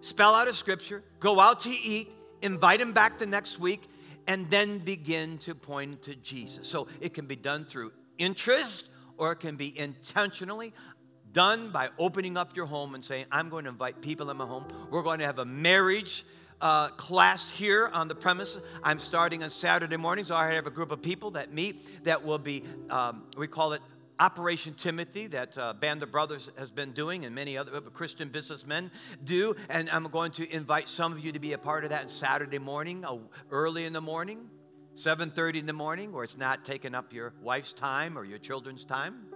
spell 0.00 0.34
out 0.34 0.48
a 0.48 0.52
scripture, 0.52 1.02
go 1.20 1.40
out 1.40 1.60
to 1.60 1.70
eat, 1.70 2.12
invite 2.42 2.78
them 2.78 2.92
back 2.92 3.18
the 3.18 3.26
next 3.26 3.58
week, 3.58 3.88
and 4.26 4.48
then 4.50 4.78
begin 4.78 5.38
to 5.38 5.54
point 5.54 6.02
to 6.02 6.14
Jesus. 6.16 6.68
So 6.68 6.88
it 7.00 7.14
can 7.14 7.26
be 7.26 7.36
done 7.36 7.64
through 7.64 7.92
interest 8.18 8.90
or 9.16 9.32
it 9.32 9.36
can 9.36 9.56
be 9.56 9.76
intentionally 9.78 10.72
done 11.32 11.70
by 11.70 11.88
opening 11.98 12.36
up 12.36 12.56
your 12.56 12.66
home 12.66 12.94
and 12.94 13.04
saying, 13.04 13.26
I'm 13.30 13.48
going 13.48 13.64
to 13.64 13.70
invite 13.70 14.00
people 14.00 14.30
in 14.30 14.36
my 14.36 14.46
home. 14.46 14.66
We're 14.90 15.02
going 15.02 15.18
to 15.20 15.26
have 15.26 15.38
a 15.38 15.44
marriage. 15.44 16.24
Uh, 16.60 16.88
class 16.88 17.48
here 17.48 17.88
on 17.92 18.08
the 18.08 18.16
premises. 18.16 18.60
I'm 18.82 18.98
starting 18.98 19.44
on 19.44 19.50
Saturday 19.50 19.96
mornings. 19.96 20.26
So 20.26 20.34
I 20.34 20.52
have 20.54 20.66
a 20.66 20.72
group 20.72 20.90
of 20.90 21.00
people 21.00 21.30
that 21.30 21.54
meet 21.54 22.02
that 22.02 22.24
will 22.24 22.40
be, 22.40 22.64
um, 22.90 23.26
we 23.36 23.46
call 23.46 23.74
it 23.74 23.80
Operation 24.20 24.74
Timothy 24.74 25.28
that 25.28 25.56
uh, 25.56 25.72
Band 25.74 26.02
of 26.02 26.10
Brothers 26.10 26.50
has 26.58 26.70
been 26.72 26.92
doing 26.92 27.24
and 27.24 27.34
many 27.34 27.56
other 27.56 27.80
Christian 27.80 28.28
businessmen 28.28 28.90
do. 29.22 29.54
And 29.68 29.88
I'm 29.90 30.04
going 30.04 30.32
to 30.32 30.52
invite 30.52 30.88
some 30.88 31.12
of 31.12 31.20
you 31.20 31.30
to 31.32 31.38
be 31.38 31.52
a 31.52 31.58
part 31.58 31.84
of 31.84 31.90
that 31.90 32.10
Saturday 32.10 32.58
morning, 32.58 33.04
uh, 33.04 33.18
early 33.50 33.84
in 33.84 33.92
the 33.92 34.00
morning, 34.00 34.50
7.30 34.96 35.60
in 35.60 35.66
the 35.66 35.72
morning, 35.72 36.12
where 36.12 36.24
it's 36.24 36.36
not 36.36 36.64
taking 36.64 36.94
up 36.94 37.12
your 37.12 37.32
wife's 37.42 37.72
time 37.72 38.18
or 38.18 38.24
your 38.24 38.38
children's 38.38 38.84
time. 38.84 39.26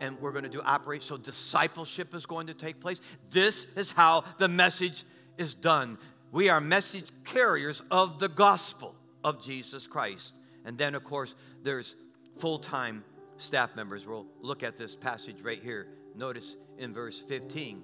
And 0.00 0.20
we're 0.20 0.32
going 0.32 0.44
to 0.44 0.50
do 0.50 0.60
operation. 0.60 1.06
So 1.06 1.16
discipleship 1.16 2.12
is 2.12 2.26
going 2.26 2.48
to 2.48 2.54
take 2.54 2.80
place. 2.80 3.00
This 3.30 3.66
is 3.76 3.92
how 3.92 4.24
the 4.38 4.48
message 4.48 5.04
is 5.38 5.54
done. 5.54 5.98
We 6.32 6.48
are 6.48 6.60
message 6.60 7.10
carriers 7.24 7.82
of 7.92 8.18
the 8.18 8.28
gospel 8.28 8.96
of 9.22 9.40
Jesus 9.40 9.86
Christ. 9.86 10.34
And 10.64 10.76
then, 10.76 10.96
of 10.96 11.04
course, 11.04 11.34
there's 11.62 11.94
full-time 12.38 13.04
staff 13.36 13.76
members 13.76 14.06
will 14.06 14.26
look 14.40 14.62
at 14.62 14.76
this 14.76 14.96
passage 14.96 15.40
right 15.42 15.62
here. 15.62 15.88
Notice 16.14 16.56
in 16.78 16.92
verse 16.92 17.18
15, 17.18 17.82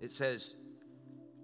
it 0.00 0.12
says, 0.12 0.54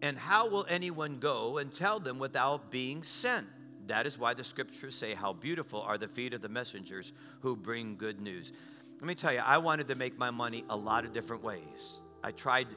And 0.01 0.17
how 0.17 0.49
will 0.49 0.67
anyone 0.69 1.19
go 1.19 1.59
and 1.59 1.73
tell 1.73 1.99
them 1.99 2.19
without 2.19 2.71
being 2.71 3.03
sent? 3.03 3.47
That 3.87 4.07
is 4.07 4.19
why 4.19 4.35
the 4.35 4.45
scriptures 4.45 4.95
say, 4.95 5.15
How 5.15 5.33
beautiful 5.33 5.83
are 5.83 5.99
the 5.99 6.09
feet 6.09 6.35
of 6.35 6.43
the 6.43 6.49
messengers 6.49 7.13
who 7.41 7.57
bring 7.57 7.97
good 7.97 8.21
news. 8.21 8.53
Let 9.01 9.07
me 9.09 9.15
tell 9.15 9.33
you, 9.33 9.41
I 9.41 9.59
wanted 9.59 9.89
to 9.89 9.97
make 9.97 10.17
my 10.17 10.31
money 10.31 10.65
a 10.71 10.77
lot 10.77 11.05
of 11.05 11.13
different 11.13 11.43
ways. 11.43 12.01
I 12.23 12.31
tried 12.31 12.69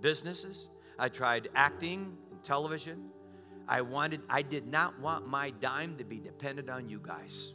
businesses, 0.00 0.68
I 0.98 1.08
tried 1.08 1.48
acting 1.54 2.16
and 2.30 2.42
television. 2.44 3.10
I 3.68 3.80
wanted, 3.80 4.22
I 4.28 4.42
did 4.42 4.66
not 4.66 4.98
want 5.00 5.28
my 5.28 5.50
dime 5.50 5.96
to 5.96 6.04
be 6.04 6.18
dependent 6.18 6.68
on 6.68 6.88
you 6.88 7.00
guys. 7.02 7.54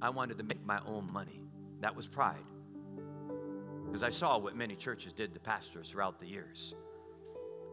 I 0.00 0.10
wanted 0.10 0.38
to 0.38 0.44
make 0.44 0.64
my 0.64 0.80
own 0.86 1.12
money. 1.12 1.41
That 1.82 1.94
was 1.94 2.06
pride. 2.06 2.44
Because 3.84 4.02
I 4.02 4.10
saw 4.10 4.38
what 4.38 4.56
many 4.56 4.76
churches 4.76 5.12
did 5.12 5.34
to 5.34 5.40
pastors 5.40 5.90
throughout 5.90 6.18
the 6.18 6.26
years. 6.26 6.74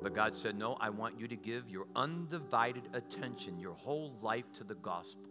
But 0.01 0.13
God 0.13 0.35
said, 0.35 0.57
No, 0.57 0.77
I 0.81 0.89
want 0.89 1.19
you 1.19 1.27
to 1.27 1.35
give 1.35 1.69
your 1.69 1.85
undivided 1.95 2.89
attention, 2.93 3.59
your 3.59 3.75
whole 3.75 4.17
life 4.21 4.51
to 4.53 4.63
the 4.63 4.75
gospel. 4.75 5.29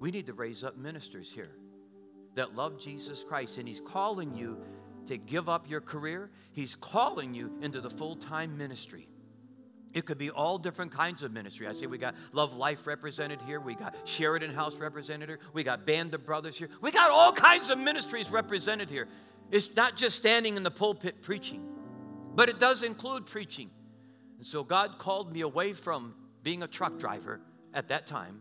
We 0.00 0.10
need 0.10 0.26
to 0.26 0.32
raise 0.32 0.64
up 0.64 0.76
ministers 0.76 1.30
here 1.30 1.52
that 2.34 2.54
love 2.54 2.78
Jesus 2.78 3.22
Christ, 3.22 3.58
and 3.58 3.68
He's 3.68 3.80
calling 3.80 4.34
you 4.34 4.58
to 5.06 5.18
give 5.18 5.48
up 5.48 5.68
your 5.68 5.80
career. 5.80 6.30
He's 6.52 6.76
calling 6.76 7.34
you 7.34 7.52
into 7.60 7.80
the 7.80 7.90
full 7.90 8.16
time 8.16 8.56
ministry. 8.56 9.08
It 9.94 10.04
could 10.04 10.18
be 10.18 10.30
all 10.30 10.58
different 10.58 10.92
kinds 10.92 11.22
of 11.22 11.32
ministry. 11.32 11.66
I 11.66 11.72
see 11.72 11.86
we 11.86 11.98
got 11.98 12.14
Love 12.32 12.56
Life 12.56 12.86
represented 12.86 13.40
here. 13.42 13.58
We 13.58 13.74
got 13.74 13.94
Sheridan 14.04 14.52
House 14.52 14.76
represented 14.76 15.28
here. 15.28 15.38
We 15.52 15.64
got 15.64 15.86
Band 15.86 16.14
of 16.14 16.26
Brothers 16.26 16.58
here. 16.58 16.68
We 16.80 16.90
got 16.90 17.10
all 17.10 17.32
kinds 17.32 17.70
of 17.70 17.78
ministries 17.78 18.30
represented 18.30 18.90
here. 18.90 19.08
It's 19.50 19.74
not 19.74 19.96
just 19.96 20.16
standing 20.16 20.56
in 20.56 20.62
the 20.62 20.70
pulpit 20.70 21.22
preaching, 21.22 21.66
but 22.34 22.48
it 22.48 22.58
does 22.58 22.82
include 22.82 23.26
preaching. 23.26 23.70
And 24.36 24.46
so 24.46 24.62
God 24.62 24.98
called 24.98 25.32
me 25.32 25.40
away 25.40 25.72
from 25.72 26.14
being 26.42 26.62
a 26.62 26.68
truck 26.68 26.98
driver 26.98 27.40
at 27.72 27.88
that 27.88 28.06
time 28.06 28.40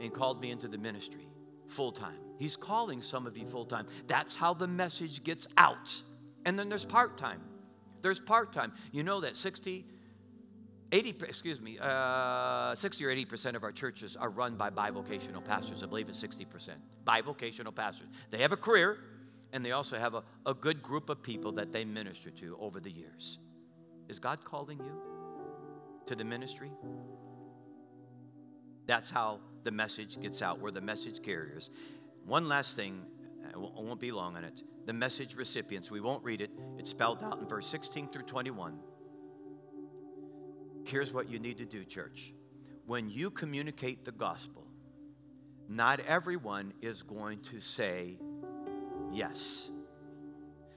and 0.00 0.12
called 0.12 0.40
me 0.40 0.50
into 0.50 0.66
the 0.66 0.78
ministry 0.78 1.28
full 1.68 1.92
time. 1.92 2.18
He's 2.38 2.56
calling 2.56 3.00
some 3.02 3.26
of 3.26 3.36
you 3.36 3.46
full 3.46 3.66
time. 3.66 3.86
That's 4.06 4.34
how 4.34 4.54
the 4.54 4.66
message 4.66 5.22
gets 5.22 5.46
out. 5.56 6.02
And 6.44 6.58
then 6.58 6.68
there's 6.68 6.84
part 6.84 7.16
time. 7.16 7.40
There's 8.02 8.20
part 8.20 8.52
time. 8.52 8.72
You 8.92 9.02
know 9.02 9.20
that 9.20 9.36
60, 9.36 9.84
80, 10.92 11.16
excuse 11.22 11.60
me, 11.60 11.78
uh, 11.80 12.74
60 12.74 13.04
or 13.04 13.14
80% 13.14 13.54
of 13.54 13.64
our 13.64 13.72
churches 13.72 14.16
are 14.16 14.30
run 14.30 14.56
by 14.56 14.70
bivocational 14.70 15.44
pastors. 15.44 15.82
I 15.82 15.86
believe 15.86 16.08
it's 16.08 16.22
60%. 16.22 16.70
Bivocational 17.06 17.74
pastors. 17.74 18.08
They 18.30 18.38
have 18.38 18.52
a 18.52 18.56
career 18.56 18.98
and 19.52 19.64
they 19.64 19.72
also 19.72 19.98
have 19.98 20.14
a, 20.14 20.22
a 20.46 20.54
good 20.54 20.82
group 20.82 21.10
of 21.10 21.22
people 21.22 21.52
that 21.52 21.72
they 21.72 21.84
minister 21.84 22.30
to 22.30 22.56
over 22.60 22.80
the 22.80 22.90
years. 22.90 23.38
Is 24.08 24.18
God 24.18 24.44
calling 24.44 24.78
you 24.78 24.92
to 26.06 26.14
the 26.14 26.24
ministry? 26.24 26.70
That's 28.86 29.10
how 29.10 29.40
the 29.62 29.70
message 29.70 30.20
gets 30.20 30.42
out. 30.42 30.60
We're 30.60 30.70
the 30.70 30.80
message 30.80 31.22
carriers. 31.22 31.70
One 32.24 32.48
last 32.48 32.76
thing, 32.76 33.02
I 33.44 33.56
won't 33.56 34.00
be 34.00 34.12
long 34.12 34.36
on 34.36 34.44
it. 34.44 34.62
The 34.86 34.92
message 34.92 35.34
recipients, 35.34 35.90
we 35.90 36.00
won't 36.00 36.24
read 36.24 36.40
it, 36.40 36.50
it's 36.78 36.90
spelled 36.90 37.22
out 37.22 37.38
in 37.38 37.46
verse 37.46 37.66
16 37.66 38.08
through 38.08 38.22
21. 38.22 38.78
Here's 40.84 41.12
what 41.12 41.28
you 41.28 41.38
need 41.38 41.58
to 41.58 41.64
do, 41.64 41.84
church. 41.84 42.32
When 42.86 43.08
you 43.08 43.30
communicate 43.30 44.04
the 44.04 44.12
gospel, 44.12 44.66
not 45.68 46.00
everyone 46.00 46.72
is 46.82 47.02
going 47.02 47.40
to 47.42 47.60
say 47.60 48.18
yes. 49.12 49.70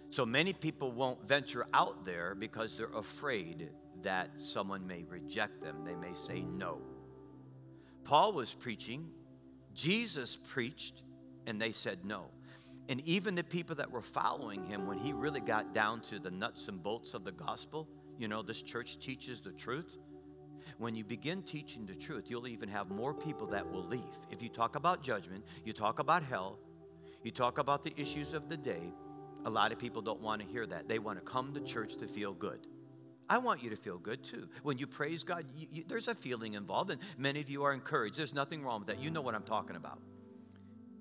So 0.09 0.26
many 0.26 0.53
people 0.53 0.91
won't 0.91 1.28
venture 1.28 1.66
out 1.74 2.05
there 2.05 2.36
because 2.36 2.78
they're 2.78 2.93
afraid 2.93 3.70
that 4.03 4.30
someone 4.36 4.86
may 4.86 5.03
reject 5.03 5.64
them. 5.64 5.78
They 5.84 5.95
may 5.95 6.14
say 6.14 6.41
no. 6.41 6.80
Paul 8.03 8.34
was 8.34 8.53
preaching, 8.53 9.09
Jesus 9.74 10.38
preached, 10.38 11.01
and 11.47 11.59
they 11.59 11.72
said 11.72 12.05
no. 12.05 12.26
And 12.89 12.99
even 13.01 13.36
the 13.36 13.43
people 13.43 13.75
that 13.77 13.89
were 13.89 14.01
following 14.01 14.65
him, 14.65 14.86
when 14.88 14.97
he 14.97 15.13
really 15.13 15.39
got 15.39 15.73
down 15.73 16.01
to 16.01 16.19
the 16.19 16.31
nuts 16.31 16.67
and 16.67 16.81
bolts 16.81 17.13
of 17.13 17.23
the 17.23 17.31
gospel, 17.31 17.88
you 18.17 18.27
know, 18.27 18.41
this 18.41 18.61
church 18.61 18.99
teaches 18.99 19.39
the 19.39 19.51
truth. 19.51 19.97
When 20.77 20.95
you 20.95 21.03
begin 21.03 21.43
teaching 21.43 21.86
the 21.86 21.95
truth, 21.95 22.25
you'll 22.27 22.47
even 22.47 22.67
have 22.69 22.89
more 22.89 23.13
people 23.13 23.47
that 23.47 23.69
will 23.69 23.86
leave. 23.86 24.01
If 24.31 24.41
you 24.41 24.49
talk 24.49 24.75
about 24.75 25.01
judgment, 25.01 25.45
you 25.63 25.71
talk 25.71 25.99
about 25.99 26.23
hell, 26.23 26.59
you 27.23 27.31
talk 27.31 27.57
about 27.57 27.84
the 27.84 27.93
issues 27.95 28.34
of 28.34 28.49
the 28.49 28.57
day, 28.57 28.91
a 29.45 29.49
lot 29.49 29.71
of 29.71 29.79
people 29.79 30.01
don't 30.01 30.21
want 30.21 30.41
to 30.41 30.47
hear 30.47 30.65
that. 30.65 30.88
They 30.88 30.99
want 30.99 31.19
to 31.19 31.25
come 31.25 31.53
to 31.53 31.61
church 31.61 31.95
to 31.97 32.07
feel 32.07 32.34
good. 32.34 32.67
I 33.29 33.38
want 33.38 33.63
you 33.63 33.69
to 33.69 33.75
feel 33.75 33.97
good 33.97 34.23
too. 34.23 34.47
When 34.63 34.77
you 34.77 34.88
praise 34.88 35.23
God, 35.23 35.45
you, 35.55 35.67
you, 35.71 35.84
there's 35.88 36.07
a 36.07 36.15
feeling 36.15 36.53
involved, 36.53 36.91
and 36.91 37.01
many 37.17 37.39
of 37.39 37.49
you 37.49 37.63
are 37.63 37.73
encouraged. 37.73 38.17
There's 38.17 38.34
nothing 38.34 38.63
wrong 38.63 38.79
with 38.79 38.88
that. 38.88 38.99
You 38.99 39.09
know 39.09 39.21
what 39.21 39.36
I'm 39.36 39.43
talking 39.43 39.75
about. 39.75 39.99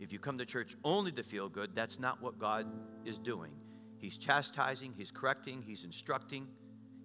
If 0.03 0.13
you 0.13 0.19
come 0.19 0.37
to 0.39 0.45
church 0.45 0.75
only 0.83 1.13
to 1.13 1.23
feel 1.23 1.49
good, 1.49 1.77
that's 1.77 2.01
not 2.01 2.21
what 2.21 2.37
God 2.37 2.67
is 3.05 3.21
doing. 3.21 3.53
He's 3.99 4.19
chastising, 4.19 4.95
He's 4.97 5.13
correcting, 5.13 5.63
He's 5.65 5.85
instructing, 5.85 6.49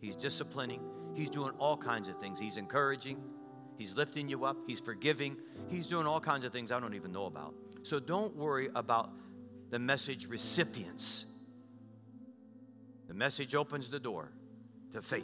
He's 0.01 0.15
disciplining, 0.15 0.81
He's 1.13 1.29
doing 1.29 1.51
all 1.59 1.77
kinds 1.77 2.09
of 2.09 2.19
things. 2.19 2.39
He's 2.39 2.57
encouraging, 2.57 3.21
He's 3.77 3.95
lifting 3.95 4.27
you 4.27 4.45
up, 4.45 4.57
He's 4.65 4.79
forgiving, 4.79 5.37
He's 5.67 5.85
doing 5.85 6.07
all 6.07 6.19
kinds 6.19 6.43
of 6.43 6.51
things 6.51 6.71
I 6.71 6.79
don't 6.79 6.95
even 6.95 7.11
know 7.11 7.27
about. 7.27 7.53
So 7.83 7.99
don't 7.99 8.35
worry 8.35 8.69
about 8.73 9.11
the 9.69 9.77
message 9.77 10.25
recipients. 10.25 11.25
The 13.07 13.13
message 13.13 13.53
opens 13.53 13.91
the 13.91 13.99
door 13.99 14.31
to 14.93 15.03
faith. 15.03 15.23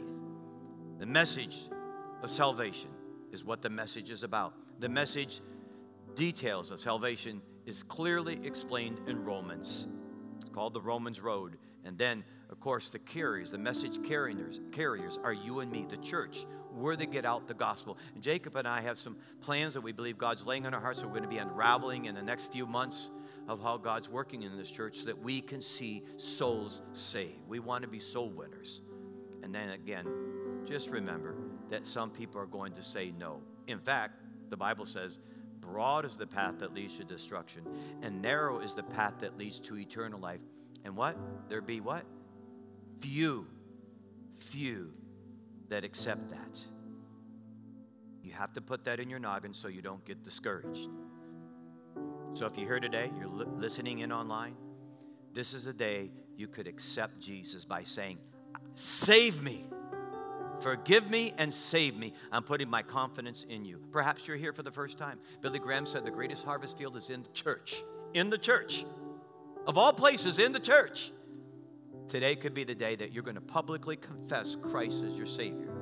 The 0.98 1.06
message 1.06 1.64
of 2.22 2.30
salvation 2.30 2.90
is 3.32 3.44
what 3.44 3.62
the 3.62 3.70
message 3.70 4.10
is 4.10 4.22
about. 4.22 4.54
The 4.78 4.88
message 4.88 5.40
details 6.14 6.70
of 6.70 6.78
salvation 6.78 7.42
is 7.66 7.82
clearly 7.82 8.38
explained 8.44 9.00
in 9.06 9.24
Romans. 9.24 9.86
It's 10.36 10.48
called 10.50 10.74
the 10.74 10.80
Romans 10.80 11.20
Road. 11.20 11.56
And 11.84 11.98
then, 11.98 12.24
of 12.50 12.60
course, 12.60 12.90
the 12.90 12.98
carriers, 12.98 13.50
the 13.50 13.58
message 13.58 14.02
carriers, 14.02 14.60
carriers 14.72 15.18
are 15.22 15.32
you 15.32 15.60
and 15.60 15.70
me, 15.70 15.86
the 15.88 15.98
church. 15.98 16.46
We're 16.72 16.96
to 16.96 17.06
get 17.06 17.24
out 17.24 17.46
the 17.46 17.54
gospel. 17.54 17.98
And 18.14 18.22
Jacob 18.22 18.56
and 18.56 18.66
I 18.66 18.80
have 18.80 18.98
some 18.98 19.16
plans 19.40 19.74
that 19.74 19.82
we 19.82 19.92
believe 19.92 20.18
God's 20.18 20.44
laying 20.44 20.66
on 20.66 20.74
our 20.74 20.80
hearts. 20.80 21.00
that 21.00 21.06
we're 21.06 21.12
going 21.12 21.24
to 21.24 21.28
be 21.28 21.38
unraveling 21.38 22.06
in 22.06 22.14
the 22.14 22.22
next 22.22 22.50
few 22.50 22.66
months 22.66 23.10
of 23.48 23.62
how 23.62 23.76
God's 23.76 24.08
working 24.08 24.42
in 24.42 24.56
this 24.56 24.70
church 24.70 24.98
so 24.98 25.04
that 25.06 25.18
we 25.18 25.40
can 25.40 25.60
see 25.60 26.02
souls 26.16 26.82
saved. 26.94 27.46
We 27.46 27.60
want 27.60 27.82
to 27.82 27.88
be 27.88 28.00
soul 28.00 28.30
winners. 28.30 28.80
And 29.42 29.54
then 29.54 29.70
again, 29.70 30.06
just 30.64 30.88
remember 30.88 31.36
that 31.70 31.86
some 31.86 32.10
people 32.10 32.40
are 32.40 32.46
going 32.46 32.72
to 32.72 32.82
say 32.82 33.12
no. 33.18 33.40
In 33.66 33.78
fact, 33.78 34.20
the 34.48 34.56
Bible 34.56 34.86
says, 34.86 35.18
broad 35.64 36.04
is 36.04 36.16
the 36.16 36.26
path 36.26 36.58
that 36.58 36.74
leads 36.74 36.96
to 36.96 37.04
destruction, 37.04 37.62
and 38.02 38.20
narrow 38.20 38.60
is 38.60 38.74
the 38.74 38.82
path 38.82 39.14
that 39.20 39.38
leads 39.38 39.58
to 39.60 39.78
eternal 39.78 40.20
life. 40.20 40.40
And 40.84 40.96
what? 40.96 41.16
There 41.48 41.60
be 41.60 41.80
what? 41.80 42.04
Few, 43.00 43.46
few 44.38 44.92
that 45.68 45.84
accept 45.84 46.30
that. 46.30 46.60
You 48.22 48.32
have 48.32 48.52
to 48.54 48.60
put 48.60 48.84
that 48.84 49.00
in 49.00 49.10
your 49.10 49.18
noggin 49.18 49.54
so 49.54 49.68
you 49.68 49.82
don't 49.82 50.04
get 50.04 50.22
discouraged. 50.22 50.88
So 52.32 52.46
if 52.46 52.56
you're 52.56 52.66
here 52.66 52.80
today, 52.80 53.10
you're 53.18 53.28
li- 53.28 53.46
listening 53.56 54.00
in 54.00 54.12
online, 54.12 54.54
this 55.32 55.54
is 55.54 55.66
a 55.66 55.72
day 55.72 56.10
you 56.36 56.48
could 56.48 56.66
accept 56.66 57.20
Jesus 57.20 57.64
by 57.64 57.82
saying, 57.84 58.18
Save 58.74 59.42
me. 59.42 59.66
Forgive 60.60 61.10
me 61.10 61.34
and 61.38 61.52
save 61.52 61.96
me. 61.96 62.12
I'm 62.32 62.42
putting 62.42 62.68
my 62.68 62.82
confidence 62.82 63.44
in 63.48 63.64
you. 63.64 63.80
Perhaps 63.90 64.26
you're 64.26 64.36
here 64.36 64.52
for 64.52 64.62
the 64.62 64.70
first 64.70 64.98
time. 64.98 65.18
Billy 65.40 65.58
Graham 65.58 65.86
said 65.86 66.04
the 66.04 66.10
greatest 66.10 66.44
harvest 66.44 66.78
field 66.78 66.96
is 66.96 67.10
in 67.10 67.22
the 67.22 67.30
church. 67.30 67.82
In 68.14 68.30
the 68.30 68.38
church. 68.38 68.84
Of 69.66 69.78
all 69.78 69.92
places, 69.92 70.38
in 70.38 70.52
the 70.52 70.60
church. 70.60 71.12
Today 72.08 72.36
could 72.36 72.54
be 72.54 72.64
the 72.64 72.74
day 72.74 72.96
that 72.96 73.12
you're 73.12 73.22
going 73.22 73.34
to 73.34 73.40
publicly 73.40 73.96
confess 73.96 74.56
Christ 74.60 75.02
as 75.02 75.14
your 75.14 75.26
Savior. 75.26 75.72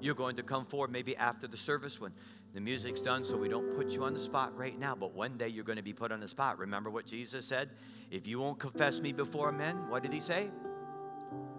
You're 0.00 0.14
going 0.14 0.36
to 0.36 0.42
come 0.42 0.64
forward 0.64 0.92
maybe 0.92 1.16
after 1.16 1.48
the 1.48 1.56
service 1.56 2.00
when 2.00 2.12
the 2.54 2.60
music's 2.60 3.00
done, 3.00 3.24
so 3.24 3.36
we 3.36 3.48
don't 3.48 3.76
put 3.76 3.90
you 3.90 4.04
on 4.04 4.14
the 4.14 4.20
spot 4.20 4.56
right 4.56 4.78
now, 4.78 4.94
but 4.94 5.12
one 5.14 5.36
day 5.36 5.48
you're 5.48 5.64
going 5.64 5.76
to 5.76 5.82
be 5.82 5.92
put 5.92 6.12
on 6.12 6.20
the 6.20 6.28
spot. 6.28 6.58
Remember 6.58 6.90
what 6.90 7.06
Jesus 7.06 7.44
said? 7.44 7.70
If 8.10 8.26
you 8.26 8.38
won't 8.38 8.58
confess 8.58 9.00
me 9.00 9.12
before 9.12 9.52
men, 9.52 9.88
what 9.88 10.02
did 10.02 10.12
he 10.12 10.20
say? 10.20 10.48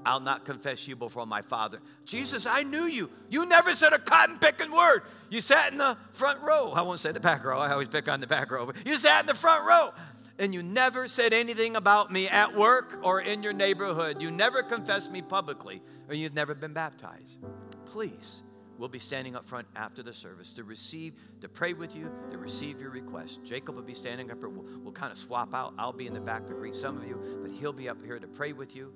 I'll 0.10 0.20
not 0.20 0.44
confess 0.44 0.88
you 0.88 0.96
before 0.96 1.28
my 1.28 1.44
Father. 1.44 1.80
Jesus, 2.04 2.48
I 2.48 2.64
knew 2.64 2.86
you. 2.86 3.12
You 3.30 3.46
never 3.46 3.76
said 3.76 3.94
a 3.94 4.00
cotton 4.00 4.40
picking 4.40 4.72
word. 4.72 5.04
You 5.30 5.40
sat 5.40 5.72
in 5.72 5.78
the 5.78 5.96
front 6.14 6.42
row. 6.42 6.72
I 6.72 6.82
won't 6.82 7.00
say 7.00 7.12
the 7.12 7.20
back 7.20 7.46
row. 7.46 7.60
I 7.60 7.72
always 7.72 7.90
pick 7.90 8.10
on 8.10 8.20
the 8.20 8.26
back 8.26 8.50
row. 8.50 8.72
You 8.88 8.98
sat 8.98 9.20
in 9.20 9.28
the 9.28 9.36
front 9.36 9.68
row 9.68 9.94
and 10.40 10.52
you 10.52 10.64
never 10.64 11.08
said 11.08 11.32
anything 11.32 11.76
about 11.76 12.12
me 12.12 12.28
at 12.28 12.56
work 12.56 13.00
or 13.04 13.22
in 13.22 13.44
your 13.44 13.54
neighborhood. 13.54 14.20
You 14.20 14.32
never 14.32 14.64
confessed 14.64 15.12
me 15.12 15.22
publicly 15.22 15.80
or 16.08 16.16
you've 16.16 16.34
never 16.34 16.56
been 16.56 16.74
baptized. 16.74 17.38
Please, 17.86 18.42
we'll 18.80 18.90
be 18.90 18.98
standing 18.98 19.36
up 19.36 19.48
front 19.48 19.68
after 19.76 20.02
the 20.02 20.14
service 20.14 20.54
to 20.54 20.64
receive, 20.64 21.14
to 21.42 21.48
pray 21.48 21.74
with 21.74 21.96
you, 21.96 22.10
to 22.32 22.40
receive 22.40 22.82
your 22.82 22.90
request. 22.90 23.42
Jacob 23.46 23.76
will 23.76 23.84
be 23.84 23.94
standing 23.94 24.32
up 24.32 24.40
here. 24.40 24.50
We'll, 24.50 24.66
we'll 24.82 24.92
kind 24.92 25.12
of 25.12 25.20
swap 25.20 25.54
out. 25.54 25.76
I'll 25.78 25.94
be 25.94 26.08
in 26.08 26.16
the 26.16 26.20
back 26.20 26.48
to 26.48 26.54
greet 26.54 26.76
some 26.76 26.98
of 26.98 27.08
you, 27.08 27.40
but 27.44 27.52
he'll 27.52 27.74
be 27.74 27.88
up 27.88 28.04
here 28.04 28.18
to 28.18 28.28
pray 28.28 28.54
with 28.54 28.76
you. 28.76 28.92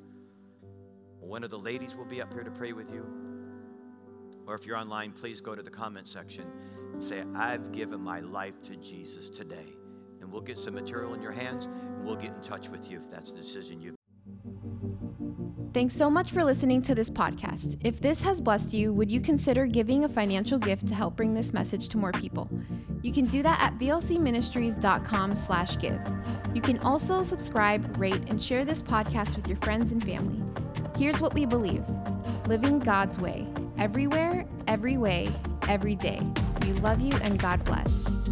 One 1.23 1.43
of 1.43 1.49
the 1.49 1.57
ladies 1.57 1.95
will 1.95 2.05
be 2.05 2.21
up 2.21 2.33
here 2.33 2.43
to 2.43 2.51
pray 2.51 2.73
with 2.73 2.91
you. 2.91 3.05
Or 4.45 4.55
if 4.55 4.65
you're 4.65 4.77
online, 4.77 5.13
please 5.13 5.41
go 5.41 5.55
to 5.55 5.63
the 5.63 5.71
comment 5.71 6.07
section 6.07 6.45
and 6.91 7.03
say, 7.03 7.23
I've 7.35 7.71
given 7.71 8.01
my 8.01 8.19
life 8.19 8.61
to 8.63 8.75
Jesus 8.75 9.29
today. 9.29 9.73
And 10.21 10.31
we'll 10.31 10.41
get 10.41 10.57
some 10.57 10.75
material 10.75 11.13
in 11.13 11.21
your 11.21 11.31
hands 11.31 11.65
and 11.65 12.05
we'll 12.05 12.17
get 12.17 12.35
in 12.35 12.41
touch 12.41 12.69
with 12.69 12.91
you 12.91 12.99
if 12.99 13.09
that's 13.09 13.31
the 13.31 13.39
decision 13.39 13.81
you've 13.81 13.95
Thanks 15.73 15.95
so 15.95 16.07
much 16.07 16.31
for 16.31 16.43
listening 16.43 16.83
to 16.83 16.93
this 16.93 17.09
podcast. 17.09 17.79
If 17.83 17.99
this 17.99 18.21
has 18.21 18.39
blessed 18.39 18.75
you, 18.75 18.93
would 18.93 19.09
you 19.09 19.19
consider 19.19 19.65
giving 19.65 20.03
a 20.03 20.09
financial 20.09 20.59
gift 20.59 20.87
to 20.89 20.93
help 20.93 21.15
bring 21.15 21.33
this 21.33 21.51
message 21.51 21.89
to 21.89 21.97
more 21.97 22.11
people? 22.11 22.47
You 23.01 23.11
can 23.11 23.25
do 23.25 23.41
that 23.41 23.59
at 23.59 23.79
vlcministries.com/give. 23.79 26.01
You 26.53 26.61
can 26.61 26.77
also 26.79 27.23
subscribe, 27.23 27.97
rate, 27.97 28.21
and 28.27 28.39
share 28.41 28.63
this 28.63 28.81
podcast 28.83 29.35
with 29.35 29.47
your 29.47 29.57
friends 29.57 29.91
and 29.91 30.03
family. 30.03 30.43
Here's 30.97 31.19
what 31.21 31.33
we 31.33 31.45
believe: 31.45 31.83
living 32.47 32.79
God's 32.79 33.19
way, 33.19 33.47
everywhere, 33.77 34.45
every 34.67 34.97
way, 34.97 35.29
every 35.67 35.95
day. 35.95 36.21
We 36.61 36.73
love 36.73 37.01
you 37.01 37.13
and 37.21 37.39
God 37.39 37.63
bless. 37.63 38.22